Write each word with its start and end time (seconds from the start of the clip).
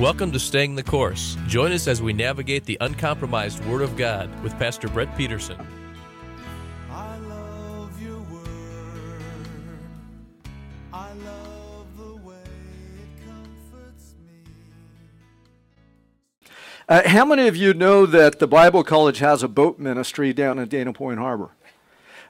Welcome 0.00 0.32
to 0.32 0.40
Staying 0.40 0.74
the 0.74 0.82
Course. 0.82 1.36
Join 1.46 1.70
us 1.70 1.86
as 1.86 2.02
we 2.02 2.12
navigate 2.12 2.64
the 2.64 2.76
uncompromised 2.80 3.64
Word 3.64 3.80
of 3.80 3.96
God 3.96 4.28
with 4.42 4.52
Pastor 4.58 4.88
Brett 4.88 5.16
Peterson. 5.16 5.56
I 6.90 7.16
love 7.18 8.02
your 8.02 8.18
word. 8.22 9.22
I 10.92 11.12
love 11.12 11.86
the 11.96 12.16
way 12.16 12.34
it 12.34 13.24
comforts 13.24 14.16
me. 14.26 14.50
Uh, 16.88 17.08
how 17.08 17.24
many 17.24 17.46
of 17.46 17.56
you 17.56 17.72
know 17.72 18.04
that 18.04 18.40
the 18.40 18.48
Bible 18.48 18.82
College 18.82 19.20
has 19.20 19.44
a 19.44 19.48
boat 19.48 19.78
ministry 19.78 20.32
down 20.32 20.58
in 20.58 20.68
Dana 20.68 20.92
Point 20.92 21.20
Harbor? 21.20 21.50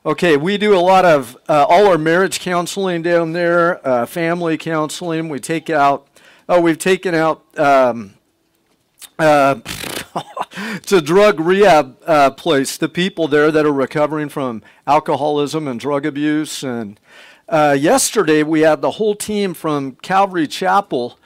Okay, 0.04 0.36
we 0.36 0.58
do 0.58 0.76
a 0.76 0.80
lot 0.80 1.06
of 1.06 1.34
uh, 1.48 1.64
all 1.66 1.86
our 1.86 1.96
marriage 1.96 2.40
counseling 2.40 3.00
down 3.00 3.32
there, 3.32 3.80
uh, 3.88 4.04
family 4.04 4.58
counseling. 4.58 5.30
We 5.30 5.40
take 5.40 5.70
out, 5.70 6.06
oh, 6.48 6.60
we've 6.60 6.78
taken 6.78 7.14
out. 7.14 7.42
Um, 7.58 8.14
uh, 9.18 9.60
it's 10.56 10.92
a 10.92 11.00
drug 11.00 11.40
rehab 11.40 11.96
uh, 12.06 12.30
place. 12.30 12.76
The 12.76 12.88
people 12.88 13.28
there 13.28 13.50
that 13.50 13.66
are 13.66 13.72
recovering 13.72 14.28
from 14.28 14.62
alcoholism 14.86 15.68
and 15.68 15.78
drug 15.78 16.06
abuse. 16.06 16.62
And 16.62 16.98
uh, 17.48 17.76
yesterday 17.78 18.42
we 18.42 18.60
had 18.60 18.80
the 18.80 18.92
whole 18.92 19.14
team 19.14 19.54
from 19.54 19.96
Calvary 19.96 20.46
Chapel, 20.46 21.18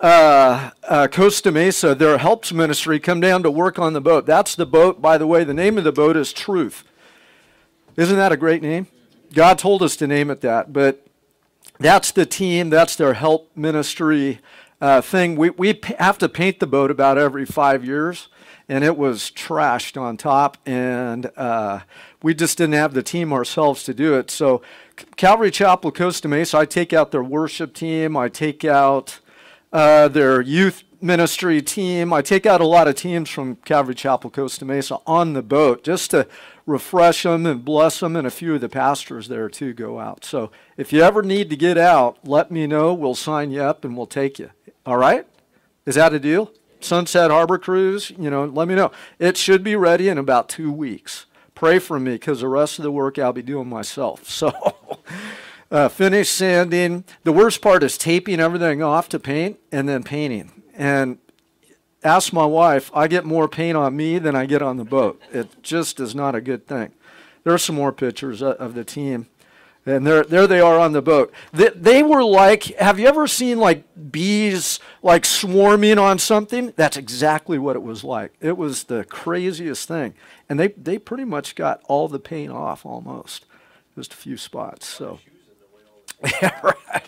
uh, 0.00 0.70
uh, 0.84 1.08
Costa 1.08 1.50
Mesa, 1.50 1.94
their 1.94 2.18
helps 2.18 2.52
ministry, 2.52 3.00
come 3.00 3.20
down 3.20 3.42
to 3.42 3.50
work 3.50 3.78
on 3.78 3.92
the 3.92 4.00
boat. 4.00 4.26
That's 4.26 4.54
the 4.54 4.66
boat, 4.66 5.00
by 5.00 5.18
the 5.18 5.26
way. 5.26 5.44
The 5.44 5.54
name 5.54 5.78
of 5.78 5.84
the 5.84 5.92
boat 5.92 6.16
is 6.16 6.32
Truth. 6.32 6.84
Isn't 7.96 8.16
that 8.16 8.32
a 8.32 8.36
great 8.36 8.62
name? 8.62 8.88
God 9.32 9.58
told 9.58 9.82
us 9.82 9.96
to 9.96 10.06
name 10.06 10.30
it 10.30 10.42
that, 10.42 10.72
but 10.72 11.06
that's 11.78 12.10
the 12.10 12.26
team, 12.26 12.70
that's 12.70 12.96
their 12.96 13.14
help 13.14 13.50
ministry 13.56 14.40
uh, 14.80 15.00
thing. 15.00 15.36
We, 15.36 15.50
we 15.50 15.80
have 15.98 16.18
to 16.18 16.28
paint 16.28 16.60
the 16.60 16.66
boat 16.66 16.90
about 16.90 17.18
every 17.18 17.46
five 17.46 17.84
years, 17.84 18.28
and 18.68 18.84
it 18.84 18.96
was 18.96 19.30
trashed 19.30 20.00
on 20.00 20.16
top, 20.16 20.58
and 20.66 21.30
uh, 21.36 21.80
we 22.22 22.34
just 22.34 22.58
didn't 22.58 22.74
have 22.74 22.94
the 22.94 23.02
team 23.02 23.32
ourselves 23.32 23.82
to 23.84 23.94
do 23.94 24.14
it. 24.14 24.30
So, 24.30 24.62
Calvary 25.16 25.50
Chapel, 25.50 25.92
Costa 25.92 26.28
Mesa, 26.28 26.58
I 26.58 26.64
take 26.64 26.92
out 26.92 27.10
their 27.10 27.22
worship 27.22 27.74
team, 27.74 28.16
I 28.16 28.28
take 28.28 28.64
out 28.64 29.20
uh, 29.72 30.08
their 30.08 30.40
youth 30.40 30.84
ministry 31.00 31.62
team. 31.62 32.12
I 32.12 32.22
take 32.22 32.46
out 32.46 32.60
a 32.60 32.66
lot 32.66 32.88
of 32.88 32.94
teams 32.94 33.30
from 33.30 33.56
Calvary 33.56 33.94
Chapel, 33.94 34.30
Costa 34.30 34.64
Mesa 34.64 34.98
on 35.06 35.32
the 35.32 35.42
boat 35.42 35.84
just 35.84 36.10
to 36.12 36.26
refresh 36.66 37.22
them 37.22 37.46
and 37.46 37.64
bless 37.64 38.00
them, 38.00 38.16
and 38.16 38.26
a 38.26 38.30
few 38.30 38.54
of 38.54 38.60
the 38.60 38.68
pastors 38.68 39.28
there 39.28 39.48
too 39.48 39.72
go 39.72 40.00
out. 40.00 40.24
So 40.24 40.50
if 40.76 40.92
you 40.92 41.02
ever 41.02 41.22
need 41.22 41.50
to 41.50 41.56
get 41.56 41.78
out, 41.78 42.18
let 42.24 42.50
me 42.50 42.66
know. 42.66 42.92
We'll 42.92 43.14
sign 43.14 43.50
you 43.50 43.62
up 43.62 43.84
and 43.84 43.96
we'll 43.96 44.06
take 44.06 44.38
you. 44.38 44.50
All 44.86 44.96
right? 44.96 45.26
Is 45.84 45.96
that 45.96 46.14
a 46.14 46.20
deal? 46.20 46.52
Sunset 46.80 47.30
Harbor 47.30 47.58
Cruise, 47.58 48.12
you 48.16 48.30
know, 48.30 48.44
let 48.44 48.68
me 48.68 48.74
know. 48.74 48.92
It 49.18 49.36
should 49.36 49.64
be 49.64 49.74
ready 49.74 50.08
in 50.08 50.18
about 50.18 50.48
two 50.48 50.70
weeks. 50.70 51.26
Pray 51.54 51.78
for 51.78 51.98
me 51.98 52.12
because 52.12 52.40
the 52.40 52.48
rest 52.48 52.78
of 52.78 52.84
the 52.84 52.92
work 52.92 53.18
I'll 53.18 53.32
be 53.32 53.42
doing 53.42 53.68
myself. 53.68 54.28
So 54.30 54.52
uh, 55.70 55.88
finish 55.88 56.30
sanding. 56.30 57.02
The 57.24 57.32
worst 57.32 57.60
part 57.60 57.82
is 57.82 57.98
taping 57.98 58.38
everything 58.38 58.82
off 58.82 59.08
to 59.08 59.18
paint 59.18 59.58
and 59.72 59.88
then 59.88 60.04
painting. 60.04 60.62
And 60.74 61.18
ask 62.04 62.32
my 62.32 62.46
wife, 62.46 62.90
I 62.94 63.08
get 63.08 63.24
more 63.24 63.48
paint 63.48 63.76
on 63.76 63.96
me 63.96 64.20
than 64.20 64.36
I 64.36 64.46
get 64.46 64.62
on 64.62 64.76
the 64.76 64.84
boat. 64.84 65.20
It 65.32 65.62
just 65.62 65.98
is 65.98 66.14
not 66.14 66.36
a 66.36 66.40
good 66.40 66.68
thing. 66.68 66.92
There 67.42 67.52
are 67.52 67.58
some 67.58 67.74
more 67.74 67.90
pictures 67.90 68.42
of 68.42 68.54
of 68.56 68.74
the 68.74 68.84
team. 68.84 69.26
And 69.86 70.04
there, 70.04 70.24
there 70.24 70.48
they 70.48 70.60
are 70.60 70.80
on 70.80 70.92
the 70.92 71.00
boat. 71.00 71.32
They, 71.52 71.68
they 71.68 72.02
were 72.02 72.24
like, 72.24 72.64
have 72.78 72.98
you 72.98 73.06
ever 73.06 73.28
seen 73.28 73.58
like 73.60 73.84
bees 74.10 74.80
like 75.00 75.24
swarming 75.24 75.96
on 75.96 76.18
something? 76.18 76.72
That's 76.74 76.96
exactly 76.96 77.56
what 77.56 77.76
it 77.76 77.82
was 77.82 78.02
like. 78.02 78.32
It 78.40 78.56
was 78.56 78.84
the 78.84 79.04
craziest 79.04 79.86
thing. 79.86 80.14
And 80.48 80.58
they, 80.58 80.68
they 80.68 80.98
pretty 80.98 81.24
much 81.24 81.54
got 81.54 81.82
all 81.86 82.08
the 82.08 82.18
paint 82.18 82.50
off 82.50 82.84
almost, 82.84 83.46
just 83.94 84.12
a 84.12 84.16
few 84.16 84.36
spots. 84.36 84.86
So, 84.86 85.20
yeah, 86.42 86.58
right. 86.62 87.04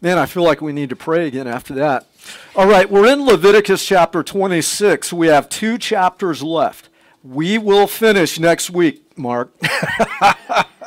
Man, 0.00 0.16
I 0.16 0.26
feel 0.26 0.44
like 0.44 0.62
we 0.62 0.72
need 0.72 0.90
to 0.90 0.96
pray 0.96 1.26
again 1.26 1.48
after 1.48 1.74
that. 1.74 2.06
All 2.54 2.68
right, 2.68 2.88
we're 2.88 3.12
in 3.12 3.26
Leviticus 3.26 3.84
chapter 3.84 4.22
26. 4.22 5.12
We 5.12 5.26
have 5.26 5.48
two 5.48 5.76
chapters 5.76 6.40
left. 6.40 6.88
We 7.24 7.58
will 7.58 7.88
finish 7.88 8.38
next 8.38 8.70
week, 8.70 9.18
Mark. 9.18 9.52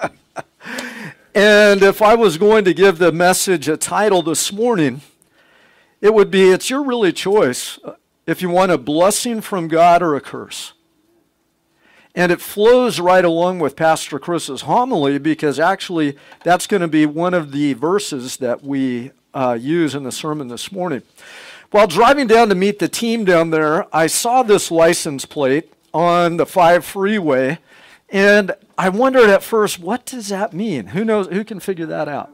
and 1.36 1.82
if 1.82 2.02
I 2.02 2.16
was 2.16 2.38
going 2.38 2.66
to 2.66 2.74
give 2.74 2.98
the 2.98 3.12
message 3.12 3.68
a 3.68 3.78
title 3.78 4.22
this 4.22 4.52
morning, 4.52 5.02
it 6.02 6.14
would 6.14 6.30
be 6.30 6.50
It's 6.50 6.70
Your 6.70 6.84
Really 6.84 7.12
Choice 7.12 7.80
if 8.28 8.42
you 8.42 8.50
want 8.50 8.72
a 8.72 8.78
blessing 8.78 9.42
from 9.42 9.68
God 9.68 10.02
or 10.04 10.16
a 10.16 10.22
curse. 10.22 10.74
And 12.16 12.32
it 12.32 12.42
flows 12.42 13.00
right 13.00 13.26
along 13.26 13.60
with 13.60 13.76
Pastor 13.76 14.20
Chris's 14.20 14.62
homily 14.62 15.18
because 15.18 15.60
actually 15.60 16.16
that's 16.44 16.68
going 16.68 16.82
to 16.82 16.88
be 16.88 17.06
one 17.06 17.34
of 17.34 17.52
the 17.52 17.74
verses 17.74 18.38
that 18.38 18.64
we 18.64 19.12
uh, 19.34 19.58
use 19.60 19.96
in 19.96 20.04
the 20.04 20.12
sermon 20.12 20.48
this 20.48 20.72
morning. 20.72 21.02
While 21.72 21.88
driving 21.88 22.28
down 22.28 22.50
to 22.50 22.56
meet 22.56 22.78
the 22.78 22.88
team 22.88 23.26
down 23.26 23.50
there, 23.50 23.88
I 23.96 24.06
saw 24.06 24.44
this 24.44 24.70
license 24.70 25.26
plate 25.26 25.74
on 25.92 26.38
the 26.38 26.46
5 26.46 26.86
freeway, 26.86 27.58
and 28.10 28.56
I 28.78 28.90
wondered 28.90 29.30
at 29.30 29.44
first, 29.44 29.80
what 29.80 30.06
does 30.06 30.30
that 30.30 30.54
mean? 30.54 30.88
Who 30.88 31.06
knows? 31.06 31.28
Who 31.28 31.44
can 31.44 31.60
figure 31.60 31.86
that 31.86 32.08
out? 32.08 32.32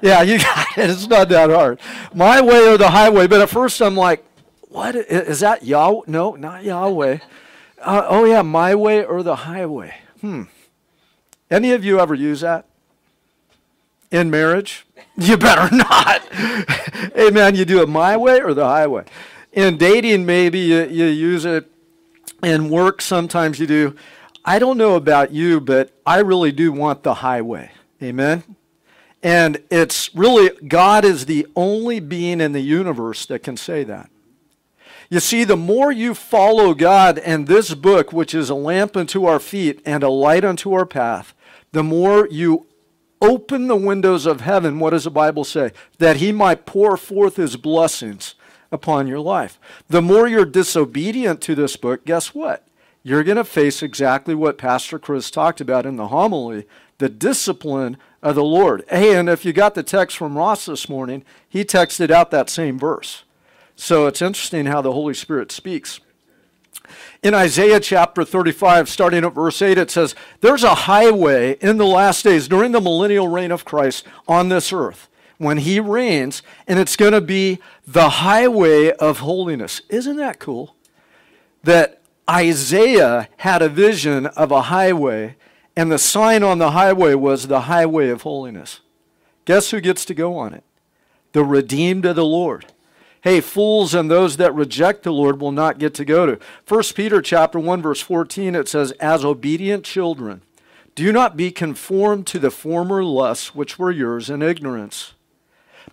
Yeah, 0.00 0.22
you 0.22 0.38
got 0.38 0.78
it. 0.78 0.90
It's 0.90 1.06
not 1.06 1.28
that 1.28 1.50
hard. 1.50 1.80
My 2.14 2.40
way 2.40 2.68
or 2.68 2.76
the 2.76 2.90
highway. 2.90 3.26
But 3.26 3.40
at 3.40 3.50
first 3.50 3.80
I'm 3.80 3.96
like, 3.96 4.24
what 4.68 4.96
is 4.96 5.40
that 5.40 5.64
Yahweh? 5.64 6.02
No, 6.06 6.34
not 6.34 6.64
Yahweh. 6.64 7.18
Uh, 7.80 8.06
oh, 8.08 8.24
yeah, 8.24 8.42
my 8.42 8.74
way 8.74 9.04
or 9.04 9.22
the 9.22 9.36
highway. 9.36 9.94
Hmm. 10.20 10.44
Any 11.50 11.72
of 11.72 11.84
you 11.84 12.00
ever 12.00 12.14
use 12.14 12.40
that? 12.40 12.66
In 14.10 14.30
marriage? 14.30 14.86
You 15.14 15.36
better 15.36 15.74
not. 15.76 16.22
hey, 17.14 17.28
man, 17.28 17.54
you 17.54 17.66
do 17.66 17.82
it 17.82 17.88
my 17.88 18.16
way 18.16 18.40
or 18.40 18.54
the 18.54 18.64
highway. 18.64 19.04
In 19.52 19.76
dating, 19.76 20.24
maybe 20.24 20.58
you, 20.58 20.84
you 20.84 21.04
use 21.04 21.44
it. 21.44 21.70
In 22.42 22.70
work, 22.70 23.02
sometimes 23.02 23.60
you 23.60 23.66
do. 23.66 23.94
I 24.44 24.58
don't 24.58 24.78
know 24.78 24.96
about 24.96 25.32
you, 25.32 25.60
but 25.60 25.92
I 26.04 26.18
really 26.18 26.52
do 26.52 26.72
want 26.72 27.02
the 27.02 27.14
highway. 27.14 27.70
Amen? 28.02 28.42
And 29.22 29.62
it's 29.70 30.14
really, 30.14 30.50
God 30.66 31.04
is 31.04 31.26
the 31.26 31.46
only 31.54 32.00
being 32.00 32.40
in 32.40 32.52
the 32.52 32.60
universe 32.60 33.24
that 33.26 33.44
can 33.44 33.56
say 33.56 33.84
that. 33.84 34.10
You 35.08 35.20
see, 35.20 35.44
the 35.44 35.56
more 35.56 35.92
you 35.92 36.14
follow 36.14 36.74
God 36.74 37.18
and 37.18 37.46
this 37.46 37.74
book, 37.74 38.12
which 38.12 38.34
is 38.34 38.50
a 38.50 38.54
lamp 38.54 38.96
unto 38.96 39.26
our 39.26 39.38
feet 39.38 39.80
and 39.84 40.02
a 40.02 40.08
light 40.08 40.44
unto 40.44 40.72
our 40.72 40.86
path, 40.86 41.34
the 41.72 41.82
more 41.82 42.26
you 42.30 42.66
open 43.20 43.68
the 43.68 43.76
windows 43.76 44.26
of 44.26 44.40
heaven, 44.40 44.80
what 44.80 44.90
does 44.90 45.04
the 45.04 45.10
Bible 45.10 45.44
say? 45.44 45.70
That 45.98 46.16
He 46.16 46.32
might 46.32 46.66
pour 46.66 46.96
forth 46.96 47.36
His 47.36 47.56
blessings 47.56 48.34
upon 48.72 49.06
your 49.06 49.20
life. 49.20 49.60
The 49.88 50.02
more 50.02 50.26
you're 50.26 50.46
disobedient 50.46 51.40
to 51.42 51.54
this 51.54 51.76
book, 51.76 52.04
guess 52.04 52.34
what? 52.34 52.66
You're 53.02 53.24
going 53.24 53.36
to 53.36 53.44
face 53.44 53.82
exactly 53.82 54.34
what 54.34 54.58
Pastor 54.58 54.98
Chris 54.98 55.30
talked 55.30 55.60
about 55.60 55.86
in 55.86 55.96
the 55.96 56.08
homily 56.08 56.66
the 56.98 57.08
discipline 57.08 57.96
of 58.22 58.36
the 58.36 58.44
Lord. 58.44 58.84
And 58.88 59.28
if 59.28 59.44
you 59.44 59.52
got 59.52 59.74
the 59.74 59.82
text 59.82 60.16
from 60.16 60.38
Ross 60.38 60.66
this 60.66 60.88
morning, 60.88 61.24
he 61.48 61.64
texted 61.64 62.12
out 62.12 62.30
that 62.30 62.48
same 62.48 62.78
verse. 62.78 63.24
So 63.74 64.06
it's 64.06 64.22
interesting 64.22 64.66
how 64.66 64.82
the 64.82 64.92
Holy 64.92 65.14
Spirit 65.14 65.50
speaks. 65.50 65.98
In 67.22 67.34
Isaiah 67.34 67.80
chapter 67.80 68.24
35, 68.24 68.88
starting 68.88 69.24
at 69.24 69.34
verse 69.34 69.60
8, 69.60 69.78
it 69.78 69.90
says, 69.90 70.14
There's 70.40 70.62
a 70.62 70.74
highway 70.74 71.56
in 71.60 71.78
the 71.78 71.86
last 71.86 72.22
days 72.22 72.46
during 72.46 72.70
the 72.70 72.80
millennial 72.80 73.28
reign 73.28 73.50
of 73.50 73.64
Christ 73.64 74.06
on 74.28 74.48
this 74.48 74.72
earth 74.72 75.08
when 75.38 75.58
he 75.58 75.80
reigns, 75.80 76.42
and 76.68 76.78
it's 76.78 76.94
going 76.94 77.12
to 77.12 77.20
be 77.20 77.58
the 77.86 78.08
highway 78.08 78.92
of 78.92 79.20
holiness. 79.20 79.82
Isn't 79.88 80.16
that 80.18 80.38
cool? 80.38 80.76
That 81.64 82.01
Isaiah 82.28 83.28
had 83.38 83.62
a 83.62 83.68
vision 83.68 84.26
of 84.26 84.50
a 84.50 84.62
highway, 84.62 85.36
and 85.76 85.90
the 85.90 85.98
sign 85.98 86.42
on 86.42 86.58
the 86.58 86.72
highway 86.72 87.14
was 87.14 87.46
the 87.46 87.62
highway 87.62 88.08
of 88.08 88.22
holiness. 88.22 88.80
Guess 89.44 89.70
who 89.70 89.80
gets 89.80 90.04
to 90.04 90.14
go 90.14 90.36
on 90.36 90.54
it? 90.54 90.64
The 91.32 91.44
redeemed 91.44 92.04
of 92.04 92.16
the 92.16 92.24
Lord 92.24 92.66
hey 93.22 93.40
fools 93.40 93.94
and 93.94 94.10
those 94.10 94.36
that 94.36 94.54
reject 94.54 95.04
the 95.04 95.12
lord 95.12 95.40
will 95.40 95.52
not 95.52 95.78
get 95.78 95.94
to 95.94 96.04
go 96.04 96.26
to 96.26 96.38
1 96.68 96.82
peter 96.94 97.22
chapter 97.22 97.58
1 97.58 97.80
verse 97.80 98.00
14 98.00 98.54
it 98.54 98.68
says 98.68 98.92
as 98.92 99.24
obedient 99.24 99.84
children 99.84 100.42
do 100.94 101.10
not 101.12 101.36
be 101.36 101.50
conformed 101.50 102.26
to 102.26 102.38
the 102.38 102.50
former 102.50 103.02
lusts 103.02 103.54
which 103.54 103.78
were 103.78 103.90
yours 103.90 104.28
in 104.28 104.42
ignorance 104.42 105.14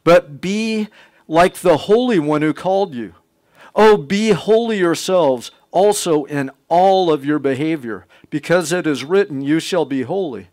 but 0.03 0.41
be 0.41 0.89
like 1.27 1.55
the 1.57 1.77
holy 1.77 2.19
one 2.19 2.41
who 2.41 2.53
called 2.53 2.93
you 2.93 3.13
oh 3.75 3.95
be 3.95 4.31
holy 4.31 4.79
yourselves 4.79 5.51
also 5.71 6.25
in 6.25 6.51
all 6.67 7.11
of 7.11 7.25
your 7.25 7.39
behavior 7.39 8.05
because 8.29 8.71
it 8.71 8.85
is 8.85 9.03
written 9.03 9.41
you 9.41 9.59
shall 9.59 9.85
be 9.85 10.03
holy 10.03 10.49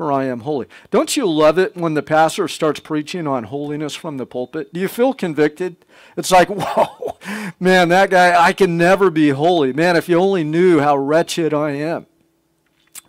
for 0.00 0.10
I 0.10 0.24
am 0.24 0.40
holy. 0.40 0.66
Don't 0.90 1.14
you 1.14 1.26
love 1.26 1.58
it 1.58 1.76
when 1.76 1.92
the 1.92 2.02
pastor 2.02 2.48
starts 2.48 2.80
preaching 2.80 3.26
on 3.26 3.44
holiness 3.44 3.94
from 3.94 4.16
the 4.16 4.24
pulpit? 4.24 4.72
Do 4.72 4.80
you 4.80 4.88
feel 4.88 5.12
convicted? 5.12 5.76
It's 6.16 6.30
like, 6.30 6.48
whoa, 6.48 7.18
man, 7.60 7.90
that 7.90 8.08
guy, 8.08 8.42
I 8.42 8.54
can 8.54 8.78
never 8.78 9.10
be 9.10 9.28
holy. 9.28 9.74
Man, 9.74 9.96
if 9.96 10.08
you 10.08 10.16
only 10.16 10.42
knew 10.42 10.80
how 10.80 10.96
wretched 10.96 11.52
I 11.52 11.72
am. 11.72 12.06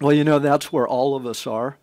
Well, 0.01 0.11
you 0.11 0.25
know, 0.25 0.37
that's 0.37 0.73
where 0.73 0.85
all 0.85 1.15
of 1.15 1.25
us 1.25 1.47
are. 1.47 1.77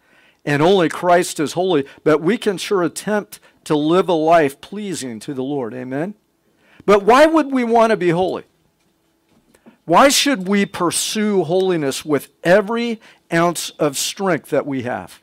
And 0.45 0.61
only 0.61 0.91
Christ 0.91 1.41
is 1.41 1.55
holy, 1.55 1.87
but 2.05 2.21
we 2.21 2.37
can 2.37 2.59
sure 2.59 2.83
attempt 2.83 3.41
to 3.65 3.75
live 3.75 4.11
a 4.11 4.13
life 4.13 4.61
pleasing 4.61 5.21
to 5.21 5.33
the 5.33 5.43
Lord. 5.43 5.73
Amen? 5.73 6.17
But 6.85 7.05
why 7.05 7.25
would 7.25 7.51
we 7.51 7.65
want 7.65 7.93
to 7.93 7.97
be 7.97 8.11
holy? 8.11 8.45
Why 9.88 10.11
should 10.11 10.46
we 10.46 10.67
pursue 10.67 11.44
holiness 11.44 12.05
with 12.05 12.29
every 12.44 13.00
ounce 13.32 13.70
of 13.70 13.96
strength 13.96 14.50
that 14.50 14.67
we 14.67 14.82
have? 14.82 15.23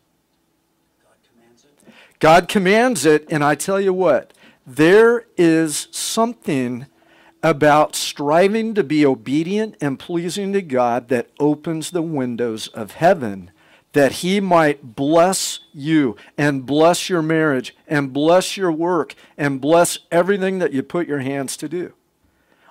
God 1.03 1.13
commands 1.29 1.65
it. 1.65 1.93
God 2.19 2.47
commands 2.47 3.05
it, 3.05 3.27
and 3.29 3.43
I 3.43 3.53
tell 3.53 3.79
you 3.79 3.93
what, 3.93 4.33
there 4.65 5.27
is 5.37 5.87
something 5.91 6.87
about 7.43 7.95
striving 7.95 8.73
to 8.73 8.83
be 8.83 9.05
obedient 9.05 9.75
and 9.81 9.99
pleasing 9.99 10.51
to 10.53 10.63
God 10.63 11.09
that 11.09 11.29
opens 11.39 11.91
the 11.91 12.01
windows 12.01 12.67
of 12.69 12.93
heaven 12.93 13.51
that 13.93 14.13
He 14.13 14.39
might 14.39 14.95
bless 14.95 15.59
you 15.73 16.15
and 16.39 16.65
bless 16.65 17.07
your 17.07 17.21
marriage 17.21 17.75
and 17.87 18.11
bless 18.11 18.57
your 18.57 18.71
work 18.71 19.13
and 19.37 19.61
bless 19.61 19.99
everything 20.11 20.57
that 20.57 20.73
you 20.73 20.81
put 20.81 21.07
your 21.07 21.19
hands 21.19 21.55
to 21.57 21.69
do. 21.69 21.93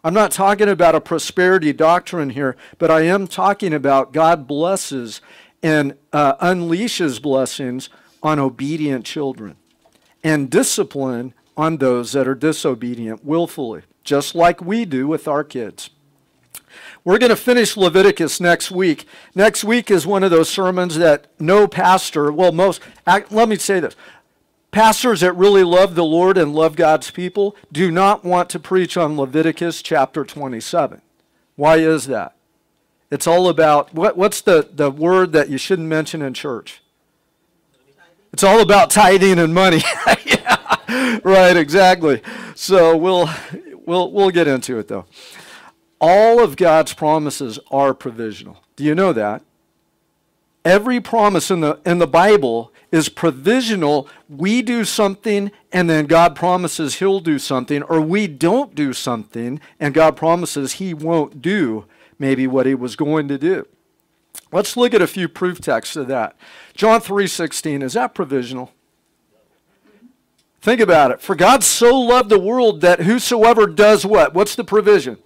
I'm 0.04 0.12
not 0.12 0.32
talking 0.32 0.68
about 0.68 0.94
a 0.94 1.00
prosperity 1.00 1.72
doctrine 1.72 2.30
here, 2.30 2.56
but 2.76 2.90
I 2.90 3.00
am 3.02 3.26
talking 3.26 3.72
about 3.72 4.12
God 4.12 4.46
blesses 4.46 5.22
and 5.62 5.96
uh, 6.12 6.36
unleashes 6.36 7.20
blessings 7.22 7.88
on 8.22 8.38
obedient 8.38 9.06
children 9.06 9.56
and 10.22 10.50
discipline 10.50 11.32
on 11.56 11.78
those 11.78 12.12
that 12.12 12.28
are 12.28 12.34
disobedient 12.34 13.24
willfully, 13.24 13.82
just 14.02 14.34
like 14.34 14.60
we 14.60 14.84
do 14.84 15.06
with 15.06 15.26
our 15.26 15.42
kids. 15.42 15.88
We're 17.02 17.18
going 17.18 17.30
to 17.30 17.36
finish 17.36 17.76
Leviticus 17.76 18.40
next 18.40 18.70
week. 18.70 19.06
Next 19.34 19.64
week 19.64 19.90
is 19.90 20.06
one 20.06 20.22
of 20.22 20.30
those 20.30 20.50
sermons 20.50 20.96
that 20.96 21.28
no 21.38 21.66
pastor, 21.66 22.30
well, 22.30 22.52
most, 22.52 22.80
let 23.06 23.48
me 23.48 23.56
say 23.56 23.80
this. 23.80 23.96
Pastors 24.74 25.20
that 25.20 25.34
really 25.34 25.62
love 25.62 25.94
the 25.94 26.04
Lord 26.04 26.36
and 26.36 26.52
love 26.52 26.74
God's 26.74 27.12
people 27.12 27.54
do 27.70 27.92
not 27.92 28.24
want 28.24 28.50
to 28.50 28.58
preach 28.58 28.96
on 28.96 29.16
Leviticus 29.16 29.80
chapter 29.80 30.24
27. 30.24 31.00
Why 31.54 31.76
is 31.76 32.08
that? 32.08 32.34
It's 33.08 33.28
all 33.28 33.48
about, 33.48 33.94
what, 33.94 34.16
what's 34.16 34.40
the, 34.40 34.68
the 34.72 34.90
word 34.90 35.30
that 35.30 35.48
you 35.48 35.58
shouldn't 35.58 35.86
mention 35.86 36.22
in 36.22 36.34
church? 36.34 36.82
It's 38.32 38.42
all 38.42 38.60
about 38.60 38.90
tithing 38.90 39.38
and 39.38 39.54
money. 39.54 39.80
yeah, 40.26 41.20
right, 41.22 41.56
exactly. 41.56 42.20
So 42.56 42.96
we'll, 42.96 43.30
we'll, 43.86 44.10
we'll 44.10 44.30
get 44.30 44.48
into 44.48 44.80
it 44.80 44.88
though. 44.88 45.06
All 46.00 46.42
of 46.42 46.56
God's 46.56 46.94
promises 46.94 47.60
are 47.70 47.94
provisional. 47.94 48.60
Do 48.74 48.82
you 48.82 48.96
know 48.96 49.12
that? 49.12 49.42
Every 50.64 51.00
promise 51.00 51.50
in 51.50 51.60
the, 51.60 51.78
in 51.84 51.98
the 51.98 52.06
Bible 52.06 52.72
is 52.90 53.08
provisional. 53.08 54.08
We 54.28 54.62
do 54.62 54.84
something 54.84 55.50
and 55.72 55.90
then 55.90 56.06
God 56.06 56.34
promises 56.34 56.96
He'll 56.96 57.20
do 57.20 57.38
something, 57.38 57.82
or 57.82 58.00
we 58.00 58.26
don't 58.26 58.74
do 58.74 58.92
something 58.92 59.60
and 59.78 59.92
God 59.92 60.16
promises 60.16 60.74
He 60.74 60.94
won't 60.94 61.42
do 61.42 61.84
maybe 62.18 62.46
what 62.46 62.66
He 62.66 62.74
was 62.74 62.96
going 62.96 63.28
to 63.28 63.36
do. 63.36 63.66
Let's 64.52 64.76
look 64.76 64.94
at 64.94 65.02
a 65.02 65.06
few 65.06 65.28
proof 65.28 65.60
texts 65.60 65.96
of 65.96 66.06
that. 66.08 66.36
John 66.74 67.00
3:16 67.00 67.82
is 67.82 67.94
that 67.94 68.14
provisional? 68.14 68.72
Think 70.62 70.80
about 70.80 71.10
it. 71.10 71.20
For 71.20 71.34
God 71.34 71.62
so 71.62 71.98
loved 72.00 72.30
the 72.30 72.38
world 72.38 72.80
that 72.80 73.00
whosoever 73.00 73.66
does 73.66 74.06
what? 74.06 74.32
What's 74.32 74.54
the 74.54 74.64
provision? 74.64 75.18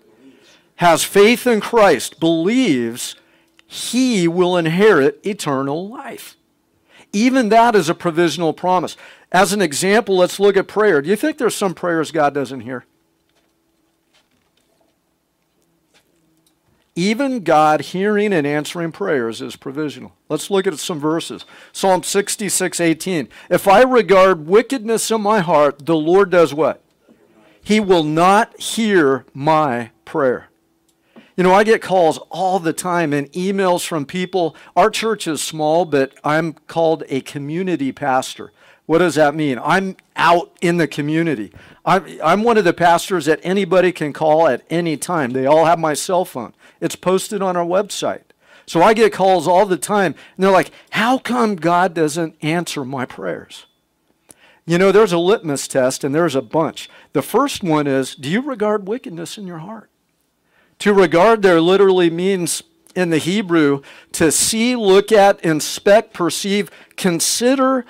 Has 0.77 1.05
faith 1.05 1.47
in 1.47 1.61
Christ, 1.61 2.19
believes 2.19 3.15
he 3.71 4.27
will 4.27 4.57
inherit 4.57 5.21
eternal 5.25 5.89
life. 5.89 6.37
Even 7.13 7.51
that 7.51 7.77
is 7.77 7.91
a 7.91 7.95
provisional 7.95 8.55
promise. 8.55 8.97
As 9.31 9.53
an 9.53 9.61
example, 9.61 10.17
let's 10.17 10.41
look 10.41 10.57
at 10.57 10.67
prayer. 10.67 11.03
Do 11.03 11.11
you 11.11 11.17
think 11.17 11.37
there's 11.37 11.55
some 11.55 11.75
prayers 11.75 12.11
God 12.11 12.33
doesn't 12.33 12.61
hear? 12.61 12.87
Even 16.97 17.45
God 17.45 17.83
hearing 17.83 18.33
and 18.33 18.47
answering 18.47 18.91
prayers 18.91 19.43
is 19.43 19.55
provisional. 19.55 20.15
Let's 20.31 20.51
look 20.51 20.67
at 20.67 20.79
some 20.79 20.99
verses. 20.99 21.45
Psalm 21.71 22.03
66, 22.03 22.81
18. 22.81 23.29
If 23.51 23.69
I 23.69 23.83
regard 23.83 24.47
wickedness 24.47 25.11
in 25.11 25.21
my 25.21 25.41
heart, 25.41 25.85
the 25.85 25.95
Lord 25.95 26.31
does 26.31 26.55
what? 26.55 26.83
He 27.63 27.81
will 27.81 28.03
not 28.03 28.59
hear 28.59 29.27
my 29.35 29.91
prayer. 30.07 30.48
You 31.39 31.45
know, 31.45 31.55
I 31.55 31.63
get 31.63 31.81
calls 31.81 32.19
all 32.31 32.59
the 32.59 32.73
time 32.73 33.13
and 33.13 33.31
emails 33.31 33.87
from 33.87 34.07
people. 34.07 34.57
Our 34.75 34.91
church 34.91 35.29
is 35.29 35.41
small, 35.41 35.85
but 35.85 36.13
I'm 36.25 36.55
called 36.67 37.05
a 37.09 37.21
community 37.21 37.93
pastor. 37.93 38.51
What 38.87 38.99
does 38.99 39.15
that 39.15 39.37
mean? 39.37 39.61
I'm 39.63 39.97
out 40.17 40.51
in 40.61 40.79
the 40.79 40.89
community. 40.89 41.53
I'm, 41.85 42.05
I'm 42.25 42.43
one 42.43 42.59
of 42.59 42.65
the 42.65 42.73
pastors 42.73 43.27
that 43.27 43.39
anybody 43.45 43.93
can 43.93 44.13
call 44.13 44.49
at 44.49 44.65
any 44.69 44.97
time. 44.97 45.31
They 45.31 45.47
all 45.47 45.65
have 45.65 45.79
my 45.79 45.95
cell 45.95 46.25
phone. 46.25 46.55
It's 46.81 46.97
posted 46.97 47.41
on 47.41 47.57
our 47.57 47.65
website. 47.65 48.25
So 48.67 48.83
I 48.83 48.93
get 48.93 49.13
calls 49.13 49.47
all 49.47 49.65
the 49.65 49.77
time, 49.77 50.17
and 50.37 50.43
they're 50.43 50.51
like, 50.51 50.73
How 50.91 51.19
come 51.19 51.55
God 51.55 51.95
doesn't 51.95 52.35
answer 52.43 52.85
my 52.85 53.07
prayers? 53.07 53.67
You 54.67 54.77
know, 54.77 54.91
there's 54.91 55.13
a 55.13 55.19
litmus 55.19 55.69
test, 55.69 56.03
and 56.03 56.13
there's 56.13 56.35
a 56.35 56.43
bunch. 56.43 56.91
The 57.13 57.23
first 57.23 57.63
one 57.63 57.87
is 57.87 58.17
Do 58.17 58.29
you 58.29 58.41
regard 58.41 58.89
wickedness 58.89 59.39
in 59.39 59.47
your 59.47 59.59
heart? 59.59 59.88
To 60.81 60.95
regard 60.95 61.43
there 61.43 61.61
literally 61.61 62.11
means 62.11 62.63
in 62.95 63.11
the 63.11 63.19
Hebrew 63.19 63.83
to 64.13 64.31
see, 64.33 64.77
look 64.77 65.13
at, 65.13 65.41
inspect, 65.45 66.13
perceive, 66.15 66.71
consider, 66.97 67.85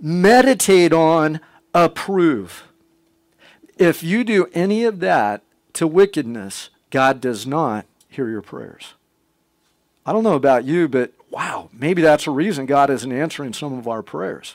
meditate 0.00 0.92
on, 0.92 1.40
approve. 1.74 2.64
If 3.76 4.02
you 4.02 4.24
do 4.24 4.46
any 4.52 4.84
of 4.84 5.00
that 5.00 5.42
to 5.74 5.86
wickedness, 5.86 6.70
God 6.90 7.20
does 7.20 7.46
not 7.46 7.86
hear 8.08 8.28
your 8.28 8.42
prayers. 8.42 8.94
I 10.06 10.12
don't 10.12 10.24
know 10.24 10.34
about 10.34 10.64
you, 10.64 10.86
but 10.86 11.12
wow, 11.30 11.70
maybe 11.72 12.02
that's 12.02 12.26
a 12.26 12.30
reason 12.30 12.66
God 12.66 12.90
isn't 12.90 13.10
answering 13.10 13.52
some 13.52 13.76
of 13.76 13.88
our 13.88 14.02
prayers. 14.02 14.54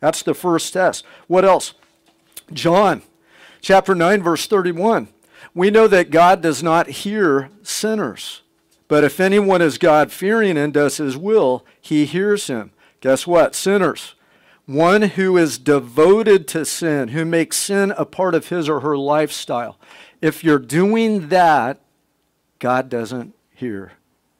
That's 0.00 0.22
the 0.22 0.34
first 0.34 0.72
test. 0.72 1.04
What 1.26 1.44
else? 1.44 1.74
John 2.52 3.02
chapter 3.60 3.94
9, 3.94 4.22
verse 4.22 4.46
31. 4.46 5.08
We 5.58 5.70
know 5.70 5.88
that 5.88 6.12
God 6.12 6.40
does 6.40 6.62
not 6.62 6.86
hear 6.86 7.50
sinners. 7.64 8.42
But 8.86 9.02
if 9.02 9.18
anyone 9.18 9.60
is 9.60 9.76
God 9.76 10.12
fearing 10.12 10.56
and 10.56 10.72
does 10.72 10.98
his 10.98 11.16
will, 11.16 11.66
he 11.80 12.04
hears 12.04 12.46
him. 12.46 12.70
Guess 13.00 13.26
what? 13.26 13.56
Sinners. 13.56 14.14
One 14.66 15.02
who 15.02 15.36
is 15.36 15.58
devoted 15.58 16.46
to 16.48 16.64
sin, 16.64 17.08
who 17.08 17.24
makes 17.24 17.56
sin 17.56 17.92
a 17.96 18.04
part 18.04 18.36
of 18.36 18.50
his 18.50 18.68
or 18.68 18.78
her 18.82 18.96
lifestyle. 18.96 19.80
If 20.22 20.44
you're 20.44 20.60
doing 20.60 21.26
that, 21.30 21.80
God 22.60 22.88
doesn't 22.88 23.34
hear 23.52 23.94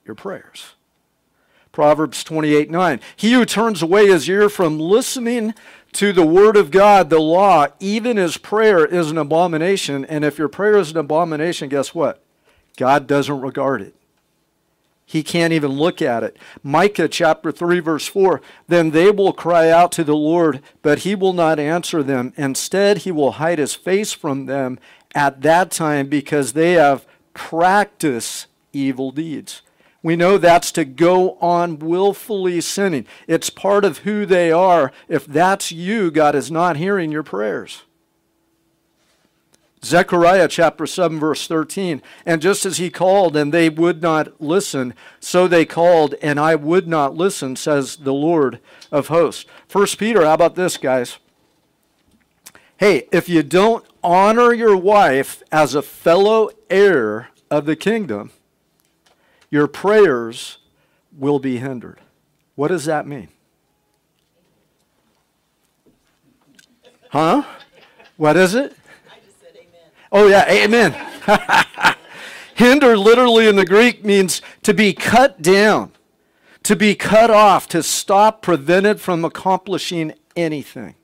your 0.06 0.14
prayers. 0.14 0.76
Proverbs 1.72 2.22
28 2.22 2.70
9. 2.70 3.00
He 3.16 3.32
who 3.32 3.44
turns 3.44 3.82
away 3.82 4.06
his 4.06 4.28
ear 4.28 4.48
from 4.48 4.78
listening 4.78 5.52
to 5.92 6.12
the 6.12 6.26
word 6.26 6.56
of 6.56 6.70
God, 6.70 7.10
the 7.10 7.18
law, 7.18 7.66
even 7.80 8.16
his 8.16 8.36
prayer 8.36 8.84
is 8.84 9.10
an 9.10 9.18
abomination. 9.18 10.04
And 10.04 10.24
if 10.24 10.38
your 10.38 10.48
prayer 10.48 10.76
is 10.76 10.90
an 10.90 10.98
abomination, 10.98 11.68
guess 11.68 11.94
what? 11.94 12.22
God 12.76 13.06
doesn't 13.06 13.40
regard 13.40 13.82
it. 13.82 13.94
He 15.08 15.22
can't 15.22 15.54
even 15.54 15.72
look 15.72 16.02
at 16.02 16.22
it. 16.22 16.36
Micah 16.62 17.08
chapter 17.08 17.50
3, 17.50 17.80
verse 17.80 18.06
4 18.06 18.42
Then 18.66 18.90
they 18.90 19.10
will 19.10 19.32
cry 19.32 19.70
out 19.70 19.90
to 19.92 20.04
the 20.04 20.14
Lord, 20.14 20.60
but 20.82 20.98
he 21.00 21.14
will 21.14 21.32
not 21.32 21.58
answer 21.58 22.02
them. 22.02 22.34
Instead, 22.36 22.98
he 22.98 23.10
will 23.10 23.32
hide 23.32 23.58
his 23.58 23.74
face 23.74 24.12
from 24.12 24.44
them 24.44 24.78
at 25.14 25.40
that 25.40 25.70
time 25.70 26.08
because 26.08 26.52
they 26.52 26.72
have 26.72 27.06
practiced 27.32 28.48
evil 28.74 29.10
deeds. 29.10 29.62
We 30.08 30.16
know 30.16 30.38
that's 30.38 30.72
to 30.72 30.86
go 30.86 31.32
on 31.32 31.80
willfully 31.80 32.62
sinning. 32.62 33.06
It's 33.26 33.50
part 33.50 33.84
of 33.84 33.98
who 33.98 34.24
they 34.24 34.50
are. 34.50 34.90
If 35.06 35.26
that's 35.26 35.70
you, 35.70 36.10
God 36.10 36.34
is 36.34 36.50
not 36.50 36.78
hearing 36.78 37.12
your 37.12 37.22
prayers. 37.22 37.82
Zechariah 39.84 40.48
chapter 40.48 40.86
7, 40.86 41.20
verse 41.20 41.46
13. 41.46 42.00
And 42.24 42.40
just 42.40 42.64
as 42.64 42.78
he 42.78 42.88
called 42.88 43.36
and 43.36 43.52
they 43.52 43.68
would 43.68 44.00
not 44.00 44.40
listen, 44.40 44.94
so 45.20 45.46
they 45.46 45.66
called 45.66 46.14
and 46.22 46.40
I 46.40 46.54
would 46.54 46.88
not 46.88 47.14
listen, 47.14 47.54
says 47.54 47.96
the 47.96 48.14
Lord 48.14 48.60
of 48.90 49.08
hosts. 49.08 49.44
First 49.68 49.98
Peter, 49.98 50.24
how 50.24 50.32
about 50.32 50.54
this, 50.54 50.78
guys? 50.78 51.18
Hey, 52.78 53.06
if 53.12 53.28
you 53.28 53.42
don't 53.42 53.84
honor 54.02 54.54
your 54.54 54.74
wife 54.74 55.42
as 55.52 55.74
a 55.74 55.82
fellow 55.82 56.48
heir 56.70 57.28
of 57.50 57.66
the 57.66 57.76
kingdom, 57.76 58.30
your 59.50 59.66
prayers 59.66 60.58
will 61.16 61.38
be 61.38 61.58
hindered. 61.58 62.00
What 62.54 62.68
does 62.68 62.84
that 62.84 63.06
mean? 63.06 63.28
Huh? 67.10 67.44
What 68.16 68.36
is 68.36 68.54
it? 68.54 68.74
Oh, 70.10 70.26
yeah, 70.26 70.44
amen. 70.48 70.94
Hinder 72.54 72.96
literally 72.96 73.46
in 73.46 73.56
the 73.56 73.64
Greek 73.64 74.04
means 74.04 74.42
to 74.62 74.74
be 74.74 74.92
cut 74.92 75.40
down, 75.40 75.92
to 76.64 76.74
be 76.74 76.94
cut 76.94 77.30
off, 77.30 77.68
to 77.68 77.82
stop, 77.82 78.42
prevented 78.42 79.00
from 79.00 79.24
accomplishing 79.24 80.14
anything. 80.34 80.94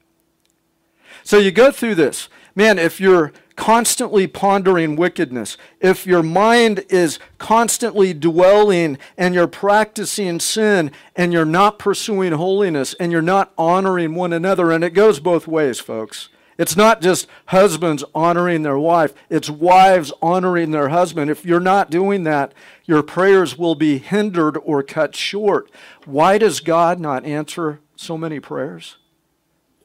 So 1.23 1.39
you 1.39 1.51
go 1.51 1.71
through 1.71 1.95
this. 1.95 2.29
Man, 2.55 2.79
if 2.79 3.01
you're 3.01 3.33
constantly 3.57 4.27
pondering 4.27 4.97
wickedness, 4.97 5.57
if 5.81 6.07
your 6.07 6.23
mind 6.23 6.85
is 6.89 7.19
constantly 7.39 8.13
dwelling 8.13 8.99
and 9.17 9.35
you're 9.35 9.47
practicing 9.47 10.41
sin 10.41 10.91
and 11.15 11.33
you're 11.33 11.45
not 11.45 11.79
pursuing 11.79 12.33
holiness 12.33 12.95
and 12.95 13.13
you're 13.13 13.23
not 13.23 13.53
honoring 13.57 14.15
one 14.15 14.33
another, 14.33 14.71
and 14.73 14.83
it 14.83 14.91
goes 14.91 15.21
both 15.21 15.47
ways, 15.47 15.81
folks. 15.81 16.29
It's 16.57 16.77
not 16.77 17.01
just 17.01 17.27
husbands 17.47 18.05
honoring 18.15 18.63
their 18.63 18.79
wife, 18.79 19.13
it's 19.29 19.51
wives 19.51 20.13
honoring 20.23 20.71
their 20.71 20.89
husband. 20.89 21.31
If 21.31 21.45
you're 21.45 21.59
not 21.59 21.91
doing 21.91 22.23
that, 22.25 22.55
your 22.85 23.03
prayers 23.03 23.59
will 23.59 23.75
be 23.75 23.99
hindered 23.99 24.57
or 24.63 24.83
cut 24.83 25.17
short. 25.17 25.71
Why 26.05 26.39
does 26.39 26.61
God 26.61 27.01
not 27.01 27.25
answer 27.25 27.81
so 27.97 28.17
many 28.17 28.39
prayers? 28.39 28.99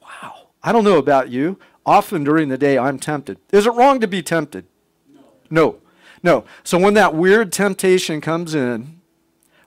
Wow. 0.00 0.48
I 0.62 0.72
don't 0.72 0.84
know 0.84 0.98
about 0.98 1.30
you. 1.30 1.58
Often 1.86 2.24
during 2.24 2.48
the 2.48 2.58
day, 2.58 2.78
I'm 2.78 2.98
tempted. 2.98 3.38
Is 3.52 3.66
it 3.66 3.74
wrong 3.74 4.00
to 4.00 4.06
be 4.06 4.22
tempted? 4.22 4.66
No. 5.12 5.20
No. 5.50 5.76
No. 6.22 6.44
So 6.62 6.78
when 6.78 6.94
that 6.94 7.14
weird 7.14 7.52
temptation 7.52 8.20
comes 8.20 8.54
in, 8.54 9.00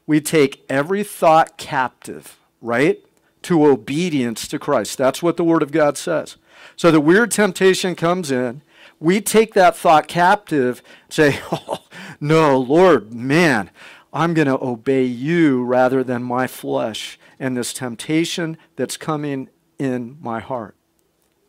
we 0.05 0.21
take 0.21 0.63
every 0.69 1.03
thought 1.03 1.57
captive, 1.57 2.37
right? 2.61 3.03
To 3.43 3.65
obedience 3.65 4.47
to 4.49 4.59
Christ. 4.59 4.97
That's 4.97 5.23
what 5.23 5.37
the 5.37 5.43
Word 5.43 5.63
of 5.63 5.71
God 5.71 5.97
says. 5.97 6.37
So 6.75 6.91
the 6.91 7.01
weird 7.01 7.31
temptation 7.31 7.95
comes 7.95 8.31
in. 8.31 8.61
We 8.99 9.19
take 9.19 9.53
that 9.53 9.75
thought 9.75 10.07
captive, 10.07 10.81
say, 11.09 11.39
Oh, 11.51 11.83
no, 12.19 12.57
Lord, 12.57 13.13
man, 13.13 13.69
I'm 14.13 14.33
going 14.33 14.47
to 14.47 14.63
obey 14.63 15.03
you 15.05 15.63
rather 15.63 16.03
than 16.03 16.23
my 16.23 16.47
flesh 16.47 17.17
and 17.39 17.57
this 17.57 17.73
temptation 17.73 18.57
that's 18.75 18.95
coming 18.95 19.49
in 19.79 20.17
my 20.21 20.39
heart. 20.39 20.75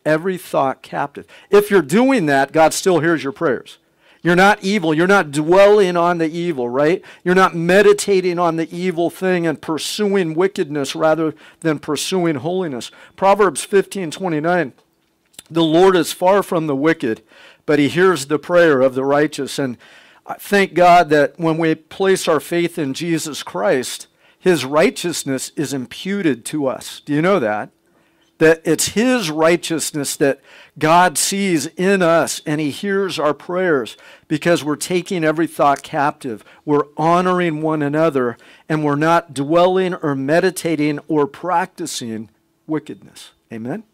Every 0.04 0.37
thought 0.37 0.82
captive. 0.82 1.26
If 1.50 1.70
you're 1.70 1.82
doing 1.82 2.26
that, 2.26 2.52
God 2.52 2.75
still 2.75 3.00
hears 3.00 3.23
your 3.23 3.32
prayers. 3.32 3.78
You're 4.23 4.37
not 4.37 4.64
evil. 4.64 4.94
You're 4.94 5.06
not 5.06 5.32
dwelling 5.32 5.96
on 5.96 6.18
the 6.18 6.28
evil, 6.28 6.68
right? 6.68 7.04
You're 7.25 7.34
not 7.34 7.54
meditating 7.54 8.38
on 8.38 8.56
the 8.56 8.75
evil 8.75 9.11
thing 9.11 9.46
and 9.46 9.61
pursuing 9.61 10.34
wickedness 10.34 10.94
rather 10.94 11.34
than 11.61 11.78
pursuing 11.78 12.37
holiness. 12.37 12.90
Proverbs 13.16 13.64
15 13.64 14.11
29 14.11 14.73
the 15.50 15.62
Lord 15.62 15.96
is 15.96 16.12
far 16.12 16.42
from 16.42 16.66
the 16.66 16.76
wicked, 16.76 17.23
but 17.66 17.78
he 17.78 17.88
hears 17.88 18.26
the 18.26 18.38
prayer 18.38 18.80
of 18.80 18.94
the 18.94 19.04
righteous. 19.04 19.58
And 19.58 19.76
thank 20.38 20.75
God 20.75 21.11
that 21.11 21.38
when 21.38 21.58
we 21.58 21.75
place 21.75 22.26
our 22.26 22.40
faith 22.40 22.78
in 22.78 22.94
Jesus 22.94 23.42
Christ, 23.42 24.06
his 24.38 24.64
righteousness 24.64 25.52
is 25.56 25.73
imputed 25.73 26.44
to 26.46 26.66
us. 26.66 27.00
Do 27.04 27.12
you 27.12 27.23
know 27.23 27.38
that? 27.38 27.70
That 28.38 28.62
it's 28.64 28.88
his 28.88 29.31
righteousness 29.31 30.17
that 30.17 30.41
God 30.79 31.17
sees 31.17 31.67
in 31.67 32.03
us 32.03 32.43
and 32.45 32.61
he 32.61 32.71
hears 32.71 33.19
our 33.19 33.35
prayers 33.35 33.97
because 34.26 34.64
we're 34.64 34.76
taking 34.76 35.23
every 35.23 35.47
thought 35.47 35.83
captive. 35.83 36.45
We're 36.64 36.87
honoring 36.97 37.62
one 37.62 37.81
another 37.81 38.37
and 38.69 38.85
we're 38.85 38.97
not 38.97 39.35
dwelling 39.35 39.95
or 39.95 40.17
meditating 40.17 40.99
or 41.07 41.26
practicing 41.29 42.29
wickedness. 42.67 43.31
Amen? 43.53 43.85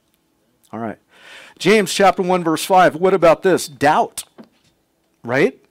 All 0.72 0.80
right. 0.80 0.98
James 1.58 1.92
chapter 1.92 2.22
1 2.22 2.42
verse 2.42 2.64
5. 2.64 2.96
What 2.96 3.12
about 3.12 3.42
this? 3.42 3.68
Doubt. 3.68 4.24
Right? 5.22 5.62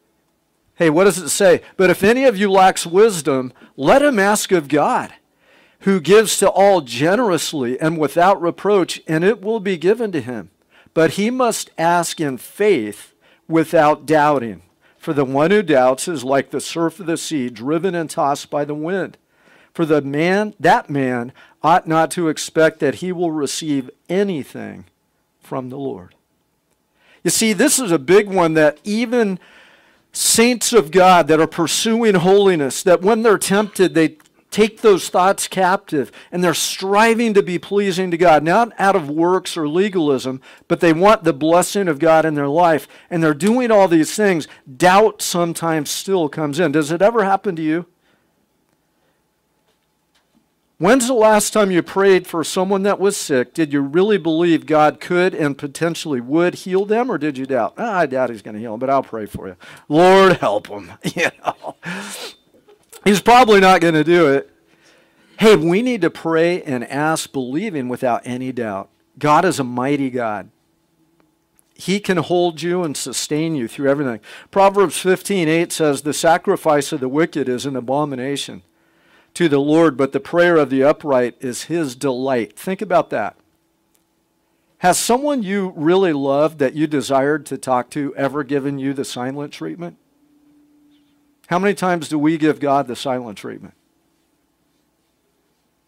Hey, 0.76 0.90
what 0.90 1.06
does 1.06 1.18
it 1.18 1.30
say? 1.30 1.62
But 1.76 1.90
if 1.90 2.04
any 2.04 2.24
of 2.24 2.38
you 2.38 2.50
lacks 2.50 2.86
wisdom, 2.86 3.52
let 3.76 4.02
him 4.02 4.18
ask 4.18 4.52
of 4.52 4.68
God, 4.68 5.14
who 5.82 6.00
gives 6.00 6.38
to 6.38 6.50
all 6.50 6.82
generously 6.82 7.80
and 7.80 7.98
without 7.98 8.42
reproach, 8.42 9.02
and 9.08 9.24
it 9.24 9.42
will 9.42 9.60
be 9.60 9.78
given 9.78 10.12
to 10.12 10.22
him. 10.22 10.50
But 10.94 11.12
he 11.12 11.30
must 11.30 11.70
ask 11.78 12.20
in 12.20 12.38
faith 12.38 13.14
without 13.48 14.06
doubting. 14.06 14.62
For 14.98 15.14
the 15.14 15.24
one 15.24 15.52
who 15.52 15.64
doubts 15.64 16.08
is 16.08 16.24
like 16.26 16.50
the 16.52 16.60
surf 16.60 17.00
of 17.00 17.06
the 17.06 17.16
sea, 17.16 17.50
driven 17.50 17.96
and 17.96 18.10
tossed 18.10 18.50
by 18.50 18.66
the 18.66 18.76
wind. 18.76 19.18
For 19.74 19.86
the 19.86 20.02
man, 20.02 20.54
that 20.60 20.90
man 20.90 21.32
ought 21.64 21.88
not 21.88 22.12
to 22.12 22.28
expect 22.28 22.80
that 22.80 22.96
he 22.96 23.12
will 23.12 23.32
receive 23.32 23.90
anything 24.10 24.86
from 25.42 25.70
the 25.70 25.78
Lord. 25.78 26.16
You 27.24 27.32
see, 27.32 27.54
this 27.54 27.80
is 27.80 27.92
a 27.92 28.00
big 28.00 28.28
one 28.28 28.54
that 28.56 28.80
even 28.84 29.40
saints 30.12 30.74
of 30.74 30.92
God 30.92 31.28
that 31.28 31.40
are 31.40 31.48
pursuing 31.48 32.16
holiness, 32.16 32.84
that 32.84 33.02
when 33.02 33.24
they're 33.24 33.38
tempted, 33.38 33.94
they 33.94 34.18
take 34.52 34.82
those 34.82 35.10
thoughts 35.10 35.48
captive 35.48 36.12
and 36.32 36.44
they're 36.44 36.54
striving 36.54 37.34
to 37.34 37.44
be 37.44 37.60
pleasing 37.60 38.12
to 38.12 38.18
God, 38.18 38.44
not 38.44 38.72
out 38.80 38.96
of 38.96 39.10
works 39.10 39.56
or 39.56 39.68
legalism, 39.68 40.42
but 40.68 40.80
they 40.80 40.94
want 40.94 41.24
the 41.24 41.34
blessing 41.34 41.88
of 41.88 42.00
God 42.00 42.26
in 42.26 42.36
their 42.36 42.48
life. 42.48 42.88
And 43.10 43.24
they're 43.24 43.34
doing 43.34 43.72
all 43.72 43.88
these 43.88 44.16
things. 44.16 44.48
Doubt 44.78 45.22
sometimes 45.22 45.90
still 45.90 46.30
comes 46.30 46.60
in. 46.60 46.72
Does 46.72 46.92
it 46.92 47.02
ever 47.02 47.24
happen 47.24 47.56
to 47.56 47.62
you? 47.62 47.86
When's 50.80 51.08
the 51.08 51.14
last 51.14 51.52
time 51.52 51.72
you 51.72 51.84
prayed 51.84 52.26
for 52.26 52.42
someone 52.42 52.84
that 52.84 53.02
was 53.02 53.18
sick? 53.18 53.54
Did 53.54 53.74
you 53.74 53.82
really 53.82 54.18
believe 54.18 54.66
God 54.66 55.02
could 55.02 55.36
and 55.36 55.58
potentially 55.58 56.22
would 56.22 56.56
heal 56.56 56.86
them, 56.86 57.12
or 57.12 57.18
did 57.18 57.38
you 57.38 57.46
doubt? 57.46 57.74
Oh, 57.78 57.84
I 57.84 58.06
doubt 58.06 58.30
He's 58.30 58.42
going 58.42 58.56
to 58.56 58.62
heal 58.62 58.72
them, 58.72 58.80
but 58.80 58.90
I'll 58.90 59.04
pray 59.04 59.26
for 59.26 59.50
you. 59.50 59.58
Lord, 59.90 60.38
help 60.38 60.68
him. 60.68 60.94
You 61.04 61.32
know, 61.44 61.76
He's 63.10 63.22
probably 63.22 63.60
not 63.60 63.82
going 63.82 63.96
to 63.96 64.04
do 64.04 64.28
it. 64.28 64.52
Hey, 65.40 65.56
we 65.56 65.82
need 65.82 66.02
to 66.02 66.12
pray 66.12 66.62
and 66.62 66.84
ask, 66.84 67.32
believing 67.32 67.90
without 67.90 68.22
any 68.24 68.52
doubt. 68.52 68.88
God 69.18 69.46
is 69.46 69.60
a 69.60 69.64
mighty 69.64 70.12
God. 70.12 70.52
He 71.74 72.00
can 72.00 72.18
hold 72.18 72.62
you 72.62 72.84
and 72.84 72.96
sustain 72.96 73.56
you 73.56 73.68
through 73.68 73.90
everything. 73.90 74.20
Proverbs 74.52 75.00
15 75.00 75.48
8 75.48 75.72
says, 75.72 76.04
The 76.04 76.14
sacrifice 76.14 76.92
of 76.92 77.00
the 77.00 77.10
wicked 77.10 77.50
is 77.50 77.66
an 77.66 77.76
abomination 77.76 78.62
to 79.34 79.50
the 79.50 79.58
Lord, 79.58 79.98
but 79.98 80.12
the 80.12 80.20
prayer 80.20 80.58
of 80.58 80.70
the 80.70 80.84
upright 80.84 81.36
is 81.40 81.64
his 81.64 81.96
delight. 81.96 82.56
Think 82.56 82.80
about 82.80 83.10
that. 83.10 83.38
Has 84.78 85.00
someone 85.00 85.42
you 85.42 85.74
really 85.76 86.14
loved 86.14 86.60
that 86.60 86.76
you 86.76 86.86
desired 86.86 87.48
to 87.48 87.58
talk 87.58 87.90
to 87.90 88.16
ever 88.16 88.44
given 88.44 88.78
you 88.78 88.94
the 88.94 89.04
silent 89.04 89.52
treatment? 89.52 89.98
How 91.50 91.58
many 91.58 91.74
times 91.74 92.08
do 92.08 92.20
we 92.20 92.38
give 92.38 92.60
God 92.60 92.86
the 92.86 92.96
silent 92.96 93.40
treatment? 93.40 93.74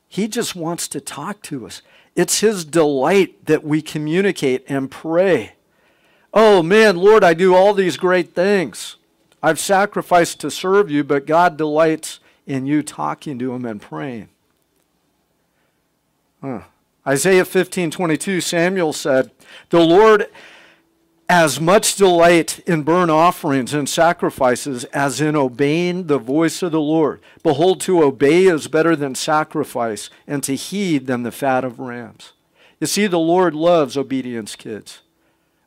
He 0.07 0.27
just 0.27 0.55
wants 0.55 0.87
to 0.87 0.99
talk 0.99 1.43
to 1.43 1.67
us. 1.67 1.83
It's 2.15 2.39
His 2.39 2.65
delight 2.65 3.45
that 3.45 3.63
we 3.63 3.83
communicate 3.83 4.65
and 4.67 4.89
pray. 4.89 5.53
Oh 6.33 6.63
man, 6.63 6.97
Lord, 6.97 7.23
I 7.23 7.35
do 7.35 7.53
all 7.53 7.75
these 7.75 7.95
great 7.95 8.33
things. 8.33 8.95
I've 9.43 9.59
sacrificed 9.59 10.39
to 10.39 10.49
serve 10.49 10.89
you, 10.89 11.03
but 11.03 11.27
God 11.27 11.57
delights 11.57 12.19
in 12.47 12.65
you 12.65 12.81
talking 12.81 13.37
to 13.37 13.53
him 13.53 13.63
and 13.63 13.79
praying. 13.79 14.29
Huh. 16.41 16.61
Isaiah 17.05 17.45
15 17.45 17.91
22, 17.91 18.41
Samuel 18.41 18.93
said, 18.93 19.29
The 19.69 19.79
Lord 19.79 20.27
as 21.31 21.61
much 21.61 21.95
delight 21.95 22.59
in 22.67 22.83
burnt 22.83 23.09
offerings 23.09 23.73
and 23.73 23.87
sacrifices 23.87 24.83
as 24.85 25.21
in 25.21 25.33
obeying 25.33 26.07
the 26.07 26.17
voice 26.17 26.61
of 26.61 26.73
the 26.73 26.81
Lord. 26.81 27.21
Behold, 27.41 27.79
to 27.81 28.03
obey 28.03 28.47
is 28.47 28.67
better 28.67 28.97
than 28.97 29.15
sacrifice, 29.15 30.09
and 30.27 30.43
to 30.43 30.55
heed 30.55 31.07
than 31.07 31.23
the 31.23 31.31
fat 31.31 31.63
of 31.63 31.79
rams. 31.79 32.33
You 32.81 32.87
see, 32.87 33.07
the 33.07 33.17
Lord 33.17 33.55
loves 33.55 33.95
obedience 33.95 34.57
kids, 34.57 35.03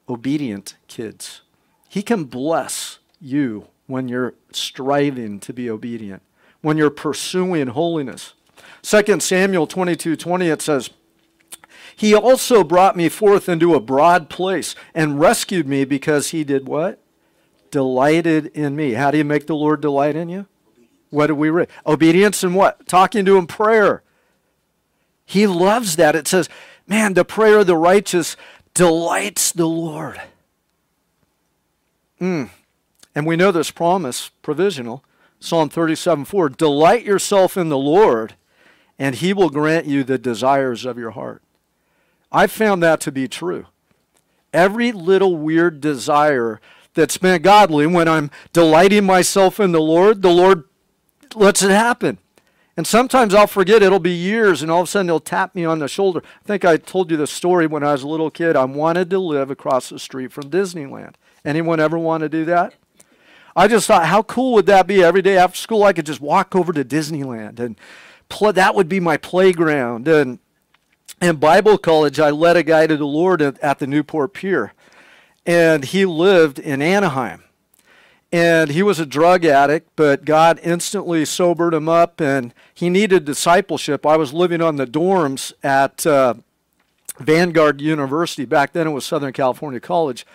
obedient 0.07 0.77
kids. 0.87 1.41
He 1.89 2.03
can 2.03 2.25
bless 2.25 2.99
you 3.19 3.69
when 3.87 4.07
you're 4.07 4.35
striving 4.53 5.41
to 5.41 5.55
be 5.55 5.71
obedient 5.71 6.23
when 6.65 6.79
you're 6.79 6.89
pursuing 6.89 7.69
holiness. 7.69 8.33
2 8.83 9.21
Samuel 9.21 9.67
22 9.67 10.17
20, 10.17 10.49
it 10.49 10.63
says, 10.63 10.91
He 11.97 12.15
also 12.15 12.65
brought 12.65 12.97
me 12.97 13.09
forth 13.09 13.49
into 13.49 13.75
a 13.75 13.81
broad 13.81 14.29
place 14.29 14.75
and 14.95 15.21
rescued 15.21 15.69
me 15.69 15.85
because 15.85 16.31
he 16.31 16.45
did 16.45 16.67
what? 16.67 17.01
Delighted 17.71 18.47
in 18.47 18.77
me. 18.77 18.93
How 18.93 19.11
do 19.11 19.19
you 19.19 19.25
make 19.25 19.47
the 19.47 19.55
Lord 19.55 19.81
delight 19.81 20.17
in 20.17 20.29
you? 20.29 20.47
What 21.11 21.29
do 21.29 21.35
we 21.35 21.51
read? 21.51 21.69
Obedience 21.87 22.43
and 22.43 22.55
what? 22.55 22.87
Talking 22.89 23.25
to 23.25 23.37
him, 23.37 23.47
prayer. 23.47 24.03
He 25.25 25.47
loves 25.47 25.97
that. 25.97 26.17
It 26.17 26.27
says, 26.27 26.49
man, 26.87 27.15
the 27.15 27.25
prayer 27.25 27.61
of 27.61 27.67
the 27.67 27.77
righteous 27.77 28.37
delights 28.75 29.53
the 29.53 29.69
Lord. 29.69 30.21
Mm. 32.21 32.51
And 33.15 33.27
we 33.27 33.37
know 33.37 33.53
this 33.53 33.71
promise, 33.71 34.31
provisional. 34.43 35.05
Psalm 35.39 35.69
37 35.69 36.25
4 36.25 36.49
Delight 36.51 37.05
yourself 37.05 37.57
in 37.57 37.69
the 37.69 37.79
Lord, 37.79 38.35
and 38.99 39.15
he 39.15 39.33
will 39.33 39.51
grant 39.51 39.87
you 39.87 40.03
the 40.03 40.19
desires 40.19 40.85
of 40.85 40.99
your 40.99 41.11
heart. 41.11 41.43
I've 42.35 42.53
found 42.53 42.83
that 42.83 43.01
to 43.03 43.13
be 43.13 43.29
true. 43.29 43.67
every 44.55 44.93
little 44.93 45.37
weird 45.37 45.81
desire 45.81 46.61
that's 46.95 47.19
been 47.19 47.43
godly. 47.43 47.87
When 47.87 48.09
I'm 48.09 48.31
delighting 48.53 49.05
myself 49.05 49.61
in 49.61 49.73
the 49.73 49.81
Lord, 49.81 50.23
the 50.23 50.31
Lord 50.31 50.65
lets 51.35 51.63
it 51.63 51.71
happen. 51.71 52.19
And 52.77 52.87
sometimes 52.87 53.35
I'll 53.35 53.47
forget, 53.47 53.83
it'll 53.83 54.01
be 54.01 54.11
years, 54.11 54.63
and 54.63 54.71
all 54.71 54.81
of 54.81 54.89
a 54.89 54.91
sudden 54.91 55.09
he'll 55.09 55.21
tap 55.21 55.55
me 55.55 55.65
on 55.65 55.79
the 55.79 55.87
shoulder. 55.87 56.23
I 56.25 56.47
think 56.47 56.65
I 56.65 56.77
told 56.77 57.11
you 57.11 57.17
the 57.17 57.27
story 57.27 57.67
when 57.67 57.85
I 57.85 57.93
was 57.93 58.03
a 58.03 58.09
little 58.09 58.31
kid. 58.31 58.57
I 58.57 58.65
wanted 58.65 59.11
to 59.11 59.19
live 59.19 59.51
across 59.51 59.91
the 59.91 59.99
street 59.99 60.33
from 60.33 60.51
Disneyland. 60.51 61.15
Anyone 61.45 61.79
ever 61.79 61.99
want 61.99 62.23
to 62.23 62.29
do 62.29 62.45
that? 62.47 62.75
I 63.55 63.69
just 63.69 63.87
thought, 63.87 64.07
how 64.07 64.23
cool 64.25 64.55
would 64.55 64.67
that 64.67 64.89
be? 64.89 65.05
Every 65.05 65.23
day 65.23 65.37
after 65.37 65.57
school, 65.57 65.85
I 65.85 65.93
could 65.93 66.07
just 66.07 66.21
walk 66.21 66.57
over 66.57 66.73
to 66.73 66.85
Disneyland, 66.85 67.61
and 67.61 67.79
that 68.55 68.75
would 68.75 68.89
be 68.89 68.99
my 68.99 69.17
playground. 69.19 70.09
And 70.09 70.41
in 71.25 71.37
Bible 71.37 71.79
college, 71.79 72.21
I 72.21 72.31
led 72.31 72.57
a 72.57 72.63
guy 72.63 72.87
to 72.87 72.97
the 72.97 73.07
Lord 73.07 73.41
at, 73.43 73.59
at 73.61 73.79
the 73.79 73.87
Newport 73.87 74.35
Pier, 74.35 74.73
and 75.47 75.85
he 75.85 76.05
lived 76.05 76.59
in 76.59 76.83
Anaheim 76.83 77.45
and 78.35 78.71
he 78.71 78.83
was 78.83 78.99
a 78.99 79.07
drug 79.07 79.45
addict, 79.45 79.91
but 79.95 80.25
God 80.25 80.59
instantly 80.65 81.25
sobered 81.25 81.73
him 81.73 81.89
up, 81.89 82.21
and 82.21 82.53
he 82.75 82.91
needed 82.91 83.25
discipleship. 83.25 84.05
I 84.05 84.17
was 84.17 84.33
living 84.33 84.61
on 84.61 84.75
the 84.75 84.89
dorms 84.89 85.53
at 85.63 86.05
uh, 86.05 86.35
Vanguard 87.21 87.81
University. 87.81 88.45
Back 88.45 88.73
then, 88.73 88.89
it 88.89 88.91
was 88.91 89.05
Southern 89.05 89.33
California 89.33 89.79
College. 89.79 90.27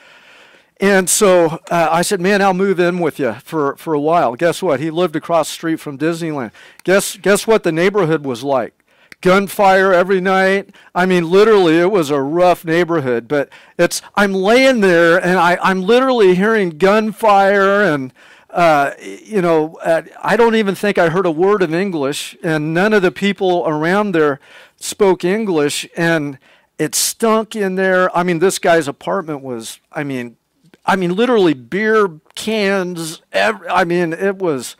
And 0.80 1.10
so 1.10 1.60
uh, 1.70 1.90
I 1.92 2.02
said, 2.02 2.22
"Man, 2.22 2.42
I'll 2.42 2.54
move 2.54 2.80
in 2.80 3.00
with 3.00 3.20
you 3.20 3.34
for, 3.44 3.76
for 3.76 3.94
a 3.94 4.00
while." 4.00 4.38
Guess 4.38 4.64
what? 4.64 4.80
He 4.80 4.90
lived 4.92 5.18
across 5.18 5.50
the 5.50 5.56
street 5.56 5.82
from 5.82 5.98
Disneyland. 5.98 6.54
Guess 6.86 7.18
guess 7.18 7.46
what 7.46 7.64
the 7.64 7.74
neighborhood 7.74 8.24
was 8.24 8.46
like? 8.46 8.79
Gunfire 9.22 9.94
every 9.94 10.22
night. 10.22 10.70
I 10.94 11.06
mean, 11.06 11.30
literally, 11.30 11.78
it 11.78 11.92
was 11.92 12.10
a 12.10 12.22
rough 12.22 12.66
neighborhood. 12.66 13.28
But 13.28 13.50
it's 13.78 14.02
I'm 14.16 14.34
laying 14.34 14.82
there 14.82 15.18
and 15.24 15.38
I, 15.38 15.58
I'm 15.62 15.82
literally 15.82 16.36
hearing 16.36 16.78
gunfire 16.78 17.84
and. 17.84 18.14
Uh, 18.52 18.96
you 19.00 19.44
know, 19.44 19.78
I 20.24 20.36
don't 20.36 20.56
even 20.56 20.74
think 20.74 20.98
I 20.98 21.10
heard 21.10 21.28
a 21.28 21.32
word 21.32 21.62
of 21.62 21.72
English, 21.72 22.36
and 22.42 22.74
none 22.74 22.94
of 22.94 23.04
the 23.04 23.12
people 23.12 23.64
around 23.68 24.14
there 24.16 24.40
spoke 24.78 25.24
English, 25.24 25.88
and 25.96 26.40
it 26.80 26.96
stunk 26.96 27.56
in 27.56 27.76
there. 27.76 28.16
I 28.18 28.24
mean, 28.24 28.40
this 28.40 28.58
guy's 28.58 28.88
apartment 28.88 29.44
was, 29.44 29.80
I 29.92 30.04
mean, 30.04 30.38
I 30.84 30.96
mean, 30.96 31.16
literally 31.16 31.54
beer 31.54 32.20
cans. 32.34 33.22
Every, 33.32 33.68
I 33.68 33.84
mean, 33.84 34.14
it 34.14 34.38
was, 34.38 34.76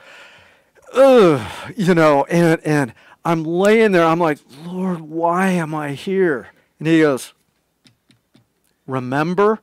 ugh, 0.94 1.48
you 1.78 1.94
know, 1.94 2.24
and 2.24 2.60
and 2.66 2.94
I'm 3.30 3.44
laying 3.44 3.92
there. 3.92 4.06
I'm 4.06 4.20
like, 4.20 4.40
Lord, 4.66 5.02
why 5.02 5.50
am 5.50 5.76
I 5.76 5.92
here? 5.92 6.48
And 6.80 6.88
he 6.88 7.02
goes, 7.02 7.34
Remember 8.88 9.60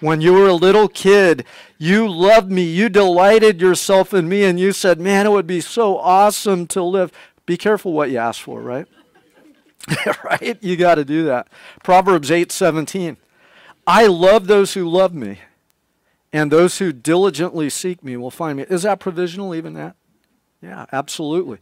when 0.00 0.20
you 0.20 0.34
were 0.34 0.48
a 0.48 0.52
little 0.52 0.86
kid, 0.86 1.46
you 1.78 2.06
loved 2.06 2.50
me, 2.50 2.64
you 2.64 2.90
delighted 2.90 3.58
yourself 3.58 4.12
in 4.12 4.28
me, 4.28 4.44
and 4.44 4.60
you 4.60 4.70
said, 4.70 5.00
Man, 5.00 5.24
it 5.24 5.30
would 5.30 5.46
be 5.46 5.62
so 5.62 5.96
awesome 5.96 6.66
to 6.66 6.82
live. 6.82 7.10
Be 7.46 7.56
careful 7.56 7.94
what 7.94 8.10
you 8.10 8.18
ask 8.18 8.42
for, 8.42 8.60
right? 8.60 8.86
right? 10.24 10.62
You 10.62 10.76
got 10.76 10.96
to 10.96 11.04
do 11.06 11.24
that. 11.24 11.48
Proverbs 11.82 12.30
8 12.30 12.52
17. 12.52 13.16
I 13.86 14.08
love 14.08 14.46
those 14.46 14.74
who 14.74 14.86
love 14.86 15.14
me, 15.14 15.38
and 16.34 16.52
those 16.52 16.80
who 16.80 16.92
diligently 16.92 17.70
seek 17.70 18.04
me 18.04 18.18
will 18.18 18.30
find 18.30 18.58
me. 18.58 18.66
Is 18.68 18.82
that 18.82 19.00
provisional, 19.00 19.54
even 19.54 19.72
that? 19.72 19.96
Yeah, 20.60 20.84
absolutely 20.92 21.60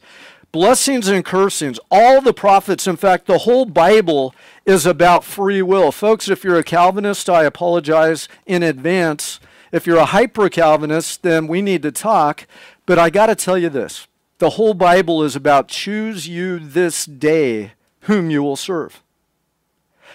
blessings 0.54 1.08
and 1.08 1.25
cursings. 1.25 1.80
All 1.90 2.20
the 2.20 2.32
prophets, 2.32 2.87
in 2.87 2.94
fact, 2.94 3.26
the 3.26 3.38
whole 3.38 3.64
Bible 3.64 4.32
is 4.64 4.87
about 4.87 5.25
free 5.25 5.61
will. 5.61 5.90
Folks, 5.90 6.28
if 6.28 6.44
you're 6.44 6.61
a 6.61 6.62
Calvinist, 6.62 7.28
I 7.28 7.42
apologize 7.42 8.28
in 8.46 8.62
advance. 8.62 9.40
If 9.73 9.84
you're 9.84 9.99
a 9.99 10.04
hyper 10.04 10.49
Calvinist, 10.49 11.25
then 11.25 11.49
we 11.49 11.61
need 11.61 11.82
to 11.82 11.90
talk. 11.90 12.46
But 12.87 13.00
I 13.00 13.11
got 13.11 13.26
to 13.26 13.34
tell 13.34 13.58
you 13.58 13.69
this 13.69 14.06
the 14.38 14.50
whole 14.50 14.75
Bible 14.75 15.25
is 15.25 15.34
about 15.34 15.67
choose 15.67 16.28
you 16.28 16.60
this 16.60 17.04
day 17.04 17.73
whom 18.02 18.30
you 18.30 18.40
will 18.40 18.54
serve. 18.54 19.02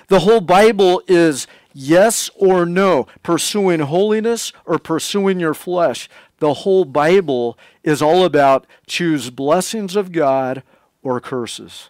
The 0.08 0.22
whole 0.22 0.42
Bible 0.42 1.04
is 1.06 1.48
yes 1.74 2.30
or 2.38 2.66
no, 2.66 3.08
pursuing 3.24 3.82
holiness 3.82 4.54
or 4.66 4.80
pursuing 4.80 5.42
your 5.42 5.54
flesh 5.54 6.08
the 6.40 6.54
whole 6.56 6.86
Bible 6.86 7.58
is 7.84 8.02
all 8.02 8.26
about 8.26 8.66
choose 8.88 9.30
blessings 9.30 9.96
of 9.96 10.12
God 10.12 10.64
or 11.02 11.20
curses. 11.20 11.90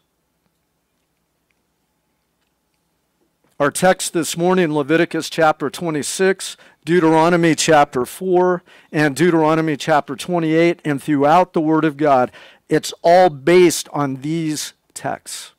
Our 3.59 3.71
text 3.71 4.13
this 4.13 4.37
morning, 4.37 4.73
Leviticus 4.73 5.29
chapter 5.29 5.69
26, 5.69 6.55
Deuteronomy 6.85 7.55
chapter 7.55 8.05
4, 8.05 8.63
and 8.91 9.15
Deuteronomy 9.15 9.75
chapter 9.75 10.15
28, 10.15 10.79
and 10.85 11.03
throughout 11.03 11.51
the 11.51 11.59
Word 11.59 11.83
of 11.83 11.97
God, 11.97 12.31
it's 12.69 12.93
all 13.01 13.29
based 13.29 13.89
on 13.89 14.21
these 14.21 14.73
texts. 14.93 15.51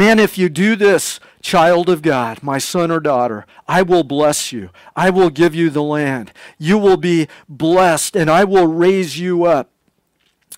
Man, 0.00 0.18
if 0.18 0.38
you 0.38 0.48
do 0.48 0.76
this, 0.76 1.20
child 1.42 1.90
of 1.90 2.00
God, 2.00 2.42
my 2.42 2.56
son 2.56 2.90
or 2.90 3.00
daughter, 3.00 3.44
I 3.68 3.82
will 3.82 4.02
bless 4.02 4.50
you. 4.50 4.70
I 4.96 5.10
will 5.10 5.28
give 5.28 5.54
you 5.54 5.68
the 5.68 5.82
land. 5.82 6.32
You 6.56 6.78
will 6.78 6.96
be 6.96 7.28
blessed, 7.50 8.16
and 8.16 8.30
I 8.30 8.44
will 8.44 8.66
raise 8.66 9.18
you 9.18 9.44
up. 9.44 9.68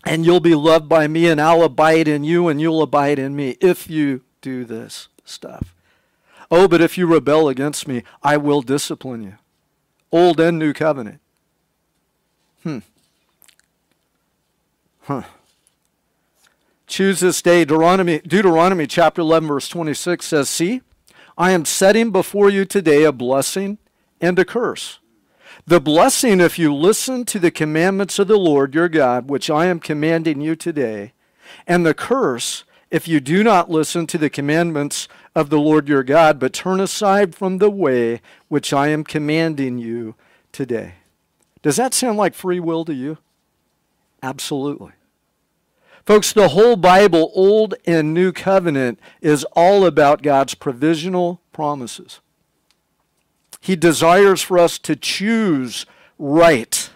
And 0.04 0.24
you'll 0.24 0.38
be 0.38 0.54
loved 0.54 0.88
by 0.88 1.08
me, 1.08 1.26
and 1.26 1.40
I'll 1.40 1.64
abide 1.64 2.06
in 2.06 2.22
you, 2.22 2.46
and 2.46 2.60
you'll 2.60 2.82
abide 2.82 3.18
in 3.18 3.34
me 3.34 3.56
if 3.60 3.90
you 3.90 4.22
do 4.42 4.64
this 4.64 5.08
stuff. 5.24 5.74
Oh, 6.48 6.68
but 6.68 6.80
if 6.80 6.96
you 6.96 7.08
rebel 7.08 7.48
against 7.48 7.88
me, 7.88 8.04
I 8.22 8.36
will 8.36 8.62
discipline 8.62 9.24
you. 9.24 9.38
Old 10.12 10.38
and 10.38 10.56
new 10.56 10.72
covenant. 10.72 11.20
Hmm. 12.62 12.78
Huh. 15.00 15.22
Choose 16.92 17.20
this 17.20 17.40
day. 17.40 17.64
Deuteronomy, 17.64 18.18
Deuteronomy 18.18 18.86
chapter 18.86 19.22
11, 19.22 19.48
verse 19.48 19.66
26 19.66 20.26
says, 20.26 20.50
See, 20.50 20.82
I 21.38 21.52
am 21.52 21.64
setting 21.64 22.10
before 22.10 22.50
you 22.50 22.66
today 22.66 23.04
a 23.04 23.12
blessing 23.12 23.78
and 24.20 24.38
a 24.38 24.44
curse. 24.44 24.98
The 25.66 25.80
blessing, 25.80 26.38
if 26.38 26.58
you 26.58 26.74
listen 26.74 27.24
to 27.24 27.38
the 27.38 27.50
commandments 27.50 28.18
of 28.18 28.28
the 28.28 28.36
Lord 28.36 28.74
your 28.74 28.90
God, 28.90 29.30
which 29.30 29.48
I 29.48 29.68
am 29.68 29.80
commanding 29.80 30.42
you 30.42 30.54
today, 30.54 31.14
and 31.66 31.86
the 31.86 31.94
curse, 31.94 32.64
if 32.90 33.08
you 33.08 33.20
do 33.20 33.42
not 33.42 33.70
listen 33.70 34.06
to 34.08 34.18
the 34.18 34.28
commandments 34.28 35.08
of 35.34 35.48
the 35.48 35.58
Lord 35.58 35.88
your 35.88 36.02
God, 36.02 36.38
but 36.38 36.52
turn 36.52 36.78
aside 36.78 37.34
from 37.34 37.56
the 37.56 37.70
way 37.70 38.20
which 38.48 38.74
I 38.74 38.88
am 38.88 39.02
commanding 39.02 39.78
you 39.78 40.14
today. 40.52 40.96
Does 41.62 41.76
that 41.76 41.94
sound 41.94 42.18
like 42.18 42.34
free 42.34 42.60
will 42.60 42.84
to 42.84 42.92
you? 42.92 43.16
Absolutely. 44.22 44.92
Folks, 46.04 46.32
the 46.32 46.48
whole 46.48 46.76
Bible, 46.76 47.30
Old 47.34 47.74
and 47.86 48.12
New 48.12 48.32
Covenant, 48.32 48.98
is 49.20 49.44
all 49.52 49.86
about 49.86 50.22
God's 50.22 50.54
provisional 50.54 51.40
promises. 51.52 52.20
He 53.60 53.76
desires 53.76 54.42
for 54.42 54.58
us 54.58 54.78
to 54.80 54.96
choose 54.96 55.86
right 56.18 56.90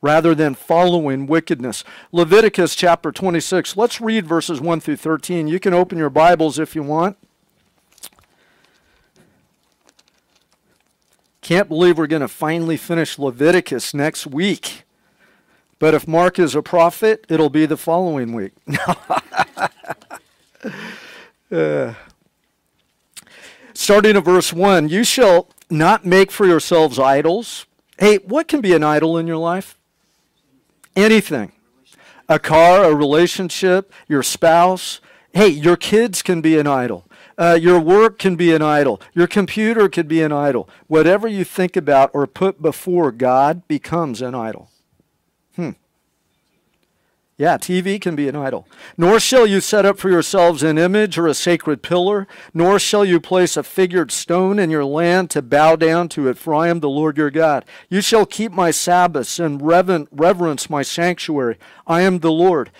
rather 0.00 0.34
than 0.34 0.54
following 0.54 1.26
wickedness. 1.26 1.84
Leviticus 2.10 2.74
chapter 2.74 3.12
26, 3.12 3.76
let's 3.76 4.00
read 4.00 4.26
verses 4.26 4.58
1 4.58 4.80
through 4.80 4.96
13. 4.96 5.46
You 5.46 5.60
can 5.60 5.74
open 5.74 5.98
your 5.98 6.08
Bibles 6.08 6.58
if 6.58 6.74
you 6.74 6.82
want. 6.82 7.18
Can't 11.42 11.68
believe 11.68 11.98
we're 11.98 12.06
going 12.06 12.20
to 12.20 12.28
finally 12.28 12.78
finish 12.78 13.18
Leviticus 13.18 13.92
next 13.92 14.26
week. 14.26 14.84
But 15.80 15.94
if 15.94 16.06
Mark 16.06 16.38
is 16.38 16.54
a 16.54 16.62
prophet, 16.62 17.26
it'll 17.28 17.50
be 17.50 17.66
the 17.66 17.78
following 17.78 18.34
week. 18.34 18.52
uh, 21.50 21.94
starting 23.72 24.16
at 24.16 24.24
verse 24.24 24.52
1 24.52 24.90
You 24.90 25.02
shall 25.02 25.48
not 25.70 26.04
make 26.04 26.30
for 26.30 26.46
yourselves 26.46 26.98
idols. 26.98 27.66
Hey, 27.98 28.18
what 28.18 28.46
can 28.46 28.60
be 28.60 28.74
an 28.74 28.84
idol 28.84 29.16
in 29.16 29.26
your 29.26 29.38
life? 29.38 29.78
Anything. 30.94 31.52
A 32.28 32.38
car, 32.38 32.84
a 32.84 32.94
relationship, 32.94 33.90
your 34.06 34.22
spouse. 34.22 35.00
Hey, 35.32 35.48
your 35.48 35.76
kids 35.78 36.22
can 36.22 36.42
be 36.42 36.58
an 36.58 36.66
idol. 36.66 37.06
Uh, 37.38 37.58
your 37.60 37.80
work 37.80 38.18
can 38.18 38.36
be 38.36 38.54
an 38.54 38.60
idol. 38.60 39.00
Your 39.14 39.26
computer 39.26 39.88
could 39.88 40.08
be 40.08 40.20
an 40.20 40.30
idol. 40.30 40.68
Whatever 40.88 41.26
you 41.26 41.42
think 41.42 41.74
about 41.74 42.10
or 42.12 42.26
put 42.26 42.60
before 42.60 43.12
God 43.12 43.66
becomes 43.66 44.20
an 44.20 44.34
idol. 44.34 44.69
Hmm. 45.56 45.70
Yeah, 47.40 47.56
TV 47.56 47.98
can 47.98 48.16
be 48.16 48.28
an 48.28 48.36
idol. 48.36 48.68
Nor 48.98 49.18
shall 49.18 49.46
you 49.46 49.62
set 49.62 49.86
up 49.86 49.98
for 49.98 50.10
yourselves 50.10 50.62
an 50.62 50.76
image 50.76 51.16
or 51.16 51.26
a 51.26 51.32
sacred 51.32 51.82
pillar, 51.82 52.28
nor 52.52 52.78
shall 52.78 53.02
you 53.02 53.18
place 53.18 53.56
a 53.56 53.62
figured 53.62 54.12
stone 54.12 54.58
in 54.58 54.68
your 54.68 54.84
land 54.84 55.30
to 55.30 55.40
bow 55.40 55.74
down 55.74 56.10
to 56.10 56.28
it, 56.28 56.36
for 56.36 56.54
I 56.54 56.68
am 56.68 56.80
the 56.80 56.90
Lord 56.90 57.16
your 57.16 57.30
God. 57.30 57.64
You 57.88 58.02
shall 58.02 58.26
keep 58.26 58.52
my 58.52 58.70
Sabbaths 58.70 59.38
and 59.38 59.62
reverence 59.62 60.68
my 60.68 60.82
sanctuary. 60.82 61.56
I 61.86 62.02
am 62.02 62.18
the 62.18 62.30
Lord. 62.30 62.70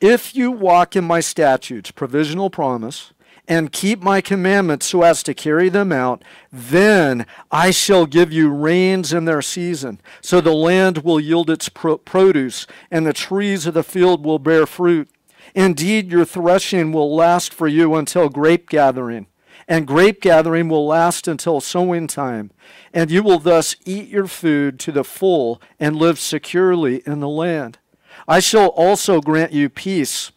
If 0.00 0.34
you 0.34 0.50
walk 0.50 0.96
in 0.96 1.04
my 1.04 1.20
statutes, 1.20 1.92
provisional 1.92 2.50
promise, 2.50 3.12
and 3.48 3.72
keep 3.72 4.02
my 4.02 4.20
commandments 4.20 4.86
so 4.86 5.02
as 5.02 5.22
to 5.22 5.32
carry 5.32 5.70
them 5.70 5.90
out, 5.90 6.22
then 6.52 7.26
I 7.50 7.70
shall 7.70 8.04
give 8.04 8.30
you 8.30 8.50
rains 8.50 9.12
in 9.12 9.24
their 9.24 9.40
season. 9.40 10.00
So 10.20 10.42
the 10.42 10.52
land 10.52 10.98
will 10.98 11.18
yield 11.18 11.48
its 11.48 11.70
produce, 11.70 12.66
and 12.90 13.06
the 13.06 13.14
trees 13.14 13.66
of 13.66 13.72
the 13.72 13.82
field 13.82 14.24
will 14.24 14.38
bear 14.38 14.66
fruit. 14.66 15.08
Indeed, 15.54 16.12
your 16.12 16.26
threshing 16.26 16.92
will 16.92 17.14
last 17.16 17.54
for 17.54 17.66
you 17.66 17.94
until 17.94 18.28
grape 18.28 18.68
gathering, 18.68 19.26
and 19.66 19.86
grape 19.86 20.20
gathering 20.20 20.68
will 20.68 20.86
last 20.86 21.26
until 21.26 21.62
sowing 21.62 22.06
time. 22.06 22.50
And 22.92 23.10
you 23.10 23.22
will 23.22 23.38
thus 23.38 23.76
eat 23.86 24.08
your 24.08 24.26
food 24.26 24.78
to 24.80 24.92
the 24.92 25.04
full 25.04 25.62
and 25.80 25.96
live 25.96 26.18
securely 26.18 27.02
in 27.06 27.20
the 27.20 27.28
land. 27.28 27.78
I 28.26 28.40
shall 28.40 28.68
also 28.68 29.22
grant 29.22 29.52
you 29.52 29.70
peace 29.70 30.32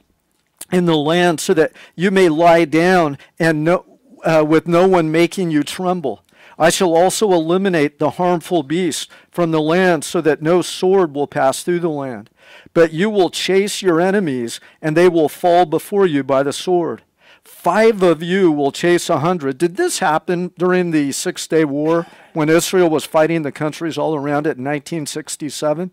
in 0.72 0.86
the 0.86 0.98
land 0.98 1.40
so 1.40 1.54
that 1.54 1.74
you 1.96 2.12
may 2.12 2.30
lie 2.30 2.66
down 2.66 3.18
and 3.40 3.64
no, 3.64 3.86
uh, 4.24 4.44
with 4.48 4.68
no 4.68 4.88
one 4.88 5.12
making 5.12 5.52
you 5.52 5.64
tremble. 5.64 6.24
I 6.58 6.70
shall 6.70 6.96
also 6.96 7.32
eliminate 7.32 7.98
the 7.98 8.12
harmful 8.12 8.62
beasts 8.62 9.08
from 9.32 9.52
the 9.52 9.62
land 9.62 10.04
so 10.04 10.22
that 10.22 10.42
no 10.42 10.62
sword 10.62 11.16
will 11.16 11.28
pass 11.28 11.64
through 11.64 11.80
the 11.80 11.90
land. 11.90 12.30
But 12.74 12.94
you 12.94 13.10
will 13.10 13.30
chase 13.30 13.82
your 13.82 14.00
enemies, 14.00 14.60
and 14.82 14.96
they 14.96 15.10
will 15.10 15.30
fall 15.30 15.66
before 15.66 16.06
you 16.06 16.24
by 16.24 16.44
the 16.44 16.54
sword. 16.54 17.02
Five 17.44 18.04
of 18.04 18.22
you 18.22 18.52
will 18.52 18.72
chase 18.72 19.10
a 19.10 19.20
hundred. 19.20 19.58
Did 19.58 19.76
this 19.76 20.00
happen 20.00 20.52
during 20.58 20.92
the 20.92 21.12
Six 21.12 21.48
Day 21.48 21.66
War 21.66 22.06
when 22.34 22.50
Israel 22.50 22.90
was 22.90 23.06
fighting 23.06 23.42
the 23.42 23.52
countries 23.52 23.98
all 23.98 24.16
around 24.16 24.46
it 24.46 24.58
in 24.58 24.64
1967? 24.64 25.92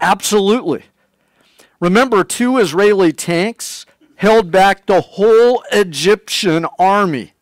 Absolutely. 0.00 0.84
Remember, 1.80 2.22
two 2.22 2.58
Israeli 2.58 3.12
tanks 3.12 3.86
held 4.18 4.50
back 4.50 4.86
the 4.86 5.00
whole 5.00 5.62
Egyptian 5.72 6.66
army. 6.78 7.32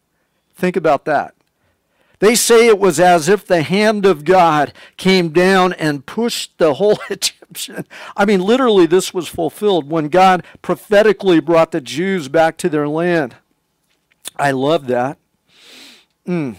Think 0.54 0.76
about 0.76 1.06
that. 1.06 1.34
They 2.18 2.34
say 2.34 2.66
it 2.66 2.78
was 2.78 3.00
as 3.00 3.28
if 3.28 3.46
the 3.46 3.62
hand 3.62 4.06
of 4.06 4.24
God 4.24 4.72
came 4.96 5.30
down 5.30 5.72
and 5.74 6.06
pushed 6.06 6.56
the 6.58 6.74
whole 6.74 6.98
Egyptian. 7.10 7.86
I 8.16 8.24
mean, 8.24 8.40
literally, 8.40 8.86
this 8.86 9.12
was 9.12 9.26
fulfilled 9.28 9.90
when 9.90 10.08
God 10.08 10.44
prophetically 10.62 11.40
brought 11.40 11.72
the 11.72 11.80
Jews 11.80 12.28
back 12.28 12.56
to 12.58 12.68
their 12.68 12.88
land. 12.88 13.36
I 14.36 14.50
love 14.50 14.86
that. 14.86 15.18
Mm. 16.26 16.56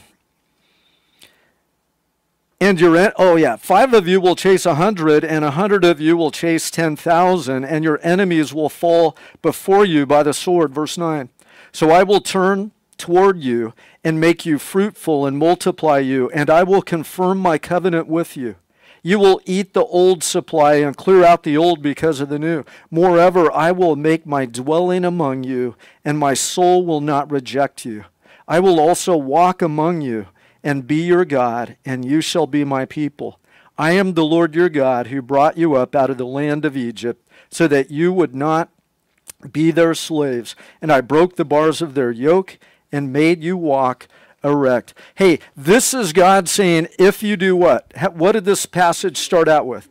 And 2.60 2.80
your 2.80 3.13
oh 3.17 3.36
yeah, 3.36 3.56
five 3.56 3.93
of 3.93 4.08
you 4.08 4.20
will 4.20 4.36
chase 4.36 4.65
a 4.65 4.76
hundred, 4.76 5.24
and 5.24 5.46
a 5.46 5.52
hundred 5.52 5.86
of 5.86 6.02
you 6.02 6.17
will 6.17 6.32
chase 6.32 6.72
ten 6.72 6.96
thousand, 6.96 7.65
and 7.65 7.84
your 7.84 8.00
enemies 8.02 8.52
will 8.52 8.70
fall 8.70 9.15
before 9.43 9.86
you 9.86 10.08
by 10.08 10.24
the 10.24 10.34
sword. 10.34 10.74
Verse 10.74 10.98
nine. 10.98 11.30
So 11.72 11.91
I 11.91 12.02
will 12.02 12.22
turn 12.22 12.72
toward 12.98 13.43
you 13.43 13.74
and 14.04 14.20
make 14.20 14.43
you 14.43 14.58
fruitful 14.58 15.28
and 15.28 15.38
multiply 15.38 16.00
you, 16.00 16.32
and 16.32 16.50
I 16.50 16.63
will 16.63 16.82
confirm 16.82 17.38
my 17.38 17.60
covenant 17.60 18.08
with 18.08 18.36
you. 18.36 18.56
You 19.04 19.20
will 19.20 19.39
eat 19.46 19.74
the 19.74 19.86
old 19.86 20.24
supply 20.24 20.76
and 20.76 20.98
clear 20.98 21.24
out 21.24 21.43
the 21.43 21.56
old 21.56 21.84
because 21.84 22.20
of 22.20 22.30
the 22.30 22.39
new. 22.39 22.63
Moreover, 22.89 23.52
I 23.52 23.72
will 23.72 23.96
make 23.96 24.26
my 24.26 24.48
dwelling 24.48 25.06
among 25.06 25.43
you, 25.43 25.76
and 26.04 26.17
my 26.17 26.34
soul 26.34 26.84
will 26.84 27.02
not 27.02 27.32
reject 27.32 27.86
you. 27.86 28.06
I 28.48 28.60
will 28.60 28.80
also 28.80 29.15
walk 29.15 29.62
among 29.62 30.02
you 30.02 30.26
and 30.68 30.86
be 30.86 31.02
your 31.04 31.24
God, 31.24 31.78
and 31.86 32.04
you 32.04 32.20
shall 32.20 32.46
be 32.46 32.66
my 32.66 32.86
people. 32.86 33.40
I 33.78 33.92
am 33.92 34.14
the 34.14 34.26
Lord 34.26 34.54
your 34.54 34.70
God 34.70 35.08
who 35.08 35.22
brought 35.22 35.58
you 35.58 35.76
up 35.76 35.96
out 35.96 36.10
of 36.10 36.18
the 36.18 36.26
land 36.26 36.66
of 36.66 36.76
Egypt, 36.76 37.26
so 37.50 37.68
that 37.68 37.90
you 37.90 38.12
would 38.12 38.36
not 38.36 38.70
be 39.52 39.72
their 39.72 39.94
slaves. 39.94 40.56
And 40.82 40.92
I 40.92 41.00
broke 41.00 41.36
the 41.36 41.46
bars 41.46 41.82
of 41.82 41.94
their 41.94 42.12
yoke 42.12 42.60
and 42.92 43.14
made 43.14 43.44
you 43.44 43.56
walk 43.56 44.08
erect. 44.44 44.94
Hey, 45.16 45.40
this 45.56 45.94
is 45.94 46.12
God 46.12 46.50
saying, 46.50 46.90
if 47.00 47.24
you 47.24 47.38
do 47.38 47.56
what? 47.56 47.92
What 48.14 48.34
did 48.34 48.44
this 48.44 48.66
passage 48.66 49.18
start 49.18 49.48
out 49.48 49.68
with? 49.68 49.88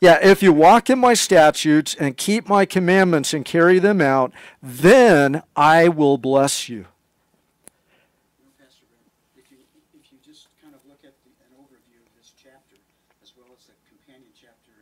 Yeah, 0.00 0.18
if 0.20 0.42
you 0.42 0.52
walk 0.52 0.90
in 0.90 0.98
my 0.98 1.14
statutes 1.14 1.94
and 1.94 2.16
keep 2.16 2.48
my 2.48 2.66
commandments 2.66 3.32
and 3.32 3.44
carry 3.44 3.78
them 3.78 4.00
out, 4.00 4.32
then 4.60 5.44
I 5.54 5.86
will 5.88 6.18
bless 6.18 6.68
you 6.68 6.86
know, 8.42 8.50
Pastor 8.58 8.82
Brett, 8.90 9.06
if 9.38 9.46
you, 9.54 9.58
if 9.94 10.10
you 10.10 10.18
just 10.26 10.50
kind 10.58 10.74
of 10.74 10.82
look 10.90 11.06
at 11.06 11.14
the, 11.22 11.30
an 11.46 11.54
overview 11.54 12.02
of 12.02 12.10
this 12.18 12.34
chapter, 12.34 12.76
as 13.22 13.30
well 13.38 13.46
as 13.54 13.70
the 13.70 13.76
companion 13.86 14.34
chapter 14.34 14.74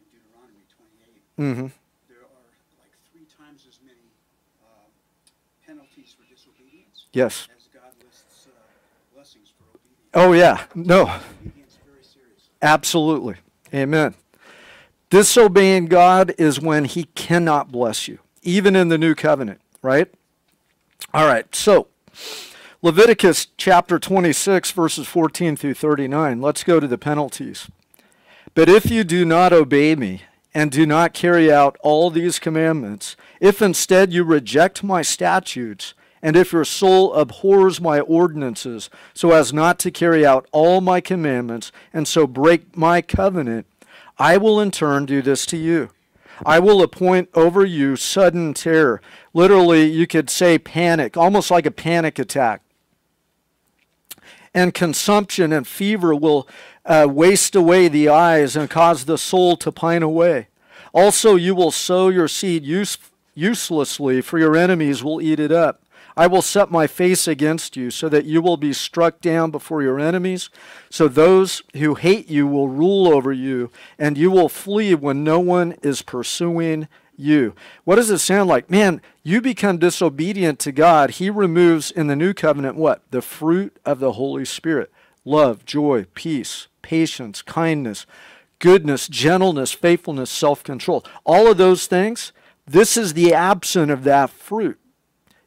in 0.00 0.04
Deuteronomy 0.08 0.64
28, 1.42 1.54
hmm 1.54 1.66
there 2.08 2.18
are 2.18 2.44
like 2.78 2.92
three 3.12 3.26
times 3.38 3.66
as 3.68 3.78
many 3.84 3.98
uh, 4.62 4.66
penalties 5.66 6.14
for 6.16 6.24
disobedience 6.32 7.06
Yes. 7.12 7.48
as 7.56 7.68
God 7.72 7.92
lists 8.04 8.46
uh, 8.48 8.50
blessings 9.14 9.52
for 9.56 9.64
obedience. 9.76 10.10
Oh, 10.14 10.32
yeah. 10.32 10.64
No. 10.74 11.02
Obedience 11.40 11.78
very 11.84 12.02
seriously. 12.04 12.52
Absolutely. 12.62 13.36
Amen. 13.74 14.14
Disobeying 15.10 15.86
God 15.86 16.32
is 16.38 16.60
when 16.60 16.84
he 16.86 17.04
cannot 17.14 17.70
bless 17.70 18.08
you, 18.08 18.18
even 18.42 18.74
in 18.74 18.88
the 18.88 18.96
new 18.98 19.14
covenant, 19.14 19.60
right? 19.82 20.08
All 21.12 21.26
right, 21.26 21.54
so 21.54 21.88
Leviticus 22.80 23.48
chapter 23.58 23.98
26, 23.98 24.70
verses 24.70 25.06
14 25.06 25.56
through 25.56 25.74
39. 25.74 26.40
Let's 26.40 26.64
go 26.64 26.80
to 26.80 26.86
the 26.88 26.96
penalties. 26.96 27.68
But 28.54 28.68
if 28.70 28.90
you 28.90 29.04
do 29.04 29.24
not 29.26 29.52
obey 29.52 29.94
me 29.94 30.22
and 30.54 30.70
do 30.70 30.86
not 30.86 31.14
carry 31.14 31.50
out 31.50 31.76
all 31.80 32.10
these 32.10 32.38
commandments, 32.38 33.16
if 33.40 33.62
instead 33.62 34.12
you 34.12 34.24
reject 34.24 34.84
my 34.84 35.02
statutes, 35.02 35.94
and 36.22 36.36
if 36.36 36.52
your 36.52 36.64
soul 36.64 37.12
abhors 37.14 37.80
my 37.80 38.00
ordinances, 38.00 38.90
so 39.14 39.32
as 39.32 39.52
not 39.52 39.78
to 39.80 39.90
carry 39.90 40.24
out 40.24 40.46
all 40.52 40.80
my 40.80 41.00
commandments, 41.00 41.72
and 41.92 42.06
so 42.06 42.26
break 42.26 42.76
my 42.76 43.02
covenant, 43.02 43.66
I 44.18 44.36
will 44.36 44.60
in 44.60 44.70
turn 44.70 45.06
do 45.06 45.22
this 45.22 45.46
to 45.46 45.56
you. 45.56 45.90
I 46.44 46.58
will 46.58 46.82
appoint 46.82 47.28
over 47.34 47.64
you 47.64 47.96
sudden 47.96 48.54
terror. 48.54 49.00
Literally, 49.32 49.90
you 49.90 50.06
could 50.06 50.30
say 50.30 50.58
panic, 50.58 51.16
almost 51.16 51.50
like 51.50 51.66
a 51.66 51.70
panic 51.70 52.18
attack 52.18 52.62
and 54.54 54.74
consumption 54.74 55.52
and 55.52 55.66
fever 55.66 56.14
will 56.14 56.48
uh, 56.84 57.06
waste 57.08 57.54
away 57.54 57.88
the 57.88 58.08
eyes 58.08 58.56
and 58.56 58.68
cause 58.68 59.04
the 59.04 59.18
soul 59.18 59.56
to 59.56 59.72
pine 59.72 60.02
away. 60.02 60.48
Also, 60.92 61.36
you 61.36 61.54
will 61.54 61.70
sow 61.70 62.08
your 62.08 62.28
seed 62.28 62.64
use, 62.64 62.98
uselessly, 63.34 64.20
for 64.20 64.38
your 64.38 64.56
enemies 64.56 65.02
will 65.02 65.20
eat 65.20 65.40
it 65.40 65.52
up. 65.52 65.82
I 66.14 66.26
will 66.26 66.42
set 66.42 66.70
my 66.70 66.86
face 66.86 67.26
against 67.26 67.74
you, 67.74 67.90
so 67.90 68.10
that 68.10 68.26
you 68.26 68.42
will 68.42 68.58
be 68.58 68.74
struck 68.74 69.22
down 69.22 69.50
before 69.50 69.82
your 69.82 69.98
enemies. 69.98 70.50
So 70.90 71.08
those 71.08 71.62
who 71.74 71.94
hate 71.94 72.28
you 72.28 72.46
will 72.46 72.68
rule 72.68 73.08
over 73.08 73.32
you, 73.32 73.70
and 73.98 74.18
you 74.18 74.30
will 74.30 74.50
flee 74.50 74.94
when 74.94 75.24
no 75.24 75.40
one 75.40 75.72
is 75.82 76.02
pursuing 76.02 76.88
you. 77.16 77.54
What 77.84 77.96
does 77.96 78.10
it 78.10 78.18
sound 78.18 78.48
like? 78.48 78.70
Man, 78.70 79.00
you 79.22 79.40
become 79.40 79.78
disobedient 79.78 80.58
to 80.60 80.72
God. 80.72 81.12
He 81.12 81.30
removes 81.30 81.90
in 81.90 82.06
the 82.06 82.16
new 82.16 82.34
covenant 82.34 82.76
what? 82.76 83.02
The 83.10 83.22
fruit 83.22 83.76
of 83.84 84.00
the 84.00 84.12
Holy 84.12 84.44
Spirit 84.44 84.90
love, 85.24 85.64
joy, 85.64 86.06
peace, 86.14 86.66
patience, 86.82 87.42
kindness, 87.42 88.06
goodness, 88.58 89.08
gentleness, 89.08 89.72
faithfulness, 89.72 90.30
self 90.30 90.62
control. 90.62 91.04
All 91.24 91.50
of 91.50 91.58
those 91.58 91.86
things, 91.86 92.32
this 92.66 92.96
is 92.96 93.14
the 93.14 93.34
absent 93.34 93.90
of 93.90 94.04
that 94.04 94.30
fruit. 94.30 94.78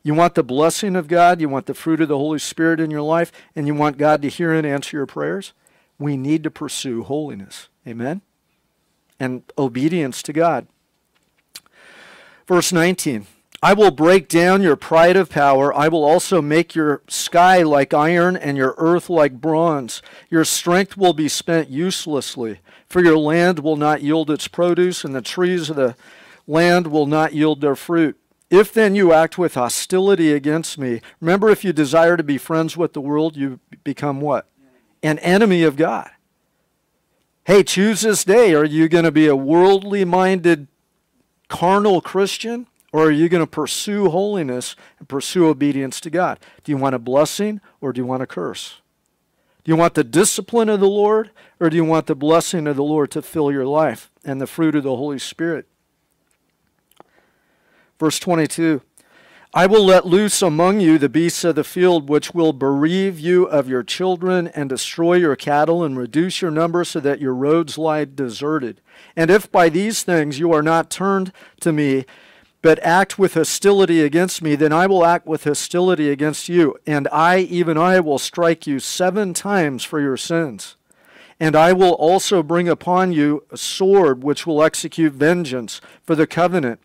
You 0.04 0.13
want 0.13 0.36
the 0.36 0.43
blessing 0.43 0.95
of 0.95 1.08
God, 1.08 1.41
you 1.41 1.49
want 1.49 1.65
the 1.65 1.73
fruit 1.73 1.99
of 1.99 2.08
the 2.08 2.17
Holy 2.17 2.38
Spirit 2.38 2.80
in 2.80 2.91
your 2.91 3.01
life, 3.01 3.32
and 3.56 3.65
you 3.65 3.73
want 3.73 3.97
God 3.97 4.21
to 4.21 4.30
hear 4.30 4.54
and 4.54 4.65
answer 4.65 4.97
your 4.97 5.08
prayers? 5.08 5.54
We 5.97 6.15
need 6.15 6.43
to 6.43 6.51
pursue 6.51 7.04
holiness. 7.04 7.69
Amen? 7.88 8.21
And 9.19 9.43
obedience 9.58 10.21
to 10.23 10.34
God. 10.34 10.67
Verse 12.47 12.71
19 12.71 13.27
I 13.63 13.73
will 13.73 13.89
break 13.89 14.27
down 14.27 14.62
your 14.62 14.75
pride 14.75 15.15
of 15.15 15.29
power. 15.29 15.73
I 15.73 15.88
will 15.88 16.03
also 16.03 16.39
make 16.39 16.75
your 16.75 17.01
sky 17.08 17.63
like 17.63 17.95
iron 17.95 18.38
and 18.38 18.58
your 18.58 18.75
earth 18.77 19.10
like 19.10 19.41
bronze. 19.41 20.03
Your 20.29 20.45
strength 20.45 20.95
will 20.95 21.13
be 21.13 21.27
spent 21.27 21.69
uselessly, 21.69 22.60
for 22.88 23.03
your 23.03 23.17
land 23.17 23.60
will 23.60 23.75
not 23.75 24.03
yield 24.03 24.29
its 24.29 24.47
produce, 24.47 25.03
and 25.03 25.15
the 25.15 25.21
trees 25.21 25.71
of 25.71 25.77
the 25.77 25.95
land 26.45 26.88
will 26.88 27.08
not 27.08 27.34
yield 27.34 27.62
their 27.62 27.75
fruit. 27.75 28.19
If 28.51 28.71
then 28.71 28.93
you 28.93 29.12
act 29.12 29.39
with 29.39 29.55
hostility 29.55 30.31
against 30.31 30.77
me, 30.77 31.01
remember 31.19 31.49
if 31.49 31.63
you 31.63 31.73
desire 31.73 32.17
to 32.17 32.23
be 32.23 32.38
friends 32.38 32.77
with 32.77 32.93
the 32.93 33.01
world, 33.01 33.36
you 33.36 33.60
become 33.84 34.21
what? 34.21 34.47
An 35.01 35.17
enemy 35.19 35.63
of 35.63 35.75
God. 35.75 36.12
Hey, 37.45 37.63
choose 37.63 38.01
this 38.01 38.23
day. 38.23 38.53
Are 38.53 38.65
you 38.65 38.88
going 38.89 39.05
to 39.05 39.12
be 39.12 39.27
a 39.27 39.36
worldly 39.36 40.05
minded 40.05 40.67
carnal 41.47 42.01
Christian, 42.01 42.67
or 42.91 43.08
are 43.08 43.12
you 43.12 43.29
going 43.29 43.43
to 43.43 43.47
pursue 43.47 44.10
holiness 44.10 44.75
and 44.99 45.08
pursue 45.08 45.47
obedience 45.47 45.99
to 46.01 46.10
God? 46.10 46.39
Do 46.63 46.71
you 46.71 46.77
want 46.77 46.95
a 46.95 46.99
blessing 46.99 47.60
or 47.81 47.91
do 47.91 47.99
you 47.99 48.05
want 48.05 48.23
a 48.23 48.27
curse? 48.27 48.81
Do 49.63 49.71
you 49.71 49.75
want 49.75 49.95
the 49.95 50.03
discipline 50.03 50.69
of 50.69 50.79
the 50.79 50.88
Lord 50.88 51.31
or 51.60 51.69
do 51.69 51.75
you 51.75 51.84
want 51.84 52.05
the 52.05 52.15
blessing 52.15 52.67
of 52.67 52.75
the 52.75 52.84
Lord 52.84 53.12
to 53.12 53.21
fill 53.21 53.51
your 53.51 53.65
life 53.65 54.12
and 54.23 54.39
the 54.39 54.47
fruit 54.47 54.75
of 54.75 54.84
the 54.84 54.95
Holy 54.95 55.19
Spirit? 55.19 55.67
Verse 57.99 58.19
22 58.19 58.81
I 59.58 59.68
will 59.68 59.86
let 59.86 60.06
loose 60.06 60.41
among 60.41 60.82
you 60.82 60.98
the 60.98 61.08
beasts 61.08 61.46
of 61.46 61.56
the 61.56 61.63
field, 61.63 62.10
which 62.10 62.34
will 62.34 62.52
bereave 62.52 63.18
you 63.18 63.46
of 63.46 63.70
your 63.70 63.84
children 63.84 64.50
and 64.50 64.68
destroy 64.68 65.13
your 65.13 65.38
cattle 65.38 65.82
and 65.82 65.98
reduce 65.98 66.41
your 66.41 66.52
number 66.52 66.84
so 66.84 67.00
that 67.00 67.22
your 67.22 67.34
roads 67.34 67.78
lie 67.78 68.04
deserted. 68.04 68.82
And 69.15 69.32
if 69.32 69.50
by 69.50 69.70
these 69.70 70.04
things 70.04 70.39
you 70.39 70.52
are 70.52 70.62
not 70.62 70.89
turned 70.89 71.32
to 71.62 71.72
me, 71.72 72.04
but 72.62 72.80
act 72.84 73.18
with 73.18 73.36
hostility 73.36 74.02
against 74.02 74.41
me, 74.41 74.56
then 74.56 74.74
I 74.74 74.88
will 74.88 75.06
act 75.06 75.26
with 75.26 75.46
hostility 75.46 76.10
against 76.10 76.50
you, 76.50 76.76
and 76.86 77.08
I, 77.10 77.38
even 77.38 77.78
I, 77.78 78.02
will 78.02 78.20
strike 78.20 78.68
you 78.68 78.82
seven 78.82 79.34
times 79.34 79.86
for 79.86 80.02
your 80.02 80.18
sins. 80.18 80.76
And 81.39 81.56
I 81.56 81.72
will 81.72 81.94
also 81.94 82.44
bring 82.44 82.68
upon 82.68 83.13
you 83.13 83.46
a 83.50 83.58
sword 83.58 84.22
which 84.22 84.46
will 84.46 84.62
execute 84.62 85.13
vengeance 85.13 85.80
for 86.04 86.13
the 86.13 86.28
covenant 86.28 86.82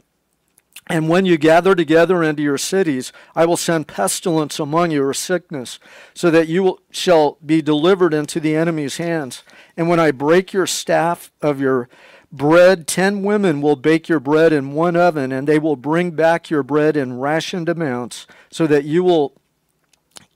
and 0.91 1.09
when 1.09 1.25
you 1.25 1.39
gather 1.39 1.75
together 1.75 2.23
into 2.23 2.43
your 2.43 2.59
cities, 2.59 3.13
I 3.35 3.47
will 3.47 3.57
send 3.57 3.87
pestilence 3.87 4.59
among 4.59 4.91
you 4.91 5.05
or 5.05 5.15
sickness, 5.15 5.79
so 6.13 6.31
that 6.31 6.49
you 6.49 6.63
will, 6.63 6.81
shall 6.91 7.39
be 7.45 7.63
delivered 7.63 8.13
into 8.13 8.41
the 8.41 8.57
enemy's 8.57 8.97
hands. 8.97 9.43
And 9.77 9.89
when 9.89 10.01
I 10.01 10.11
break 10.11 10.53
your 10.53 10.67
staff 10.67 11.31
of 11.41 11.61
your 11.61 11.89
bread, 12.33 12.87
ten 12.87 13.23
women 13.23 13.61
will 13.61 13.77
bake 13.77 14.09
your 14.09 14.21
bread 14.21 14.53
in 14.53 14.73
one 14.73 14.97
oven, 14.97 15.33
and 15.33 15.47
they 15.47 15.59
will 15.59 15.77
bring 15.77 16.11
back 16.11 16.51
your 16.51 16.63
bread 16.63 16.97
in 16.97 17.19
rationed 17.19 17.69
amounts, 17.69 18.27
so 18.51 18.67
that 18.67 18.85
you 18.85 19.03
will 19.03 19.41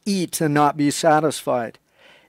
eat 0.06 0.40
and 0.40 0.54
not 0.54 0.76
be 0.76 0.90
satisfied. 0.90 1.78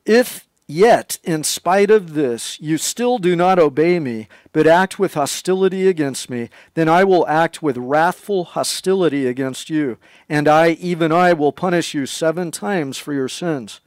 If 0.05 0.47
Yet, 0.67 1.19
in 1.23 1.43
spite 1.43 1.91
of 1.91 2.15
this, 2.15 2.59
you 2.59 2.79
still 2.79 3.19
do 3.19 3.35
not 3.35 3.59
obey 3.59 3.99
me, 3.99 4.27
but 4.51 4.65
act 4.65 4.97
with 4.97 5.13
hostility 5.13 5.87
against 5.87 6.27
me. 6.27 6.49
Then 6.73 6.89
I 6.89 7.03
will 7.03 7.27
act 7.27 7.61
with 7.61 7.77
wrathful 7.77 8.45
hostility 8.45 9.27
against 9.27 9.69
you, 9.69 9.99
and 10.27 10.47
I, 10.47 10.69
even 10.71 11.11
I, 11.11 11.33
will 11.33 11.51
punish 11.51 11.93
you 11.93 12.07
seven 12.07 12.49
times 12.49 12.97
for 12.97 13.13
your 13.13 13.29
sins. 13.29 13.79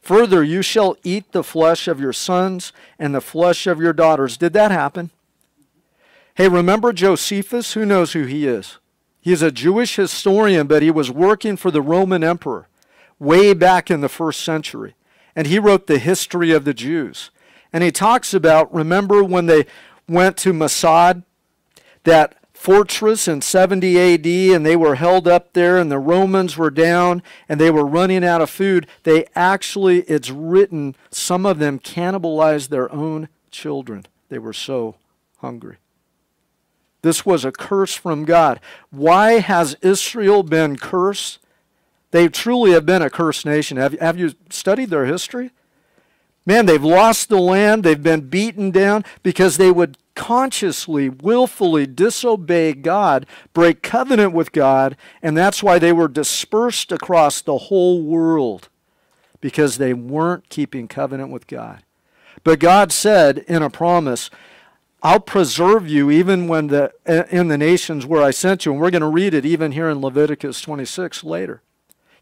Further, 0.00 0.42
you 0.42 0.60
shall 0.60 0.96
eat 1.04 1.30
the 1.30 1.44
flesh 1.44 1.86
of 1.86 2.00
your 2.00 2.12
sons 2.12 2.72
and 2.98 3.14
the 3.14 3.20
flesh 3.20 3.68
of 3.68 3.80
your 3.80 3.92
daughters. 3.92 4.36
Did 4.36 4.54
that 4.54 4.72
happen? 4.72 5.10
Hey, 6.34 6.48
remember 6.48 6.92
Josephus? 6.92 7.74
Who 7.74 7.86
knows 7.86 8.12
who 8.12 8.24
he 8.24 8.44
is? 8.44 8.78
He's 9.20 9.40
a 9.40 9.52
Jewish 9.52 9.94
historian, 9.94 10.66
but 10.66 10.82
he 10.82 10.90
was 10.90 11.12
working 11.12 11.56
for 11.56 11.70
the 11.70 11.80
Roman 11.80 12.24
emperor 12.24 12.66
way 13.20 13.54
back 13.54 13.88
in 13.88 14.00
the 14.00 14.08
first 14.08 14.40
century 14.40 14.96
and 15.36 15.46
he 15.46 15.58
wrote 15.58 15.86
the 15.86 15.98
history 15.98 16.52
of 16.52 16.64
the 16.64 16.74
Jews. 16.74 17.30
And 17.72 17.82
he 17.82 17.90
talks 17.90 18.32
about, 18.32 18.72
remember 18.72 19.24
when 19.24 19.46
they 19.46 19.66
went 20.08 20.36
to 20.38 20.52
Masada, 20.52 21.24
that 22.04 22.36
fortress 22.52 23.28
in 23.28 23.42
70 23.42 23.98
AD, 23.98 24.26
and 24.26 24.64
they 24.64 24.76
were 24.76 24.94
held 24.94 25.28
up 25.28 25.52
there, 25.52 25.76
and 25.76 25.90
the 25.90 25.98
Romans 25.98 26.56
were 26.56 26.70
down, 26.70 27.22
and 27.48 27.60
they 27.60 27.70
were 27.70 27.84
running 27.84 28.24
out 28.24 28.40
of 28.40 28.48
food. 28.48 28.86
They 29.02 29.26
actually, 29.34 30.00
it's 30.02 30.30
written, 30.30 30.96
some 31.10 31.44
of 31.44 31.58
them 31.58 31.78
cannibalized 31.78 32.68
their 32.68 32.90
own 32.92 33.28
children. 33.50 34.06
They 34.28 34.38
were 34.38 34.52
so 34.52 34.96
hungry. 35.38 35.76
This 37.02 37.26
was 37.26 37.44
a 37.44 37.52
curse 37.52 37.94
from 37.94 38.24
God. 38.24 38.60
Why 38.90 39.40
has 39.40 39.76
Israel 39.82 40.42
been 40.42 40.78
cursed? 40.78 41.38
They 42.14 42.28
truly 42.28 42.70
have 42.70 42.86
been 42.86 43.02
a 43.02 43.10
cursed 43.10 43.44
nation. 43.44 43.76
Have, 43.76 43.98
have 43.98 44.16
you 44.16 44.34
studied 44.48 44.90
their 44.90 45.04
history? 45.04 45.50
Man, 46.46 46.64
they've 46.64 46.80
lost 46.80 47.28
the 47.28 47.40
land. 47.40 47.82
They've 47.82 48.00
been 48.00 48.28
beaten 48.28 48.70
down 48.70 49.04
because 49.24 49.56
they 49.56 49.72
would 49.72 49.98
consciously, 50.14 51.08
willfully 51.08 51.88
disobey 51.88 52.74
God, 52.74 53.26
break 53.52 53.82
covenant 53.82 54.32
with 54.32 54.52
God, 54.52 54.96
and 55.22 55.36
that's 55.36 55.60
why 55.60 55.80
they 55.80 55.92
were 55.92 56.06
dispersed 56.06 56.92
across 56.92 57.42
the 57.42 57.58
whole 57.58 58.00
world 58.00 58.68
because 59.40 59.78
they 59.78 59.92
weren't 59.92 60.48
keeping 60.48 60.86
covenant 60.86 61.30
with 61.30 61.48
God. 61.48 61.82
But 62.44 62.60
God 62.60 62.92
said 62.92 63.38
in 63.48 63.60
a 63.60 63.70
promise, 63.70 64.30
I'll 65.02 65.18
preserve 65.18 65.88
you 65.88 66.12
even 66.12 66.46
when 66.46 66.68
the 66.68 66.92
in 67.28 67.48
the 67.48 67.58
nations 67.58 68.06
where 68.06 68.22
I 68.22 68.30
sent 68.30 68.64
you. 68.64 68.70
And 68.70 68.80
we're 68.80 68.92
going 68.92 69.00
to 69.02 69.08
read 69.08 69.34
it 69.34 69.44
even 69.44 69.72
here 69.72 69.90
in 69.90 70.00
Leviticus 70.00 70.60
26 70.60 71.24
later. 71.24 71.60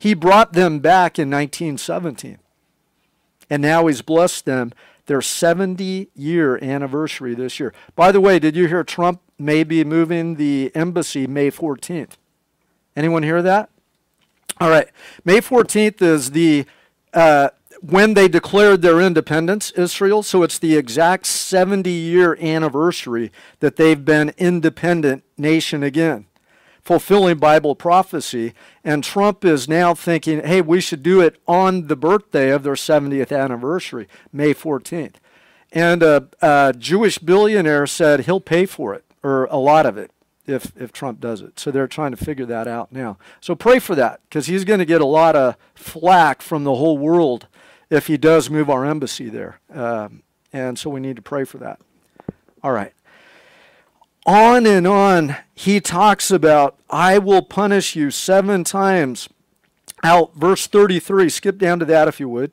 He 0.02 0.14
brought 0.14 0.54
them 0.54 0.80
back 0.80 1.16
in 1.16 1.30
1917. 1.30 2.38
And 3.48 3.62
now 3.62 3.86
he's 3.86 4.02
blessed 4.02 4.46
them 4.46 4.72
their 5.06 5.22
70 5.22 6.08
year 6.12 6.58
anniversary 6.60 7.36
this 7.36 7.60
year. 7.60 7.72
By 7.94 8.10
the 8.10 8.20
way, 8.20 8.40
did 8.40 8.56
you 8.56 8.66
hear 8.66 8.82
Trump 8.82 9.20
may 9.38 9.62
be 9.62 9.84
moving 9.84 10.34
the 10.34 10.72
embassy 10.74 11.28
May 11.28 11.52
14th? 11.52 12.14
Anyone 12.96 13.22
hear 13.22 13.42
that? 13.42 13.70
All 14.58 14.70
right. 14.70 14.88
May 15.24 15.40
14th 15.40 16.02
is 16.02 16.32
the 16.32 16.66
uh, 17.14 17.50
when 17.80 18.14
they 18.14 18.26
declared 18.26 18.82
their 18.82 19.00
independence, 19.00 19.70
Israel. 19.76 20.24
So 20.24 20.42
it's 20.42 20.58
the 20.58 20.76
exact 20.76 21.26
70 21.26 21.88
year 21.88 22.36
anniversary 22.40 23.30
that 23.60 23.76
they've 23.76 24.04
been 24.04 24.34
independent 24.36 25.22
nation 25.38 25.84
again 25.84 26.26
fulfilling 26.82 27.38
Bible 27.38 27.74
prophecy. 27.74 28.52
And 28.84 29.02
Trump 29.02 29.44
is 29.44 29.68
now 29.68 29.94
thinking, 29.94 30.42
hey, 30.44 30.60
we 30.60 30.80
should 30.80 31.02
do 31.02 31.20
it 31.20 31.40
on 31.46 31.86
the 31.86 31.96
birthday 31.96 32.50
of 32.50 32.62
their 32.62 32.74
70th 32.74 33.36
anniversary, 33.36 34.08
May 34.32 34.52
14th. 34.52 35.14
And 35.72 36.02
a, 36.02 36.28
a 36.42 36.74
Jewish 36.76 37.18
billionaire 37.18 37.86
said 37.86 38.20
he'll 38.20 38.40
pay 38.40 38.66
for 38.66 38.94
it, 38.94 39.04
or 39.22 39.46
a 39.46 39.56
lot 39.56 39.86
of 39.86 39.96
it, 39.96 40.10
if, 40.46 40.72
if 40.76 40.92
Trump 40.92 41.20
does 41.20 41.40
it. 41.40 41.58
So 41.58 41.70
they're 41.70 41.86
trying 41.86 42.10
to 42.10 42.22
figure 42.22 42.46
that 42.46 42.68
out 42.68 42.92
now. 42.92 43.16
So 43.40 43.54
pray 43.54 43.78
for 43.78 43.94
that, 43.94 44.20
because 44.28 44.46
he's 44.46 44.64
going 44.64 44.80
to 44.80 44.84
get 44.84 45.00
a 45.00 45.06
lot 45.06 45.34
of 45.34 45.56
flack 45.74 46.42
from 46.42 46.64
the 46.64 46.74
whole 46.74 46.98
world 46.98 47.46
if 47.88 48.08
he 48.08 48.16
does 48.16 48.50
move 48.50 48.68
our 48.68 48.84
embassy 48.84 49.30
there. 49.30 49.60
Um, 49.72 50.22
and 50.52 50.78
so 50.78 50.90
we 50.90 51.00
need 51.00 51.16
to 51.16 51.22
pray 51.22 51.44
for 51.44 51.58
that. 51.58 51.80
All 52.62 52.72
right 52.72 52.92
on 54.26 54.66
and 54.66 54.86
on 54.86 55.36
he 55.54 55.80
talks 55.80 56.30
about, 56.30 56.78
I 56.90 57.18
will 57.18 57.42
punish 57.42 57.94
you 57.94 58.10
seven 58.10 58.64
times. 58.64 59.28
Out, 60.02 60.34
verse 60.34 60.66
33, 60.66 61.28
skip 61.28 61.58
down 61.58 61.78
to 61.78 61.84
that 61.84 62.08
if 62.08 62.18
you 62.18 62.28
would. 62.28 62.50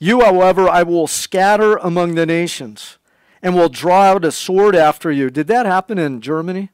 You, 0.00 0.20
however, 0.20 0.68
I 0.68 0.82
will 0.82 1.06
scatter 1.06 1.76
among 1.76 2.14
the 2.14 2.26
nations 2.26 2.98
and 3.42 3.54
will 3.54 3.68
draw 3.68 4.02
out 4.02 4.24
a 4.24 4.32
sword 4.32 4.74
after 4.74 5.10
you. 5.10 5.30
Did 5.30 5.46
that 5.48 5.66
happen 5.66 5.98
in 5.98 6.20
Germany? 6.20 6.70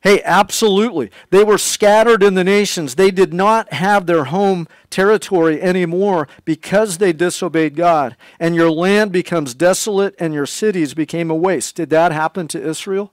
Hey, 0.00 0.22
absolutely. 0.22 1.10
They 1.30 1.42
were 1.42 1.58
scattered 1.58 2.22
in 2.22 2.34
the 2.34 2.44
nations. 2.44 2.94
They 2.94 3.10
did 3.10 3.34
not 3.34 3.72
have 3.72 4.06
their 4.06 4.24
home 4.24 4.68
territory 4.90 5.60
anymore 5.60 6.28
because 6.44 6.98
they 6.98 7.12
disobeyed 7.12 7.74
God. 7.74 8.16
And 8.38 8.54
your 8.54 8.70
land 8.70 9.10
becomes 9.10 9.54
desolate 9.54 10.14
and 10.20 10.32
your 10.32 10.46
cities 10.46 10.94
became 10.94 11.30
a 11.30 11.34
waste. 11.34 11.74
Did 11.74 11.90
that 11.90 12.12
happen 12.12 12.46
to 12.48 12.62
Israel? 12.62 13.12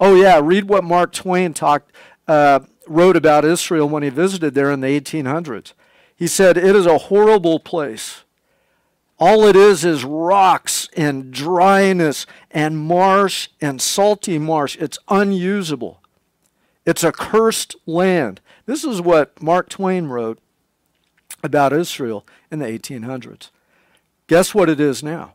Oh, 0.00 0.16
yeah. 0.16 0.40
Read 0.42 0.68
what 0.68 0.82
Mark 0.82 1.12
Twain 1.12 1.54
talked, 1.54 1.92
uh, 2.26 2.60
wrote 2.88 3.16
about 3.16 3.44
Israel 3.44 3.88
when 3.88 4.02
he 4.02 4.08
visited 4.08 4.54
there 4.54 4.72
in 4.72 4.80
the 4.80 5.00
1800s. 5.00 5.74
He 6.16 6.26
said, 6.26 6.56
It 6.56 6.74
is 6.74 6.86
a 6.86 6.98
horrible 6.98 7.60
place. 7.60 8.24
All 9.20 9.44
it 9.44 9.54
is 9.54 9.84
is 9.84 10.02
rocks 10.02 10.88
and 10.96 11.30
dryness 11.30 12.24
and 12.50 12.78
marsh 12.78 13.50
and 13.60 13.80
salty 13.80 14.38
marsh. 14.38 14.78
It's 14.78 14.98
unusable. 15.08 16.00
It's 16.86 17.04
a 17.04 17.12
cursed 17.12 17.76
land. 17.84 18.40
This 18.64 18.82
is 18.82 19.02
what 19.02 19.42
Mark 19.42 19.68
Twain 19.68 20.06
wrote 20.06 20.38
about 21.42 21.74
Israel 21.74 22.26
in 22.50 22.60
the 22.60 22.66
1800s. 22.66 23.50
Guess 24.26 24.54
what 24.54 24.70
it 24.70 24.80
is 24.80 25.02
now? 25.02 25.34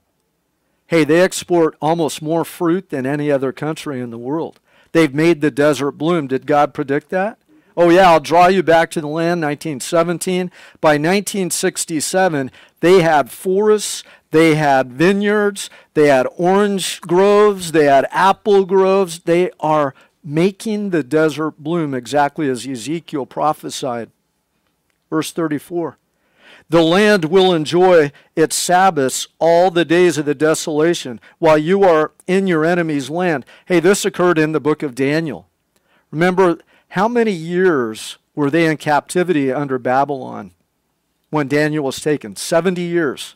Hey, 0.88 1.04
they 1.04 1.22
export 1.22 1.76
almost 1.80 2.24
more 2.24 2.44
fruit 2.44 2.90
than 2.90 3.06
any 3.06 3.32
other 3.32 3.52
country 3.52 4.02
in 4.02 4.10
the 4.10 4.18
world. 4.18 4.60
They've 4.94 5.14
made 5.14 5.42
the 5.42 5.52
desert 5.52 5.92
bloom. 5.92 6.28
Did 6.28 6.48
God 6.48 6.74
predict 6.74 7.10
that? 7.10 7.38
Oh, 7.78 7.90
yeah, 7.90 8.10
I'll 8.10 8.20
draw 8.22 8.48
you 8.48 8.64
back 8.64 8.90
to 8.92 9.02
the 9.02 9.08
land, 9.08 9.42
1917. 9.42 10.50
By 10.80 10.94
1967, 10.94 12.52
they 12.80 13.02
had 13.02 13.30
forests, 13.32 14.04
they 14.32 14.56
had 14.56 14.94
vineyards, 14.94 15.70
they 15.94 16.08
had 16.08 16.28
orange 16.38 17.02
groves, 17.02 17.74
they 17.74 17.86
had 17.86 18.08
apple 18.12 18.66
groves. 18.66 19.20
They 19.20 19.52
are 19.60 19.94
making 20.24 20.90
the 20.90 21.04
desert 21.04 21.60
bloom 21.60 21.94
exactly 21.94 22.50
as 22.50 22.68
Ezekiel 22.68 23.26
prophesied. 23.26 24.10
Verse 25.10 25.32
34 25.32 25.98
The 26.70 26.82
land 26.82 27.26
will 27.26 27.54
enjoy 27.54 28.12
its 28.36 28.56
Sabbaths 28.56 29.28
all 29.38 29.70
the 29.70 29.86
days 29.86 30.18
of 30.18 30.26
the 30.26 30.36
desolation 30.36 31.20
while 31.40 31.58
you 31.58 31.84
are 31.84 32.12
in 32.26 32.48
your 32.48 32.66
enemy's 32.66 33.10
land. 33.10 33.46
Hey, 33.66 33.80
this 33.80 34.06
occurred 34.06 34.40
in 34.40 34.52
the 34.52 34.60
book 34.60 34.82
of 34.82 34.96
Daniel. 34.96 35.48
Remember, 36.10 36.58
how 36.96 37.10
many 37.10 37.34
years 37.34 38.18
were 38.36 38.50
they 38.50 38.66
in 38.66 38.78
captivity 38.78 39.52
under 39.52 39.78
Babylon 39.78 40.52
when 41.30 41.50
Daniel 41.50 41.84
was 41.84 42.00
taken? 42.00 42.38
70 42.38 42.82
years. 42.82 43.36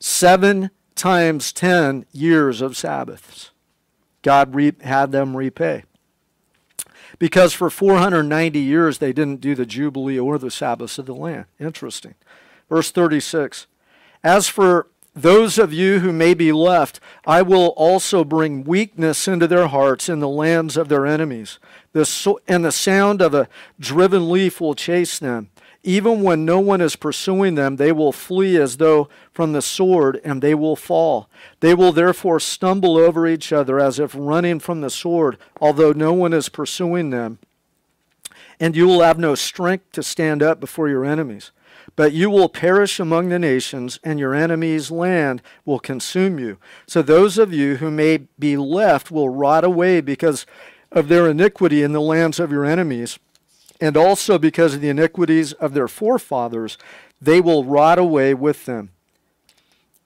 Seven 0.00 0.70
times 0.96 1.52
10 1.52 2.04
years 2.10 2.60
of 2.60 2.76
Sabbaths. 2.76 3.52
God 4.22 4.74
had 4.80 5.12
them 5.12 5.36
repay. 5.36 5.84
because 7.20 7.52
for 7.52 7.70
490 7.70 8.58
years 8.58 8.98
they 8.98 9.12
didn't 9.12 9.40
do 9.40 9.54
the 9.54 9.66
Jubilee 9.66 10.18
or 10.18 10.36
the 10.36 10.50
Sabbaths 10.50 10.98
of 10.98 11.06
the 11.06 11.14
land. 11.14 11.44
Interesting. 11.60 12.16
Verse 12.68 12.90
36 12.90 13.68
As 14.24 14.48
for 14.48 14.88
those 15.14 15.58
of 15.58 15.72
you 15.72 16.00
who 16.00 16.12
may 16.12 16.34
be 16.34 16.52
left, 16.52 16.98
I 17.26 17.42
will 17.42 17.68
also 17.76 18.24
bring 18.24 18.64
weakness 18.64 19.28
into 19.28 19.46
their 19.46 19.68
hearts 19.68 20.08
in 20.08 20.18
the 20.20 20.28
lands 20.28 20.76
of 20.76 20.88
their 20.88 21.06
enemies. 21.06 21.58
The 21.92 22.04
so- 22.04 22.40
and 22.48 22.64
the 22.64 22.72
sound 22.72 23.22
of 23.22 23.34
a 23.34 23.48
driven 23.78 24.30
leaf 24.30 24.60
will 24.60 24.74
chase 24.74 25.18
them. 25.18 25.50
Even 25.84 26.22
when 26.22 26.46
no 26.46 26.58
one 26.58 26.80
is 26.80 26.96
pursuing 26.96 27.54
them, 27.54 27.76
they 27.76 27.92
will 27.92 28.10
flee 28.10 28.56
as 28.56 28.78
though 28.78 29.08
from 29.32 29.52
the 29.52 29.60
sword, 29.60 30.18
and 30.24 30.40
they 30.40 30.54
will 30.54 30.76
fall. 30.76 31.28
They 31.60 31.74
will 31.74 31.92
therefore 31.92 32.40
stumble 32.40 32.96
over 32.96 33.26
each 33.26 33.52
other 33.52 33.78
as 33.78 33.98
if 33.98 34.14
running 34.18 34.60
from 34.60 34.80
the 34.80 34.88
sword, 34.88 35.36
although 35.60 35.92
no 35.92 36.12
one 36.14 36.32
is 36.32 36.48
pursuing 36.48 37.10
them. 37.10 37.38
And 38.58 38.74
you 38.74 38.86
will 38.86 39.02
have 39.02 39.18
no 39.18 39.34
strength 39.34 39.92
to 39.92 40.02
stand 40.02 40.42
up 40.42 40.58
before 40.58 40.88
your 40.88 41.04
enemies. 41.04 41.52
But 41.96 42.12
you 42.12 42.28
will 42.28 42.48
perish 42.48 42.98
among 42.98 43.28
the 43.28 43.38
nations, 43.38 44.00
and 44.02 44.18
your 44.18 44.34
enemies' 44.34 44.90
land 44.90 45.42
will 45.64 45.78
consume 45.78 46.38
you. 46.38 46.58
So 46.86 47.02
those 47.02 47.38
of 47.38 47.52
you 47.52 47.76
who 47.76 47.90
may 47.90 48.26
be 48.38 48.56
left 48.56 49.10
will 49.10 49.28
rot 49.28 49.64
away 49.64 50.00
because 50.00 50.44
of 50.90 51.08
their 51.08 51.28
iniquity 51.28 51.82
in 51.82 51.92
the 51.92 52.00
lands 52.00 52.40
of 52.40 52.50
your 52.50 52.64
enemies 52.64 53.18
and 53.80 53.96
also 53.96 54.38
because 54.38 54.74
of 54.74 54.80
the 54.80 54.88
iniquities 54.88 55.52
of 55.52 55.74
their 55.74 55.88
forefathers, 55.88 56.78
they 57.20 57.40
will 57.40 57.64
rot 57.64 57.98
away 57.98 58.34
with 58.34 58.64
them. 58.66 58.90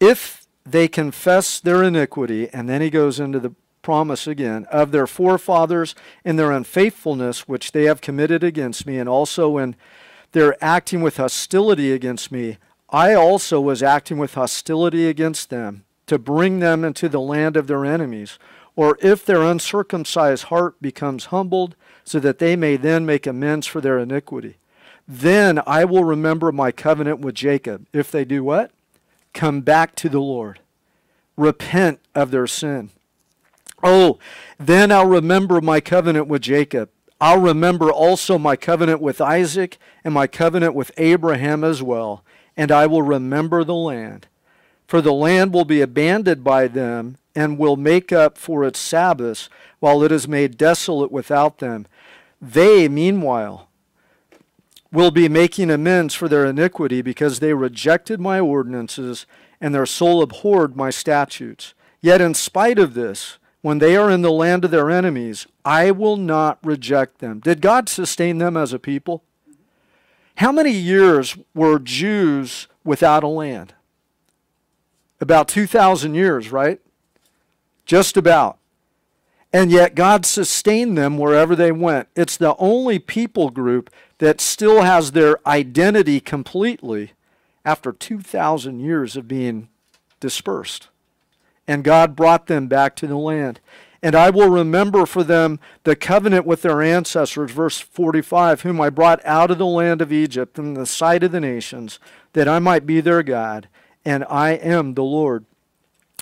If 0.01 0.47
they 0.65 0.89
confess 0.89 1.61
their 1.61 1.83
iniquity, 1.83 2.49
and 2.53 2.69
then 2.69 2.81
he 2.81 2.91
goes 2.91 3.21
into 3.21 3.41
the 3.41 3.55
promise 3.83 4.27
again, 4.27 4.67
of 4.71 4.91
their 4.91 5.07
forefathers 5.07 5.95
and 6.25 6.39
their 6.39 6.53
unfaithfulness 6.53 7.49
which 7.49 7.73
they 7.73 7.85
have 7.85 8.01
committed 8.01 8.43
against 8.43 8.87
me, 8.87 8.99
and 8.99 9.09
also 9.09 9.59
in 9.59 9.77
their 10.33 10.63
acting 10.63 11.03
with 11.03 11.17
hostility 11.17 11.93
against 11.93 12.31
me, 12.31 12.59
I 12.91 13.15
also 13.15 13.61
was 13.61 13.83
acting 13.83 14.19
with 14.19 14.35
hostility 14.35 15.09
against 15.09 15.51
them 15.51 15.85
to 16.07 16.19
bring 16.19 16.61
them 16.61 16.85
into 16.85 17.09
the 17.09 17.21
land 17.21 17.57
of 17.57 17.67
their 17.67 17.85
enemies. 17.85 18.39
Or 18.77 18.97
if 19.03 19.25
their 19.25 19.43
uncircumcised 19.43 20.45
heart 20.45 20.81
becomes 20.81 21.27
humbled, 21.27 21.75
so 22.05 22.19
that 22.21 22.39
they 22.39 22.57
may 22.57 22.77
then 22.77 23.05
make 23.05 23.27
amends 23.27 23.67
for 23.67 23.81
their 23.81 23.99
iniquity. 23.99 24.57
Then 25.07 25.61
I 25.67 25.85
will 25.85 26.05
remember 26.05 26.51
my 26.53 26.73
covenant 26.73 27.21
with 27.21 27.35
Jacob. 27.35 27.87
If 27.93 28.11
they 28.11 28.25
do 28.25 28.43
what? 28.43 28.71
Come 29.35 29.61
back 29.61 29.95
to 29.97 30.09
the 30.09 30.21
Lord. 30.21 30.61
Repent 31.37 32.01
of 32.15 32.31
their 32.31 32.47
sin. 32.47 32.91
Oh, 33.83 34.19
then 34.59 34.91
I'll 34.91 35.07
remember 35.07 35.61
my 35.61 35.81
covenant 35.81 36.27
with 36.27 36.43
Jacob. 36.43 36.91
I'll 37.21 37.41
remember 37.41 37.91
also 37.91 38.39
my 38.39 38.55
covenant 38.55 39.01
with 39.01 39.21
Isaac 39.21 39.79
and 40.05 40.15
my 40.15 40.27
covenant 40.27 40.75
with 40.75 40.93
Abraham 40.97 41.65
as 41.65 41.83
well, 41.83 42.25
and 42.57 42.71
I 42.71 42.87
will 42.87 43.03
remember 43.03 43.65
the 43.65 43.75
land. 43.75 44.29
For 44.87 45.01
the 45.01 45.13
land 45.13 45.53
will 45.53 45.65
be 45.65 45.81
abandoned 45.81 46.45
by 46.45 46.69
them 46.69 47.19
and 47.35 47.59
will 47.59 47.77
make 47.77 48.13
up 48.13 48.39
for 48.39 48.65
its 48.65 48.79
Sabbaths, 48.79 49.49
while 49.81 50.03
it 50.03 50.11
is 50.11 50.27
made 50.27 50.57
desolate 50.57 51.13
without 51.13 51.59
them. 51.59 51.87
They, 52.41 52.89
meanwhile, 52.89 53.69
will 54.91 55.11
be 55.11 55.29
making 55.29 55.71
amends 55.71 56.15
for 56.15 56.29
their 56.29 56.47
iniquity 56.47 57.03
because 57.03 57.41
they 57.41 57.53
rejected 57.53 58.21
my 58.21 58.41
ordinances 58.41 59.27
and 59.61 59.75
their 59.75 59.87
soul 59.87 60.23
abhorred 60.23 60.77
my 60.77 60.91
statutes. 60.91 61.75
Yet, 62.01 62.21
in 62.21 62.35
spite 62.35 62.79
of 62.79 62.95
this, 62.95 63.38
when 63.63 63.79
they 63.79 63.97
are 63.97 64.11
in 64.11 64.23
the 64.23 64.31
land 64.31 64.65
of 64.65 64.71
their 64.71 64.91
enemies, 64.91 65.47
I 65.65 65.91
will 65.91 66.17
not 66.17 66.59
reject 66.65 67.19
them. 67.19 67.41
Did 67.41 67.61
God 67.61 67.89
sustain 67.89 68.39
them 68.39 68.57
as 68.57 68.73
a 68.73 68.79
people? 68.79 69.23
How 70.37 70.53
many 70.53 70.71
years 70.71 71.37
were 71.55 71.79
Jews 71.79 72.69
without 72.85 73.25
a 73.25 73.29
land? 73.29 73.75
About 75.21 75.49
2,000 75.49 76.15
years, 76.15 76.53
right? 76.53 76.81
Just 77.85 78.17
about. 78.17 78.59
And 79.53 79.73
yet 79.73 79.97
God 79.97 80.25
sustained 80.25 80.97
them 80.97 81.19
wherever 81.19 81.57
they 81.57 81.73
went. 81.73 82.09
It's 82.15 82.37
the 82.37 82.55
only 82.59 82.99
people 82.99 83.51
group 83.51 83.91
that 84.19 84.41
still 84.41 84.83
has 84.83 85.13
their 85.13 85.39
identity 85.47 86.21
completely 86.21 87.13
after 87.65 87.93
2,000 87.93 88.79
years 88.79 89.17
of 89.17 89.27
being 89.27 89.69
dispersed. 90.21 90.89
And 91.69 91.85
God 91.85 92.17
brought 92.17 92.49
them 92.49 92.67
back 92.67 92.97
to 92.97 93.07
the 93.07 93.17
land. 93.17 93.61
And 94.03 94.15
I 94.15 94.31
will 94.31 94.49
remember 94.49 95.07
for 95.07 95.23
them 95.23 95.61
the 95.85 95.95
covenant 95.95 96.47
with 96.47 96.63
their 96.63 96.83
ancestors, 96.83 97.51
verse 97.51 97.79
45, 97.79 98.63
whom 98.63 98.81
I 98.81 98.91
brought 98.91 99.25
out 99.25 99.51
of 99.51 99.59
the 99.59 99.67
land 99.67 100.01
of 100.01 100.13
Egypt 100.13 100.59
in 100.59 100.75
the 100.75 100.87
sight 100.87 101.23
of 101.23 101.33
the 101.33 101.41
nations, 101.41 102.01
that 102.33 102.49
I 102.49 102.59
might 102.59 102.87
be 102.87 103.01
their 103.01 103.23
God, 103.23 103.69
and 104.05 104.25
I 104.29 104.51
am 104.51 104.95
the 104.95 105.03
Lord. 105.03 105.45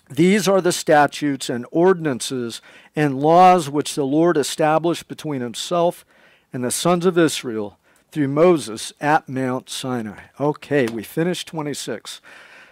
These 0.08 0.46
are 0.46 0.60
the 0.60 0.72
statutes 0.72 1.50
and 1.50 1.66
ordinances 1.70 2.62
and 2.94 3.20
laws 3.20 3.68
which 3.68 3.94
the 3.94 4.06
Lord 4.06 4.36
established 4.36 5.08
between 5.08 5.40
himself 5.40 6.04
and 6.52 6.64
the 6.64 6.70
sons 6.70 7.04
of 7.04 7.18
Israel 7.18 7.78
through 8.10 8.28
Moses 8.28 8.92
at 9.00 9.28
Mount 9.28 9.68
Sinai. 9.68 10.24
Okay, 10.40 10.86
we 10.86 11.02
finished 11.02 11.48
26. 11.48 12.20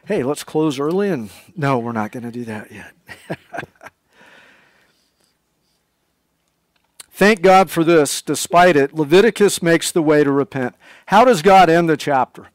Hey, 0.07 0.23
let's 0.23 0.45
close 0.45 0.79
early 0.79 1.09
and 1.09 1.31
no, 1.57 1.79
we're 1.79 1.93
not 1.93 2.13
going 2.13 2.25
to 2.25 2.31
do 2.31 2.45
that 2.45 2.71
yet. 2.71 2.93
Thank 7.11 7.41
God 7.43 7.71
for 7.71 7.85
this. 7.85 8.21
Despite 8.21 8.77
it, 8.77 8.93
Leviticus 8.93 9.63
makes 9.63 9.91
the 9.91 10.03
way 10.03 10.23
to 10.25 10.31
repent. 10.31 10.75
How 11.07 11.25
does 11.25 11.41
God 11.43 11.71
end 11.71 11.89
the 11.89 11.97
chapter? 11.97 12.49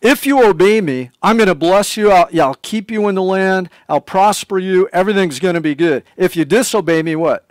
If 0.00 0.26
you 0.26 0.44
obey 0.44 0.80
me, 0.80 1.10
I'm 1.22 1.38
going 1.38 1.48
to 1.48 1.54
bless 1.54 1.96
you. 1.96 2.12
I'll, 2.12 2.28
yeah, 2.30 2.44
I'll 2.44 2.58
keep 2.62 2.90
you 2.90 3.08
in 3.08 3.14
the 3.16 3.22
land. 3.22 3.68
I'll 3.88 4.00
prosper 4.00 4.58
you. 4.58 4.88
Everything's 4.92 5.40
going 5.40 5.54
to 5.54 5.60
be 5.60 5.74
good. 5.74 6.04
If 6.16 6.36
you 6.36 6.44
disobey 6.44 7.02
me, 7.02 7.16
what? 7.16 7.50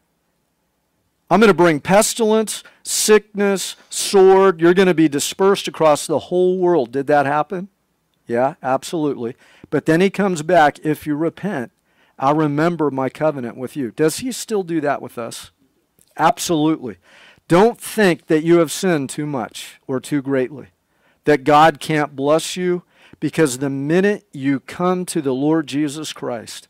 I'm 1.29 1.39
going 1.39 1.49
to 1.49 1.55
bring 1.55 1.79
pestilence, 1.79 2.63
sickness, 2.83 3.75
sword. 3.89 4.61
You're 4.61 4.75
going 4.75 4.87
to 4.87 4.93
be 4.93 5.09
dispersed 5.09 5.67
across 5.67 6.05
the 6.05 6.19
whole 6.19 6.59
world. 6.59 6.91
Did 6.91 7.07
that 7.07 7.25
happen? 7.25 7.67
Yeah, 8.27 8.55
absolutely. 8.63 9.35
But 9.69 9.85
then 9.85 10.01
he 10.01 10.09
comes 10.09 10.41
back. 10.41 10.79
If 10.79 11.05
you 11.05 11.15
repent, 11.15 11.71
I'll 12.17 12.35
remember 12.35 12.89
my 12.89 13.09
covenant 13.09 13.57
with 13.57 13.75
you. 13.75 13.91
Does 13.91 14.17
he 14.19 14.31
still 14.31 14.63
do 14.63 14.81
that 14.81 15.01
with 15.01 15.17
us? 15.17 15.51
Absolutely. 16.17 16.97
Don't 17.47 17.79
think 17.79 18.27
that 18.27 18.43
you 18.43 18.59
have 18.59 18.71
sinned 18.71 19.09
too 19.09 19.25
much 19.25 19.79
or 19.87 19.99
too 19.99 20.21
greatly 20.21 20.69
that 21.25 21.43
God 21.43 21.79
can't 21.79 22.15
bless 22.15 22.55
you 22.55 22.83
because 23.19 23.57
the 23.57 23.69
minute 23.69 24.25
you 24.31 24.59
come 24.59 25.05
to 25.07 25.21
the 25.21 25.33
Lord 25.33 25.67
Jesus 25.67 26.13
Christ 26.13 26.67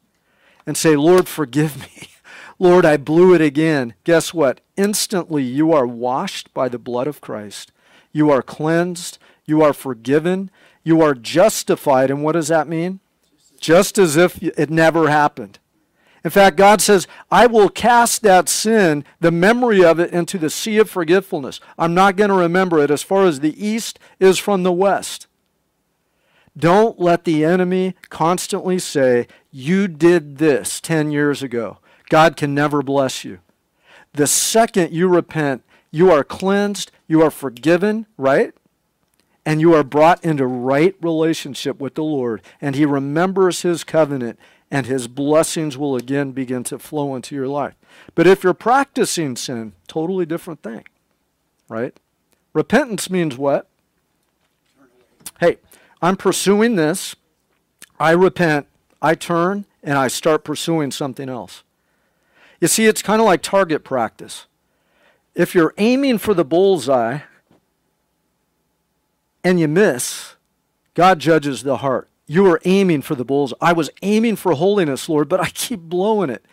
and 0.66 0.76
say, 0.76 0.96
Lord, 0.96 1.28
forgive 1.28 1.78
me. 1.78 2.10
Lord, 2.60 2.86
I 2.86 2.98
blew 2.98 3.34
it 3.34 3.42
again. 3.42 3.94
Guess 4.04 4.34
what? 4.34 4.62
Instantly 4.78 5.44
you 5.44 5.72
are 5.74 5.86
washed 5.86 6.54
by 6.54 6.70
the 6.70 6.80
blood 6.80 7.08
of 7.08 7.22
Christ. 7.22 7.72
You 8.12 8.32
are 8.32 8.42
cleansed. 8.42 9.18
You 9.46 9.62
are 9.62 9.74
forgiven. 9.74 10.50
You 10.86 11.02
are 11.02 11.14
justified. 11.14 12.10
And 12.10 12.24
what 12.24 12.34
does 12.34 12.48
that 12.48 12.70
mean? 12.70 13.02
Just 13.60 13.98
as 13.98 14.16
if 14.16 14.42
it 14.42 14.70
never 14.70 15.10
happened. 15.10 15.60
In 16.24 16.32
fact, 16.32 16.56
God 16.58 16.82
says, 16.82 17.08
I 17.30 17.46
will 17.46 17.70
cast 17.70 18.22
that 18.22 18.48
sin, 18.48 19.04
the 19.20 19.32
memory 19.32 19.84
of 19.84 20.00
it, 20.00 20.12
into 20.12 20.38
the 20.38 20.50
sea 20.50 20.78
of 20.78 20.90
forgetfulness. 20.90 21.60
I'm 21.78 21.94
not 21.94 22.16
going 22.16 22.30
to 22.30 22.36
remember 22.36 22.80
it 22.80 22.90
as 22.90 23.04
far 23.04 23.26
as 23.26 23.42
the 23.42 23.64
east 23.64 24.00
is 24.20 24.40
from 24.40 24.64
the 24.64 24.72
west. 24.72 25.28
Don't 26.58 27.00
let 27.00 27.26
the 27.26 27.44
enemy 27.44 27.96
constantly 28.10 28.80
say, 28.80 29.28
You 29.52 29.88
did 29.88 30.38
this 30.38 30.80
10 30.80 31.12
years 31.12 31.44
ago. 31.44 31.80
God 32.10 32.38
can 32.38 32.56
never 32.56 32.82
bless 32.82 33.24
you. 33.24 33.40
The 34.14 34.28
second 34.28 34.94
you 34.94 35.08
repent, 35.08 35.64
you 35.92 36.12
are 36.12 36.24
cleansed, 36.24 36.92
you 37.08 37.22
are 37.22 37.32
forgiven, 37.32 38.06
right? 38.18 38.54
And 39.46 39.62
you 39.62 39.74
are 39.76 39.84
brought 39.84 40.24
into 40.26 40.48
right 40.48 40.96
relationship 41.02 41.80
with 41.80 41.96
the 41.96 42.04
Lord. 42.04 42.42
And 42.60 42.76
He 42.76 42.86
remembers 42.86 43.62
His 43.62 43.84
covenant 43.84 44.40
and 44.72 44.88
his 44.88 45.08
blessings 45.08 45.78
will 45.78 45.96
again 45.96 46.32
begin 46.32 46.64
to 46.66 46.80
flow 46.80 47.16
into 47.16 47.36
your 47.36 47.48
life. 47.48 47.76
But 48.14 48.28
if 48.28 48.44
you're 48.44 48.54
practicing 48.54 49.36
sin, 49.36 49.74
totally 49.88 50.26
different 50.26 50.64
thing, 50.64 50.84
right? 51.70 51.98
Repentance 52.54 53.10
means 53.10 53.38
what? 53.38 53.70
Hey, 55.40 55.58
I'm 56.02 56.18
pursuing 56.18 56.76
this. 56.76 57.16
I 58.00 58.12
repent, 58.12 58.68
I 59.02 59.16
turn, 59.16 59.66
and 59.84 59.98
I 59.98 60.08
start 60.08 60.44
pursuing 60.44 60.92
something 60.92 61.30
else. 61.30 61.64
You 62.60 62.68
see, 62.68 62.86
it's 62.86 63.02
kind 63.02 63.22
of 63.22 63.26
like 63.26 63.42
target 63.42 63.84
practice. 63.84 64.48
If 65.36 65.54
you're 65.54 65.74
aiming 65.78 66.18
for 66.18 66.34
the 66.34 66.46
bullseye 66.46 67.20
and 69.46 69.60
you 69.60 69.68
miss, 69.68 70.36
God 70.96 71.20
judges 71.20 71.62
the 71.64 71.78
heart. 71.78 72.10
You 72.26 72.44
were 72.44 72.60
aiming 72.66 73.04
for 73.04 73.14
the 73.14 73.24
bulls. 73.24 73.54
I 73.62 73.74
was 73.74 73.92
aiming 74.02 74.38
for 74.38 74.54
holiness, 74.54 75.08
Lord, 75.08 75.30
but 75.30 75.40
I 75.40 75.50
keep 75.50 75.82
blowing 75.82 76.32
it. 76.32 76.44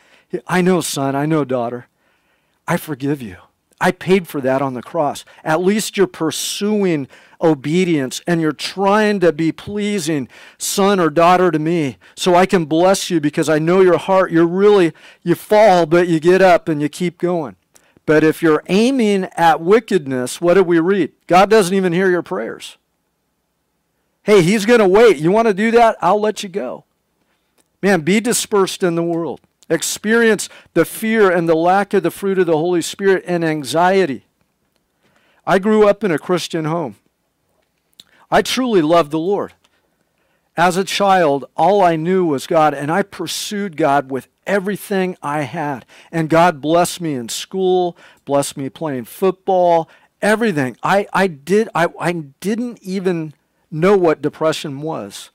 I 0.46 0.60
know, 0.60 0.82
son. 0.82 1.16
I 1.16 1.24
know, 1.24 1.44
daughter. 1.44 1.86
I 2.68 2.76
forgive 2.76 3.22
you. 3.22 3.38
I 3.80 3.90
paid 3.92 4.28
for 4.28 4.40
that 4.42 4.62
on 4.62 4.74
the 4.74 4.82
cross. 4.82 5.24
At 5.42 5.62
least 5.62 5.96
you're 5.96 6.06
pursuing 6.06 7.08
obedience 7.40 8.20
and 8.26 8.40
you're 8.40 8.52
trying 8.52 9.18
to 9.20 9.32
be 9.32 9.50
pleasing 9.50 10.28
son 10.58 11.00
or 11.00 11.10
daughter 11.10 11.50
to 11.50 11.58
me 11.58 11.96
so 12.14 12.34
I 12.34 12.46
can 12.46 12.66
bless 12.66 13.10
you 13.10 13.20
because 13.20 13.48
I 13.48 13.58
know 13.58 13.80
your 13.80 13.98
heart. 13.98 14.30
You're 14.30 14.46
really, 14.46 14.92
you 15.22 15.34
fall, 15.34 15.86
but 15.86 16.08
you 16.08 16.20
get 16.20 16.42
up 16.42 16.68
and 16.68 16.80
you 16.80 16.88
keep 16.88 17.18
going. 17.18 17.56
But 18.04 18.22
if 18.22 18.42
you're 18.42 18.62
aiming 18.68 19.24
at 19.36 19.60
wickedness, 19.60 20.40
what 20.40 20.54
do 20.54 20.62
we 20.62 20.78
read? 20.78 21.12
God 21.26 21.48
doesn't 21.48 21.74
even 21.74 21.92
hear 21.92 22.10
your 22.10 22.22
prayers. 22.22 22.76
Hey, 24.24 24.42
He's 24.42 24.66
going 24.66 24.80
to 24.80 24.88
wait. 24.88 25.16
You 25.16 25.30
want 25.30 25.48
to 25.48 25.54
do 25.54 25.70
that? 25.72 25.96
I'll 26.00 26.20
let 26.20 26.42
you 26.42 26.48
go. 26.48 26.84
Man, 27.82 28.02
be 28.02 28.20
dispersed 28.20 28.82
in 28.82 28.94
the 28.94 29.02
world 29.02 29.40
experience 29.72 30.48
the 30.74 30.84
fear 30.84 31.30
and 31.30 31.48
the 31.48 31.56
lack 31.56 31.94
of 31.94 32.02
the 32.02 32.10
fruit 32.10 32.38
of 32.38 32.46
the 32.46 32.56
Holy 32.56 32.82
Spirit 32.82 33.24
and 33.26 33.44
anxiety. 33.44 34.26
I 35.46 35.58
grew 35.58 35.88
up 35.88 36.04
in 36.04 36.10
a 36.10 36.18
Christian 36.18 36.66
home. 36.66 36.96
I 38.30 38.42
truly 38.42 38.82
loved 38.82 39.10
the 39.10 39.18
Lord. 39.18 39.54
As 40.56 40.76
a 40.76 40.84
child, 40.84 41.46
all 41.56 41.82
I 41.82 41.96
knew 41.96 42.26
was 42.26 42.46
God, 42.46 42.74
and 42.74 42.90
I 42.92 43.02
pursued 43.02 43.76
God 43.76 44.10
with 44.10 44.28
everything 44.46 45.16
I 45.22 45.42
had. 45.42 45.86
And 46.10 46.28
God 46.28 46.60
blessed 46.60 47.00
me 47.00 47.14
in 47.14 47.30
school, 47.30 47.96
blessed 48.24 48.58
me 48.58 48.68
playing 48.68 49.06
football, 49.06 49.88
everything. 50.20 50.76
I, 50.82 51.06
I, 51.12 51.26
did, 51.26 51.70
I, 51.74 51.88
I 51.98 52.12
didn't 52.12 52.82
even 52.82 53.32
know 53.72 53.96
what 53.96 54.22
depression 54.22 54.80
was 54.80 55.30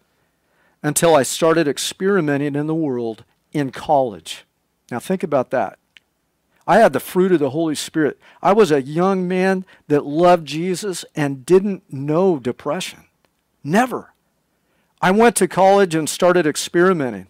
until 0.84 1.16
I 1.16 1.24
started 1.24 1.68
experimenting 1.68 2.56
in 2.56 2.68
the 2.68 2.76
world 2.76 3.24
in 3.52 3.72
college. 3.72 4.46
Now, 4.92 5.00
think 5.00 5.24
about 5.24 5.50
that. 5.52 5.80
I 6.68 6.78
had 6.78 6.94
the 6.94 7.00
fruit 7.00 7.32
of 7.32 7.40
the 7.40 7.52
Holy 7.52 7.76
Spirit. 7.76 8.20
I 8.42 8.54
was 8.54 8.72
a 8.72 8.82
young 8.82 9.28
man 9.28 9.66
that 9.88 10.06
loved 10.06 10.46
Jesus 10.46 11.06
and 11.16 11.46
didn't 11.46 11.92
know 11.92 12.40
depression. 12.40 13.06
Never. 13.64 14.14
I 15.02 15.12
went 15.12 15.36
to 15.38 15.48
college 15.48 15.96
and 15.96 16.10
started 16.10 16.46
experimenting 16.46 17.28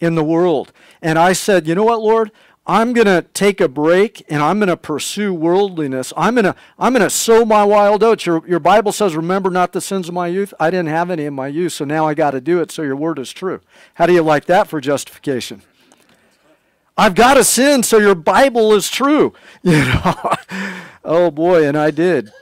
in 0.00 0.14
the 0.14 0.24
world. 0.24 0.72
And 1.00 1.18
I 1.18 1.32
said, 1.32 1.66
you 1.66 1.74
know 1.74 1.84
what, 1.84 2.00
Lord? 2.00 2.32
I'm 2.70 2.92
going 2.92 3.06
to 3.06 3.22
take 3.32 3.62
a 3.62 3.68
break 3.68 4.22
and 4.28 4.42
I'm 4.42 4.58
going 4.58 4.68
to 4.68 4.76
pursue 4.76 5.32
worldliness. 5.32 6.12
I'm 6.18 6.34
going 6.34 6.44
to 6.44 6.54
I'm 6.78 6.92
going 6.92 7.02
to 7.02 7.08
sow 7.08 7.46
my 7.46 7.64
wild 7.64 8.02
oats. 8.02 8.26
Your, 8.26 8.46
your 8.46 8.60
Bible 8.60 8.92
says, 8.92 9.16
remember 9.16 9.48
not 9.48 9.72
the 9.72 9.80
sins 9.80 10.06
of 10.06 10.14
my 10.14 10.26
youth. 10.26 10.52
I 10.60 10.70
didn't 10.70 10.90
have 10.90 11.10
any 11.10 11.24
in 11.24 11.32
my 11.32 11.48
youth, 11.48 11.72
so 11.72 11.86
now 11.86 12.06
I 12.06 12.12
got 12.12 12.32
to 12.32 12.42
do 12.42 12.60
it, 12.60 12.70
so 12.70 12.82
your 12.82 12.94
word 12.94 13.18
is 13.18 13.32
true. 13.32 13.62
How 13.94 14.04
do 14.04 14.12
you 14.12 14.22
like 14.22 14.44
that 14.44 14.68
for 14.68 14.82
justification? 14.82 15.62
I've 16.96 17.14
got 17.14 17.34
to 17.34 17.44
sin, 17.44 17.84
so 17.84 17.96
your 17.96 18.14
Bible 18.14 18.74
is 18.74 18.90
true. 18.90 19.32
You 19.62 19.84
know? 19.84 20.32
oh 21.04 21.30
boy, 21.30 21.66
and 21.66 21.76
I 21.76 21.90
did. 21.90 22.32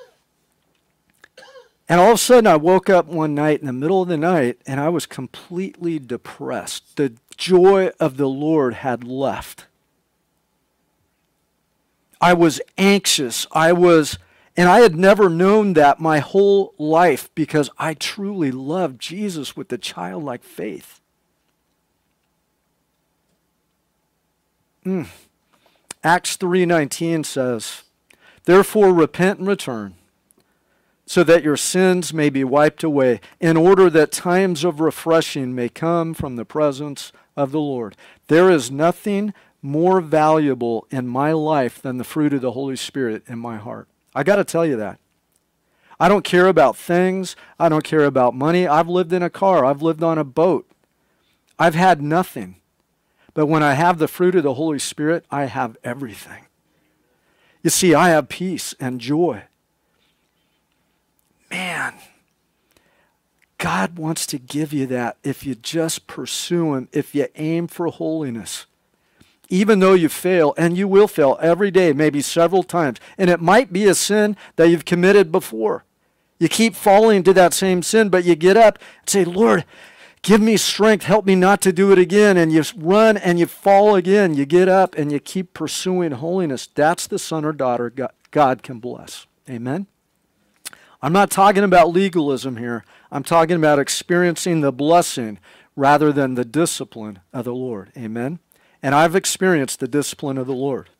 And 1.88 2.00
all 2.00 2.08
of 2.08 2.14
a 2.14 2.18
sudden, 2.18 2.48
I 2.48 2.56
woke 2.56 2.90
up 2.90 3.06
one 3.06 3.34
night 3.34 3.60
in 3.60 3.66
the 3.66 3.72
middle 3.72 4.02
of 4.02 4.08
the 4.08 4.16
night 4.16 4.58
and 4.66 4.80
I 4.80 4.88
was 4.88 5.06
completely 5.06 6.00
depressed. 6.00 6.96
The 6.96 7.14
joy 7.36 7.92
of 8.00 8.16
the 8.16 8.28
Lord 8.28 8.74
had 8.74 9.04
left. 9.04 9.66
I 12.20 12.32
was 12.32 12.60
anxious. 12.78 13.46
I 13.52 13.72
was, 13.72 14.18
and 14.56 14.68
I 14.68 14.80
had 14.80 14.96
never 14.96 15.28
known 15.28 15.74
that 15.74 16.00
my 16.00 16.18
whole 16.18 16.74
life 16.78 17.30
because 17.34 17.70
I 17.78 17.94
truly 17.94 18.50
loved 18.50 19.00
Jesus 19.00 19.56
with 19.56 19.68
the 19.68 19.78
childlike 19.78 20.42
faith. 20.42 21.00
Mm. 24.84 25.08
Acts 26.04 26.36
3:19 26.36 27.24
says, 27.24 27.82
"Therefore 28.44 28.94
repent 28.94 29.40
and 29.40 29.48
return, 29.48 29.96
so 31.04 31.24
that 31.24 31.42
your 31.42 31.56
sins 31.56 32.14
may 32.14 32.30
be 32.30 32.44
wiped 32.44 32.84
away, 32.84 33.20
in 33.40 33.56
order 33.56 33.90
that 33.90 34.12
times 34.12 34.62
of 34.62 34.78
refreshing 34.80 35.54
may 35.54 35.68
come 35.68 36.14
from 36.14 36.36
the 36.36 36.44
presence 36.44 37.10
of 37.36 37.50
the 37.50 37.60
Lord." 37.60 37.96
There 38.28 38.48
is 38.48 38.70
nothing 38.70 39.34
more 39.66 40.00
valuable 40.00 40.86
in 40.90 41.06
my 41.06 41.32
life 41.32 41.82
than 41.82 41.98
the 41.98 42.04
fruit 42.04 42.32
of 42.32 42.40
the 42.40 42.52
Holy 42.52 42.76
Spirit 42.76 43.24
in 43.26 43.38
my 43.38 43.56
heart. 43.56 43.88
I 44.14 44.22
got 44.22 44.36
to 44.36 44.44
tell 44.44 44.64
you 44.64 44.76
that. 44.76 44.98
I 45.98 46.08
don't 46.08 46.24
care 46.24 46.46
about 46.46 46.76
things. 46.76 47.36
I 47.58 47.68
don't 47.68 47.84
care 47.84 48.04
about 48.04 48.34
money. 48.34 48.66
I've 48.66 48.88
lived 48.88 49.12
in 49.12 49.22
a 49.22 49.30
car. 49.30 49.64
I've 49.64 49.82
lived 49.82 50.02
on 50.02 50.18
a 50.18 50.24
boat. 50.24 50.70
I've 51.58 51.74
had 51.74 52.00
nothing. 52.00 52.56
But 53.34 53.46
when 53.46 53.62
I 53.62 53.74
have 53.74 53.98
the 53.98 54.08
fruit 54.08 54.34
of 54.36 54.42
the 54.42 54.54
Holy 54.54 54.78
Spirit, 54.78 55.24
I 55.30 55.44
have 55.44 55.76
everything. 55.82 56.46
You 57.62 57.70
see, 57.70 57.94
I 57.94 58.10
have 58.10 58.28
peace 58.28 58.74
and 58.78 59.00
joy. 59.00 59.44
Man, 61.50 61.94
God 63.58 63.98
wants 63.98 64.26
to 64.26 64.38
give 64.38 64.72
you 64.72 64.86
that 64.86 65.16
if 65.24 65.44
you 65.44 65.54
just 65.54 66.06
pursue 66.06 66.74
Him, 66.74 66.88
if 66.92 67.14
you 67.14 67.26
aim 67.34 67.66
for 67.66 67.88
holiness 67.88 68.66
even 69.48 69.78
though 69.78 69.94
you 69.94 70.08
fail, 70.08 70.54
and 70.56 70.76
you 70.76 70.88
will 70.88 71.08
fail 71.08 71.38
every 71.40 71.70
day, 71.70 71.92
maybe 71.92 72.20
several 72.20 72.62
times, 72.62 72.98
and 73.16 73.30
it 73.30 73.40
might 73.40 73.72
be 73.72 73.86
a 73.86 73.94
sin 73.94 74.36
that 74.56 74.68
you've 74.68 74.84
committed 74.84 75.30
before. 75.30 75.84
You 76.38 76.48
keep 76.48 76.74
falling 76.74 77.18
into 77.18 77.32
that 77.32 77.54
same 77.54 77.82
sin, 77.82 78.08
but 78.08 78.24
you 78.24 78.34
get 78.34 78.56
up 78.56 78.78
and 79.00 79.08
say, 79.08 79.24
Lord, 79.24 79.64
give 80.22 80.40
me 80.40 80.56
strength, 80.56 81.04
help 81.04 81.24
me 81.24 81.34
not 81.34 81.62
to 81.62 81.72
do 81.72 81.92
it 81.92 81.98
again. 81.98 82.36
And 82.36 82.52
you 82.52 82.62
run 82.76 83.16
and 83.16 83.38
you 83.38 83.46
fall 83.46 83.94
again. 83.94 84.34
You 84.34 84.44
get 84.44 84.68
up 84.68 84.94
and 84.96 85.10
you 85.10 85.18
keep 85.18 85.54
pursuing 85.54 86.12
holiness. 86.12 86.66
That's 86.66 87.06
the 87.06 87.18
son 87.18 87.44
or 87.44 87.52
daughter 87.52 87.90
God 88.30 88.62
can 88.62 88.80
bless. 88.80 89.26
Amen? 89.48 89.86
I'm 91.00 91.12
not 91.12 91.30
talking 91.30 91.64
about 91.64 91.90
legalism 91.90 92.56
here. 92.56 92.84
I'm 93.10 93.22
talking 93.22 93.56
about 93.56 93.78
experiencing 93.78 94.60
the 94.60 94.72
blessing 94.72 95.38
rather 95.74 96.12
than 96.12 96.34
the 96.34 96.44
discipline 96.44 97.20
of 97.32 97.44
the 97.44 97.54
Lord. 97.54 97.92
Amen? 97.96 98.40
And 98.86 98.94
I've 98.94 99.16
experienced 99.16 99.80
the 99.80 99.88
discipline 99.88 100.38
of 100.38 100.46
the 100.46 100.54
Lord. 100.54 100.90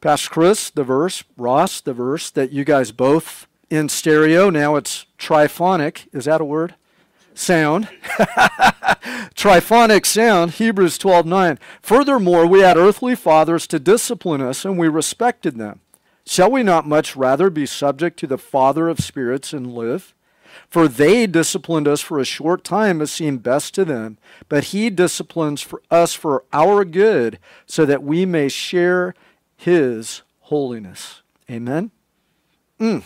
Pastor 0.00 0.30
Chris, 0.30 0.70
the 0.70 0.82
verse, 0.82 1.22
Ross, 1.36 1.82
the 1.82 1.92
verse 1.92 2.30
that 2.30 2.52
you 2.52 2.64
guys 2.64 2.90
both 2.90 3.46
in 3.68 3.90
stereo, 3.90 4.48
now 4.48 4.74
it's 4.76 5.04
triphonic. 5.18 6.06
Is 6.10 6.24
that 6.24 6.40
a 6.40 6.46
word? 6.46 6.74
Sound. 7.34 7.90
triphonic 9.34 10.06
sound, 10.06 10.52
Hebrews 10.52 10.96
12 10.96 11.26
9. 11.26 11.58
Furthermore, 11.82 12.46
we 12.46 12.60
had 12.60 12.78
earthly 12.78 13.14
fathers 13.14 13.66
to 13.66 13.78
discipline 13.78 14.40
us, 14.40 14.64
and 14.64 14.78
we 14.78 14.88
respected 14.88 15.58
them. 15.58 15.80
Shall 16.24 16.50
we 16.50 16.62
not 16.62 16.88
much 16.88 17.14
rather 17.14 17.50
be 17.50 17.66
subject 17.66 18.18
to 18.20 18.26
the 18.26 18.38
Father 18.38 18.88
of 18.88 19.00
spirits 19.00 19.52
and 19.52 19.74
live? 19.74 20.14
For 20.68 20.88
they 20.88 21.26
disciplined 21.26 21.86
us 21.88 22.00
for 22.00 22.18
a 22.18 22.24
short 22.24 22.64
time 22.64 23.00
as 23.00 23.10
seemed 23.10 23.42
best 23.42 23.74
to 23.74 23.84
them, 23.84 24.18
but 24.48 24.64
he 24.64 24.90
disciplines 24.90 25.62
for 25.62 25.82
us 25.90 26.14
for 26.14 26.44
our 26.52 26.84
good, 26.84 27.38
so 27.66 27.84
that 27.84 28.02
we 28.02 28.26
may 28.26 28.48
share 28.48 29.14
his 29.56 30.22
holiness. 30.40 31.22
Amen? 31.50 31.90
Mm. 32.80 33.02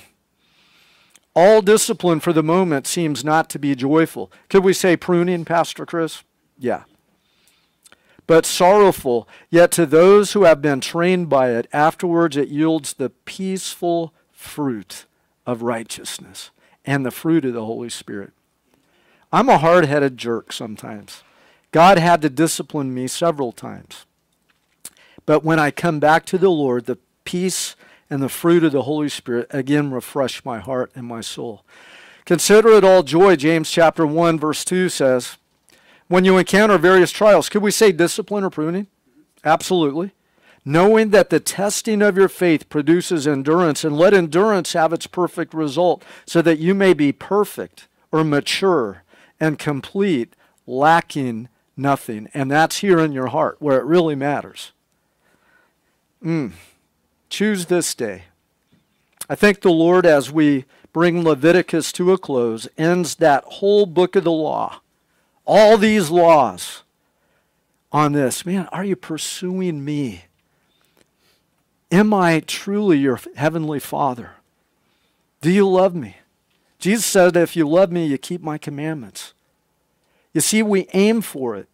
All 1.35 1.63
discipline 1.63 2.21
for 2.21 2.33
the 2.33 2.43
moment 2.43 2.87
seems 2.87 3.25
not 3.25 3.49
to 3.51 3.59
be 3.59 3.75
joyful. 3.75 4.31
Could 4.49 4.65
we 4.65 4.73
say 4.73 4.97
pruning, 4.97 5.45
Pastor 5.45 5.87
Chris? 5.87 6.25
Yeah. 6.59 6.83
But 8.27 8.47
sorrowful, 8.47 9.29
yet 9.51 9.73
to 9.73 9.87
those 9.87 10.33
who 10.33 10.45
have 10.45 10.63
been 10.63 10.81
trained 10.81 11.29
by 11.29 11.51
it, 11.51 11.67
afterwards 11.73 12.37
it 12.37 12.49
yields 12.49 12.95
the 12.95 13.11
peaceful 13.11 14.13
fruit 14.31 15.07
of 15.47 15.63
righteousness 15.63 16.51
and 16.85 17.05
the 17.05 17.11
fruit 17.11 17.45
of 17.45 17.55
the 17.55 17.65
Holy 17.65 17.89
Spirit. 17.89 18.33
I'm 19.33 19.49
a 19.49 19.59
hard 19.59 19.87
headed 19.87 20.19
jerk 20.19 20.53
sometimes. 20.53 21.23
God 21.71 21.99
had 21.99 22.21
to 22.23 22.29
discipline 22.29 22.93
me 22.93 23.07
several 23.07 23.53
times. 23.53 24.05
But 25.25 25.45
when 25.45 25.59
I 25.59 25.71
come 25.71 26.01
back 26.01 26.27
to 26.27 26.39
the 26.39 26.51
Lord, 26.51 26.85
the 26.85 26.99
peace 27.25 27.77
and 28.11 28.23
the 28.23 28.29
fruit 28.29 28.65
of 28.65 28.73
the 28.73 28.83
Holy 28.83 29.09
Spirit 29.09 29.47
again 29.51 29.91
refresh 29.91 30.45
my 30.45 30.59
heart 30.59 30.91
and 30.95 31.07
my 31.07 31.21
soul. 31.21 31.65
Consider 32.25 32.71
it 32.71 32.85
all 32.85 33.03
joy, 33.03 33.37
James 33.37 33.71
chapter 33.71 34.07
1, 34.07 34.39
verse 34.39 34.65
2 34.65 34.89
says. 34.89 35.39
When 36.09 36.25
you 36.25 36.37
encounter 36.37 36.77
various 36.77 37.11
trials, 37.11 37.49
could 37.49 37.63
we 37.63 37.71
say 37.71 37.91
discipline 37.91 38.45
or 38.45 38.51
pruning? 38.51 38.87
Absolutely 39.45 40.13
knowing 40.65 41.11
that 41.11 41.31
the 41.31 41.41
testing 41.41 42.03
of 42.03 42.17
your 42.17 42.29
faith 42.29 42.69
produces 42.69 43.27
endurance, 43.27 43.85
and 43.85 43.97
let 43.97 44.15
endurance 44.15 44.73
have 44.73 44.93
its 44.93 45.07
perfect 45.07 45.53
result, 45.53 46.05
so 46.27 46.41
that 46.43 46.59
you 46.59 46.75
may 46.75 46.93
be 46.93 47.13
perfect 47.13 47.89
or 48.11 48.23
mature 48.23 49.03
and 49.41 49.59
complete, 49.59 50.35
lacking 50.67 51.49
nothing. 51.77 52.29
And 52.33 52.51
that's 52.51 52.79
here 52.79 53.01
in 53.01 53.13
your 53.13 53.29
heart 53.29 53.57
where 53.59 53.79
it 53.79 53.85
really 53.85 54.15
matters. 54.15 54.73
Mm. 56.25 56.53
Choose 57.29 57.67
this 57.67 57.95
day. 57.95 58.25
I 59.29 59.35
think 59.35 59.61
the 59.61 59.71
Lord, 59.71 60.07
as 60.07 60.31
we 60.31 60.67
bring 60.93 61.25
Leviticus 61.25 61.91
to 61.93 62.13
a 62.13 62.19
close, 62.19 62.69
ends 62.77 63.17
that 63.17 63.45
whole 63.45 63.87
book 63.87 64.15
of 64.15 64.25
the 64.25 64.31
law. 64.31 64.81
All 65.45 65.77
these 65.77 66.11
laws 66.11 66.83
on 67.91 68.13
this. 68.13 68.47
Man, 68.47 68.69
are 68.71 68.85
you 68.85 68.95
pursuing 68.95 69.85
me? 69.85 70.25
Am 71.93 72.15
I 72.15 72.41
truly 72.41 72.97
your 72.97 73.21
heavenly 73.37 73.79
Father? 73.79 74.31
Do 75.43 75.51
you 75.51 75.69
love 75.69 75.95
me? 75.95 76.17
Jesus 76.79 77.05
said, 77.05 77.37
If 77.37 77.55
you 77.55 77.69
love 77.69 77.93
me, 77.93 78.07
you 78.07 78.17
keep 78.17 78.41
my 78.41 78.57
commandments. 78.57 79.35
You 80.33 80.41
see, 80.41 80.63
we 80.63 80.89
aim 80.95 81.21
for 81.21 81.55
it 81.55 81.69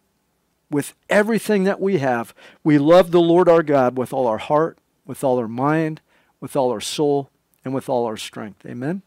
with 0.69 0.93
everything 1.09 1.63
that 1.63 1.79
we 1.79 1.99
have. 1.99 2.35
We 2.65 2.77
love 2.77 3.11
the 3.11 3.21
Lord 3.21 3.47
our 3.47 3.63
God 3.63 3.97
with 3.97 4.11
all 4.11 4.27
our 4.27 4.37
heart, 4.37 4.77
with 5.05 5.23
all 5.23 5.39
our 5.39 5.47
mind, 5.47 6.01
with 6.41 6.55
all 6.55 6.69
our 6.69 6.81
soul, 6.81 7.29
and 7.63 7.73
with 7.73 7.87
all 7.87 8.05
our 8.05 8.17
strength. 8.17 8.65
Amen? 8.65 9.01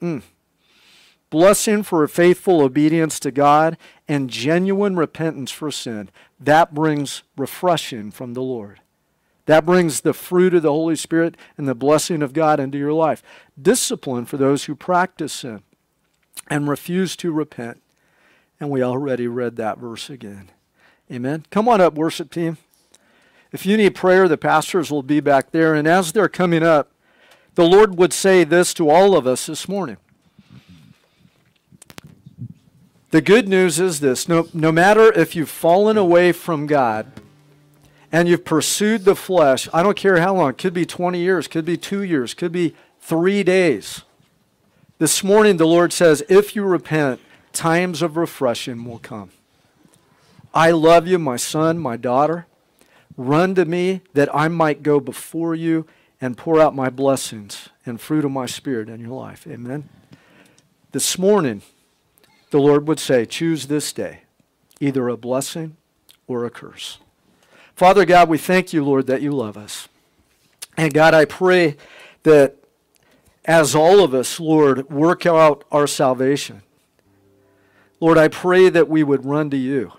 Mm. 0.00 0.22
Blessing 1.28 1.82
for 1.82 2.04
a 2.04 2.08
faithful 2.08 2.60
obedience 2.60 3.18
to 3.20 3.32
God 3.32 3.76
and 4.06 4.30
genuine 4.30 4.94
repentance 4.94 5.50
for 5.50 5.72
sin. 5.72 6.08
That 6.38 6.72
brings 6.72 7.24
refreshing 7.36 8.12
from 8.12 8.34
the 8.34 8.42
Lord. 8.42 8.80
That 9.50 9.66
brings 9.66 10.02
the 10.02 10.12
fruit 10.12 10.54
of 10.54 10.62
the 10.62 10.70
Holy 10.70 10.94
Spirit 10.94 11.36
and 11.58 11.66
the 11.66 11.74
blessing 11.74 12.22
of 12.22 12.32
God 12.32 12.60
into 12.60 12.78
your 12.78 12.92
life. 12.92 13.20
Discipline 13.60 14.24
for 14.24 14.36
those 14.36 14.66
who 14.66 14.76
practice 14.76 15.32
sin 15.32 15.64
and 16.46 16.68
refuse 16.68 17.16
to 17.16 17.32
repent. 17.32 17.82
And 18.60 18.70
we 18.70 18.80
already 18.80 19.26
read 19.26 19.56
that 19.56 19.78
verse 19.78 20.08
again. 20.08 20.52
Amen. 21.10 21.46
Come 21.50 21.68
on 21.68 21.80
up, 21.80 21.94
worship 21.94 22.30
team. 22.30 22.58
If 23.50 23.66
you 23.66 23.76
need 23.76 23.96
prayer, 23.96 24.28
the 24.28 24.38
pastors 24.38 24.88
will 24.88 25.02
be 25.02 25.18
back 25.18 25.50
there. 25.50 25.74
And 25.74 25.88
as 25.88 26.12
they're 26.12 26.28
coming 26.28 26.62
up, 26.62 26.92
the 27.56 27.66
Lord 27.66 27.98
would 27.98 28.12
say 28.12 28.44
this 28.44 28.72
to 28.74 28.88
all 28.88 29.16
of 29.16 29.26
us 29.26 29.46
this 29.46 29.68
morning. 29.68 29.96
The 33.10 33.20
good 33.20 33.48
news 33.48 33.80
is 33.80 33.98
this 33.98 34.28
no, 34.28 34.46
no 34.54 34.70
matter 34.70 35.12
if 35.12 35.34
you've 35.34 35.50
fallen 35.50 35.96
away 35.96 36.30
from 36.30 36.68
God 36.68 37.10
and 38.12 38.28
you've 38.28 38.44
pursued 38.44 39.04
the 39.04 39.14
flesh, 39.14 39.68
I 39.72 39.82
don't 39.82 39.96
care 39.96 40.20
how 40.20 40.34
long, 40.34 40.54
could 40.54 40.74
be 40.74 40.84
20 40.84 41.18
years, 41.18 41.46
could 41.46 41.64
be 41.64 41.76
two 41.76 42.02
years, 42.02 42.34
could 42.34 42.52
be 42.52 42.74
three 43.00 43.42
days. 43.42 44.02
This 44.98 45.24
morning, 45.24 45.56
the 45.56 45.66
Lord 45.66 45.92
says, 45.92 46.22
if 46.28 46.54
you 46.54 46.64
repent, 46.64 47.20
times 47.52 48.02
of 48.02 48.16
refreshing 48.16 48.84
will 48.84 48.98
come. 48.98 49.30
I 50.52 50.72
love 50.72 51.06
you, 51.06 51.18
my 51.18 51.36
son, 51.36 51.78
my 51.78 51.96
daughter. 51.96 52.46
Run 53.16 53.54
to 53.54 53.64
me 53.64 54.02
that 54.14 54.34
I 54.34 54.48
might 54.48 54.82
go 54.82 54.98
before 54.98 55.54
you 55.54 55.86
and 56.20 56.36
pour 56.36 56.60
out 56.60 56.74
my 56.74 56.90
blessings 56.90 57.68
and 57.86 58.00
fruit 58.00 58.24
of 58.24 58.30
my 58.30 58.46
spirit 58.46 58.88
in 58.88 59.00
your 59.00 59.18
life. 59.18 59.46
Amen. 59.46 59.88
This 60.92 61.18
morning, 61.18 61.62
the 62.50 62.58
Lord 62.58 62.88
would 62.88 62.98
say, 62.98 63.24
choose 63.24 63.68
this 63.68 63.92
day 63.92 64.22
either 64.80 65.08
a 65.08 65.16
blessing 65.16 65.76
or 66.26 66.44
a 66.44 66.50
curse. 66.50 66.98
Father 67.80 68.04
God, 68.04 68.28
we 68.28 68.36
thank 68.36 68.74
you, 68.74 68.84
Lord, 68.84 69.06
that 69.06 69.22
you 69.22 69.32
love 69.32 69.56
us. 69.56 69.88
And 70.76 70.92
God, 70.92 71.14
I 71.14 71.24
pray 71.24 71.78
that 72.24 72.56
as 73.46 73.74
all 73.74 74.04
of 74.04 74.12
us, 74.12 74.38
Lord, 74.38 74.90
work 74.90 75.24
out 75.24 75.64
our 75.72 75.86
salvation, 75.86 76.60
Lord, 77.98 78.18
I 78.18 78.28
pray 78.28 78.68
that 78.68 78.90
we 78.90 79.02
would 79.02 79.24
run 79.24 79.48
to 79.48 79.56
you. 79.56 79.94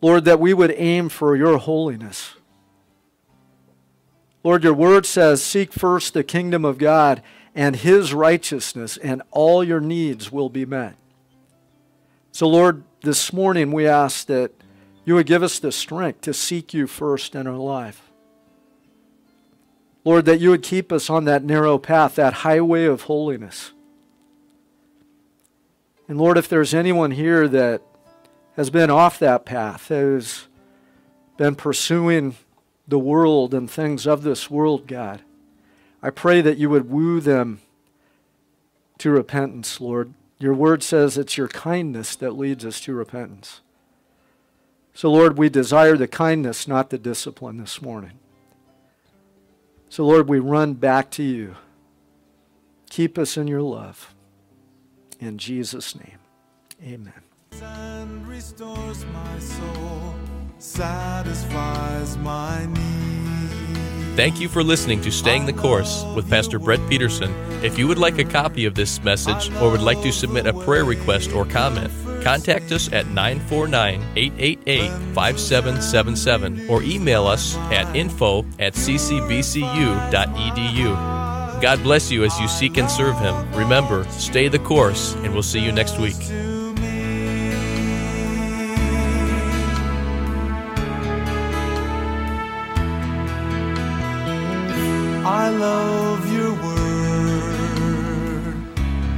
Lord, 0.00 0.24
that 0.24 0.38
we 0.38 0.54
would 0.54 0.72
aim 0.76 1.08
for 1.08 1.34
your 1.34 1.58
holiness. 1.58 2.34
Lord, 4.44 4.62
your 4.62 4.74
word 4.74 5.04
says, 5.04 5.42
Seek 5.42 5.72
first 5.72 6.14
the 6.14 6.22
kingdom 6.22 6.64
of 6.64 6.78
God 6.78 7.24
and 7.56 7.74
his 7.74 8.14
righteousness, 8.14 8.96
and 8.98 9.20
all 9.32 9.64
your 9.64 9.80
needs 9.80 10.30
will 10.30 10.48
be 10.48 10.64
met. 10.64 10.94
So, 12.30 12.46
Lord, 12.46 12.84
this 13.02 13.32
morning 13.32 13.72
we 13.72 13.88
ask 13.88 14.28
that 14.28 14.52
you 15.04 15.14
would 15.14 15.26
give 15.26 15.42
us 15.42 15.58
the 15.58 15.72
strength 15.72 16.20
to 16.22 16.34
seek 16.34 16.72
you 16.72 16.86
first 16.86 17.34
in 17.34 17.46
our 17.46 17.56
life. 17.56 18.10
Lord, 20.04 20.24
that 20.24 20.40
you 20.40 20.50
would 20.50 20.62
keep 20.62 20.92
us 20.92 21.08
on 21.08 21.24
that 21.24 21.44
narrow 21.44 21.78
path, 21.78 22.16
that 22.16 22.34
highway 22.34 22.84
of 22.84 23.02
holiness. 23.02 23.72
And 26.08 26.18
Lord, 26.18 26.36
if 26.36 26.48
there's 26.48 26.74
anyone 26.74 27.12
here 27.12 27.46
that 27.48 27.82
has 28.56 28.68
been 28.68 28.90
off 28.90 29.18
that 29.18 29.44
path, 29.44 29.88
has 29.88 30.48
been 31.36 31.54
pursuing 31.54 32.36
the 32.86 32.98
world 32.98 33.54
and 33.54 33.70
things 33.70 34.06
of 34.06 34.22
this 34.22 34.50
world, 34.50 34.86
God, 34.86 35.22
I 36.02 36.10
pray 36.10 36.40
that 36.40 36.58
you 36.58 36.68
would 36.68 36.90
woo 36.90 37.20
them 37.20 37.60
to 38.98 39.10
repentance, 39.10 39.80
Lord. 39.80 40.14
Your 40.38 40.54
word 40.54 40.82
says 40.82 41.16
it's 41.16 41.36
your 41.36 41.48
kindness 41.48 42.16
that 42.16 42.36
leads 42.36 42.64
us 42.64 42.80
to 42.82 42.92
repentance. 42.92 43.60
So, 44.94 45.10
Lord, 45.10 45.38
we 45.38 45.48
desire 45.48 45.96
the 45.96 46.08
kindness, 46.08 46.68
not 46.68 46.90
the 46.90 46.98
discipline 46.98 47.56
this 47.58 47.80
morning. 47.80 48.18
So, 49.88 50.04
Lord, 50.04 50.28
we 50.28 50.38
run 50.38 50.74
back 50.74 51.10
to 51.12 51.22
you. 51.22 51.56
Keep 52.90 53.18
us 53.18 53.36
in 53.36 53.48
your 53.48 53.62
love. 53.62 54.14
In 55.18 55.38
Jesus' 55.38 55.94
name, 55.94 56.18
amen 56.82 57.22
and 57.60 58.26
restores 58.26 59.04
my 59.06 59.38
soul, 59.38 60.14
satisfies 60.58 62.16
my 62.18 62.66
need. 62.66 64.16
Thank 64.16 64.40
you 64.40 64.48
for 64.48 64.62
listening 64.62 65.00
to 65.02 65.10
Staying 65.10 65.46
the 65.46 65.52
Course 65.52 66.04
with 66.14 66.28
Pastor 66.28 66.58
Brett 66.58 66.80
Peterson. 66.88 67.32
If 67.64 67.78
you 67.78 67.88
would 67.88 67.98
like 67.98 68.18
a 68.18 68.24
copy 68.24 68.66
of 68.66 68.74
this 68.74 69.02
message 69.02 69.50
or 69.56 69.70
would 69.70 69.80
like 69.80 70.02
to 70.02 70.12
submit 70.12 70.46
a 70.46 70.52
prayer 70.52 70.84
request 70.84 71.32
or 71.32 71.46
comment, 71.46 71.90
contact 72.22 72.72
us 72.72 72.90
at 72.92 73.06
949 73.08 74.00
888 74.16 74.90
5777 75.14 76.70
or 76.70 76.82
email 76.82 77.26
us 77.26 77.56
at 77.70 77.94
info 77.94 78.40
at 78.58 78.74
ccbcu.edu. 78.74 79.62
God 81.62 81.80
bless 81.84 82.10
you 82.10 82.24
as 82.24 82.38
you 82.40 82.48
seek 82.48 82.76
and 82.76 82.90
serve 82.90 83.16
Him. 83.18 83.52
Remember, 83.52 84.02
stay 84.10 84.48
the 84.48 84.58
course, 84.58 85.14
and 85.22 85.32
we'll 85.32 85.44
see 85.44 85.60
you 85.60 85.70
next 85.70 85.96
week. 85.98 86.16
I 95.24 95.50
love 95.50 96.32
your 96.32 96.52
word. 96.54 98.56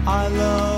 I 0.06 0.28
love 0.28 0.73